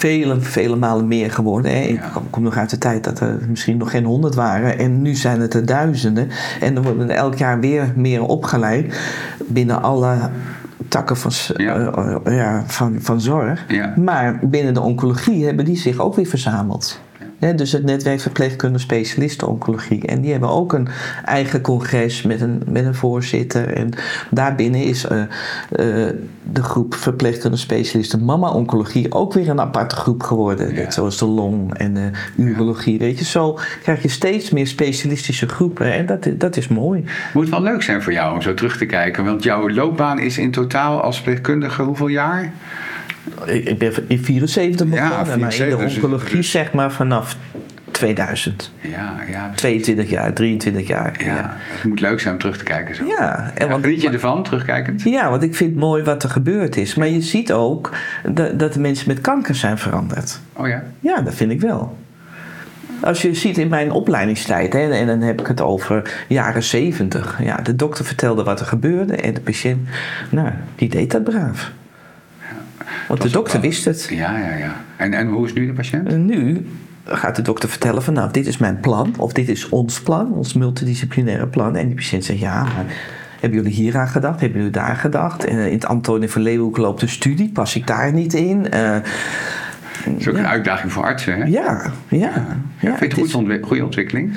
vele, 0.00 0.40
vele 0.40 0.76
malen 0.76 1.08
meer 1.08 1.30
geworden. 1.30 1.72
Hè. 1.72 1.80
Ik 1.80 2.00
kom 2.30 2.42
nog 2.42 2.56
uit 2.56 2.70
de 2.70 2.78
tijd 2.78 3.04
dat 3.04 3.20
er 3.20 3.38
misschien 3.48 3.76
nog 3.76 3.90
geen 3.90 4.04
honderd 4.04 4.34
waren. 4.34 4.78
En 4.78 5.02
nu 5.02 5.14
zijn 5.14 5.40
het 5.40 5.54
er 5.54 5.66
duizenden. 5.66 6.28
En 6.60 6.76
er 6.76 6.82
worden 6.82 7.10
elk 7.10 7.34
jaar 7.34 7.60
weer 7.60 7.92
meer 7.96 8.22
opgeleid 8.22 9.00
binnen 9.46 9.82
alle 9.82 10.16
takken 10.88 11.16
van, 11.16 11.30
ja. 11.56 11.92
Uh, 11.98 12.16
ja, 12.24 12.64
van, 12.66 12.96
van 13.00 13.20
zorg. 13.20 13.66
Maar 13.96 14.38
binnen 14.42 14.74
de 14.74 14.80
oncologie 14.80 15.44
hebben 15.44 15.64
die 15.64 15.76
zich 15.76 15.98
ook 15.98 16.14
weer 16.14 16.26
verzameld 16.26 17.00
dus 17.40 17.72
het 17.72 17.84
netwerk 17.84 18.20
verpleegkundige 18.20 18.84
specialisten 18.84 19.48
oncologie. 19.48 20.06
En 20.06 20.20
die 20.20 20.30
hebben 20.30 20.48
ook 20.48 20.72
een 20.72 20.88
eigen 21.24 21.60
congres 21.60 22.22
met 22.22 22.40
een, 22.40 22.62
met 22.66 22.84
een 22.84 22.94
voorzitter. 22.94 23.68
En 23.74 23.90
daarbinnen 24.30 24.82
is 24.82 25.04
uh, 25.04 25.18
uh, 25.18 25.26
de 26.52 26.62
groep 26.62 26.94
verpleegkundige 26.94 27.62
specialisten 27.62 28.24
mama 28.24 28.50
oncologie 28.50 29.12
ook 29.12 29.32
weer 29.32 29.48
een 29.48 29.60
aparte 29.60 29.96
groep 29.96 30.22
geworden. 30.22 30.74
Net 30.74 30.94
zoals 30.94 31.18
de 31.18 31.26
long 31.26 31.74
en 31.74 31.94
de 31.94 32.10
urologie. 32.36 32.98
Weet 32.98 33.18
je, 33.18 33.24
zo 33.24 33.58
krijg 33.82 34.02
je 34.02 34.08
steeds 34.08 34.50
meer 34.50 34.66
specialistische 34.66 35.48
groepen. 35.48 35.92
En 35.92 36.06
dat, 36.06 36.28
dat 36.34 36.56
is 36.56 36.68
mooi. 36.68 37.04
Moet 37.32 37.48
wel 37.48 37.62
leuk 37.62 37.82
zijn 37.82 38.02
voor 38.02 38.12
jou 38.12 38.34
om 38.34 38.42
zo 38.42 38.54
terug 38.54 38.76
te 38.76 38.86
kijken. 38.86 39.24
Want 39.24 39.42
jouw 39.42 39.70
loopbaan 39.70 40.18
is 40.18 40.38
in 40.38 40.50
totaal 40.50 41.00
als 41.00 41.16
verpleegkundige 41.16 41.82
hoeveel 41.82 42.08
jaar? 42.08 42.52
Ik 43.44 43.78
ben 43.78 43.92
in 44.06 44.24
74 44.24 44.86
begonnen, 44.88 45.18
ja, 45.18 45.24
74, 45.24 45.38
maar 45.38 45.68
in 45.68 45.76
de 45.76 45.84
dus- 45.84 45.94
oncologie 45.94 46.36
dus, 46.36 46.50
zeg 46.50 46.72
maar 46.72 46.92
vanaf 46.92 47.36
2000. 47.90 48.72
Ja, 48.80 49.16
ja. 49.30 49.50
22 49.54 50.10
jaar, 50.10 50.32
23 50.32 50.86
jaar. 50.86 51.24
Ja, 51.24 51.56
Het 51.56 51.84
moet 51.84 52.00
leuk 52.00 52.20
zijn 52.20 52.34
om 52.34 52.40
terug 52.40 52.58
te 52.58 52.64
kijken 52.64 52.94
zo. 52.94 53.04
Ja. 53.04 53.50
En 53.54 53.68
wat, 53.68 54.02
je 54.02 54.10
ervan, 54.10 54.42
terugkijkend? 54.42 55.02
Ja, 55.02 55.30
want 55.30 55.42
ik 55.42 55.54
vind 55.54 55.70
het 55.70 55.78
mooi 55.78 56.02
wat 56.02 56.22
er 56.22 56.30
gebeurd 56.30 56.76
is. 56.76 56.94
Maar 56.94 57.08
je 57.08 57.20
ziet 57.20 57.52
ook 57.52 57.90
dat, 58.32 58.58
dat 58.58 58.72
de 58.72 58.80
mensen 58.80 59.08
met 59.08 59.20
kanker 59.20 59.54
zijn 59.54 59.78
veranderd. 59.78 60.40
Oh 60.52 60.68
ja? 60.68 60.82
Ja, 61.00 61.20
dat 61.20 61.34
vind 61.34 61.50
ik 61.50 61.60
wel. 61.60 61.98
Als 63.00 63.22
je 63.22 63.34
ziet 63.34 63.58
in 63.58 63.68
mijn 63.68 63.92
opleidingstijd, 63.92 64.72
hè, 64.72 64.90
en 64.92 65.06
dan 65.06 65.20
heb 65.20 65.40
ik 65.40 65.46
het 65.46 65.60
over 65.60 66.24
jaren 66.28 66.62
70. 66.62 67.38
Ja, 67.42 67.56
de 67.56 67.76
dokter 67.76 68.04
vertelde 68.04 68.42
wat 68.42 68.60
er 68.60 68.66
gebeurde 68.66 69.16
en 69.16 69.34
de 69.34 69.40
patiënt, 69.40 69.88
nou, 70.30 70.48
die 70.74 70.88
deed 70.88 71.10
dat 71.10 71.24
braaf. 71.24 71.72
Want 73.08 73.22
de 73.22 73.30
dokter 73.30 73.60
wist 73.60 73.84
het. 73.84 74.06
Ja, 74.10 74.38
ja, 74.38 74.56
ja. 74.56 74.74
En, 74.96 75.14
en 75.14 75.28
hoe 75.28 75.46
is 75.46 75.52
nu 75.52 75.66
de 75.66 75.72
patiënt? 75.72 76.16
Nu 76.16 76.66
gaat 77.04 77.36
de 77.36 77.42
dokter 77.42 77.68
vertellen 77.68 78.02
van 78.02 78.14
nou, 78.14 78.32
dit 78.32 78.46
is 78.46 78.58
mijn 78.58 78.80
plan. 78.80 79.14
Of 79.16 79.32
dit 79.32 79.48
is 79.48 79.68
ons 79.68 80.00
plan, 80.00 80.32
ons 80.32 80.52
multidisciplinaire 80.52 81.46
plan. 81.46 81.76
En 81.76 81.86
die 81.86 81.94
patiënt 81.94 82.24
zegt 82.24 82.38
ja, 82.38 82.62
maar 82.62 82.84
hebben 83.40 83.58
jullie 83.58 83.74
hier 83.74 83.96
aan 83.96 84.08
gedacht? 84.08 84.40
Hebben 84.40 84.58
jullie 84.58 84.72
daar 84.72 84.96
gedacht? 84.96 85.44
in 85.44 85.56
het 85.56 85.86
Antonie 85.86 86.28
van 86.28 86.42
Leeuwenhoek 86.42 86.76
loopt 86.76 87.02
een 87.02 87.08
studie. 87.08 87.50
Pas 87.52 87.76
ik 87.76 87.86
daar 87.86 88.12
niet 88.12 88.34
in? 88.34 88.66
Uh, 88.74 88.96
dat 90.04 90.18
is 90.18 90.28
ook 90.28 90.36
een 90.36 90.46
uitdaging 90.46 90.92
voor 90.92 91.02
artsen, 91.02 91.36
hè? 91.36 91.44
Ja, 91.44 91.90
ja. 92.08 92.46
ja. 92.78 92.96
Vind 92.96 93.16
je 93.16 93.22
het 93.22 93.32
een 93.34 93.62
goede 93.62 93.84
ontwikkeling? 93.84 94.36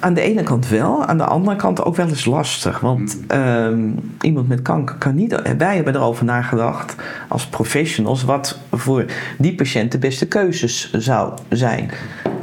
Aan 0.00 0.14
de 0.14 0.20
ene 0.20 0.42
kant 0.42 0.68
wel, 0.68 1.04
aan 1.04 1.18
de 1.18 1.24
andere 1.24 1.56
kant 1.56 1.84
ook 1.84 1.96
wel 1.96 2.08
eens 2.08 2.24
lastig. 2.24 2.80
Want 2.80 3.16
mm. 3.16 3.30
ehm, 3.30 3.90
iemand 4.20 4.48
met 4.48 4.62
kanker 4.62 4.96
kan 4.96 5.14
niet. 5.14 5.56
Wij 5.58 5.74
hebben 5.74 5.94
erover 5.94 6.24
nagedacht 6.24 6.94
als 7.28 7.46
professionals 7.46 8.24
wat 8.24 8.58
voor 8.70 9.04
die 9.38 9.54
patiënt 9.54 9.92
de 9.92 9.98
beste 9.98 10.26
keuzes 10.26 10.92
zou 10.92 11.32
zijn. 11.48 11.90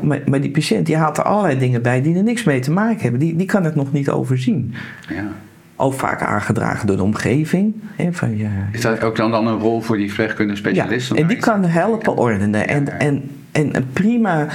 Maar, 0.02 0.22
maar 0.26 0.42
die 0.42 0.52
patiënt 0.52 0.86
die 0.86 0.98
haalt 0.98 1.18
er 1.18 1.24
allerlei 1.24 1.60
dingen 1.60 1.82
bij 1.82 2.02
die 2.02 2.16
er 2.16 2.24
niks 2.24 2.44
mee 2.44 2.60
te 2.60 2.72
maken 2.72 3.02
hebben. 3.02 3.20
Die, 3.20 3.36
die 3.36 3.48
kan 3.48 3.64
het 3.64 3.76
nog 3.76 3.92
niet 3.92 4.10
overzien. 4.10 4.74
Ja. 5.10 5.24
Ook 5.76 5.94
vaak 5.94 6.22
aangedragen 6.22 6.88
door 6.88 6.98
de 6.98 7.04
omgeving. 7.04 7.76
Hè, 7.96 8.14
van 8.14 8.38
je, 8.38 8.48
Is 8.72 8.82
dat 8.82 9.04
ook 9.04 9.16
dan, 9.16 9.32
dan 9.32 9.48
een 9.48 9.60
rol 9.60 9.82
voor 9.82 9.98
die 9.98 10.08
verpleegkundige 10.08 10.58
specialist? 10.58 11.10
Ja, 11.10 11.16
en 11.16 11.28
die 11.28 11.38
kan 11.38 11.64
helpen 11.64 12.18
ordenen. 12.18 12.68
En, 12.68 13.00
en 13.00 13.30
en 13.56 13.90
prima 13.94 14.48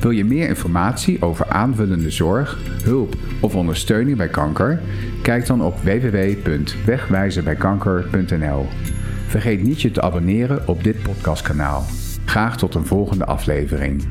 Wil 0.00 0.10
je 0.10 0.24
meer 0.24 0.48
informatie 0.48 1.22
over 1.22 1.48
aanvullende 1.48 2.10
zorg, 2.10 2.58
hulp 2.82 3.16
of 3.40 3.54
ondersteuning 3.54 4.16
bij 4.16 4.28
kanker? 4.28 4.80
Kijk 5.22 5.46
dan 5.46 5.62
op 5.62 5.78
www.wegwijzenbijkanker.nl. 5.82 8.66
Vergeet 9.26 9.62
niet 9.62 9.82
je 9.82 9.90
te 9.90 10.00
abonneren 10.00 10.68
op 10.68 10.84
dit 10.84 11.02
podcastkanaal. 11.02 11.84
Graag 12.24 12.56
tot 12.56 12.74
een 12.74 12.86
volgende 12.86 13.24
aflevering. 13.24 14.02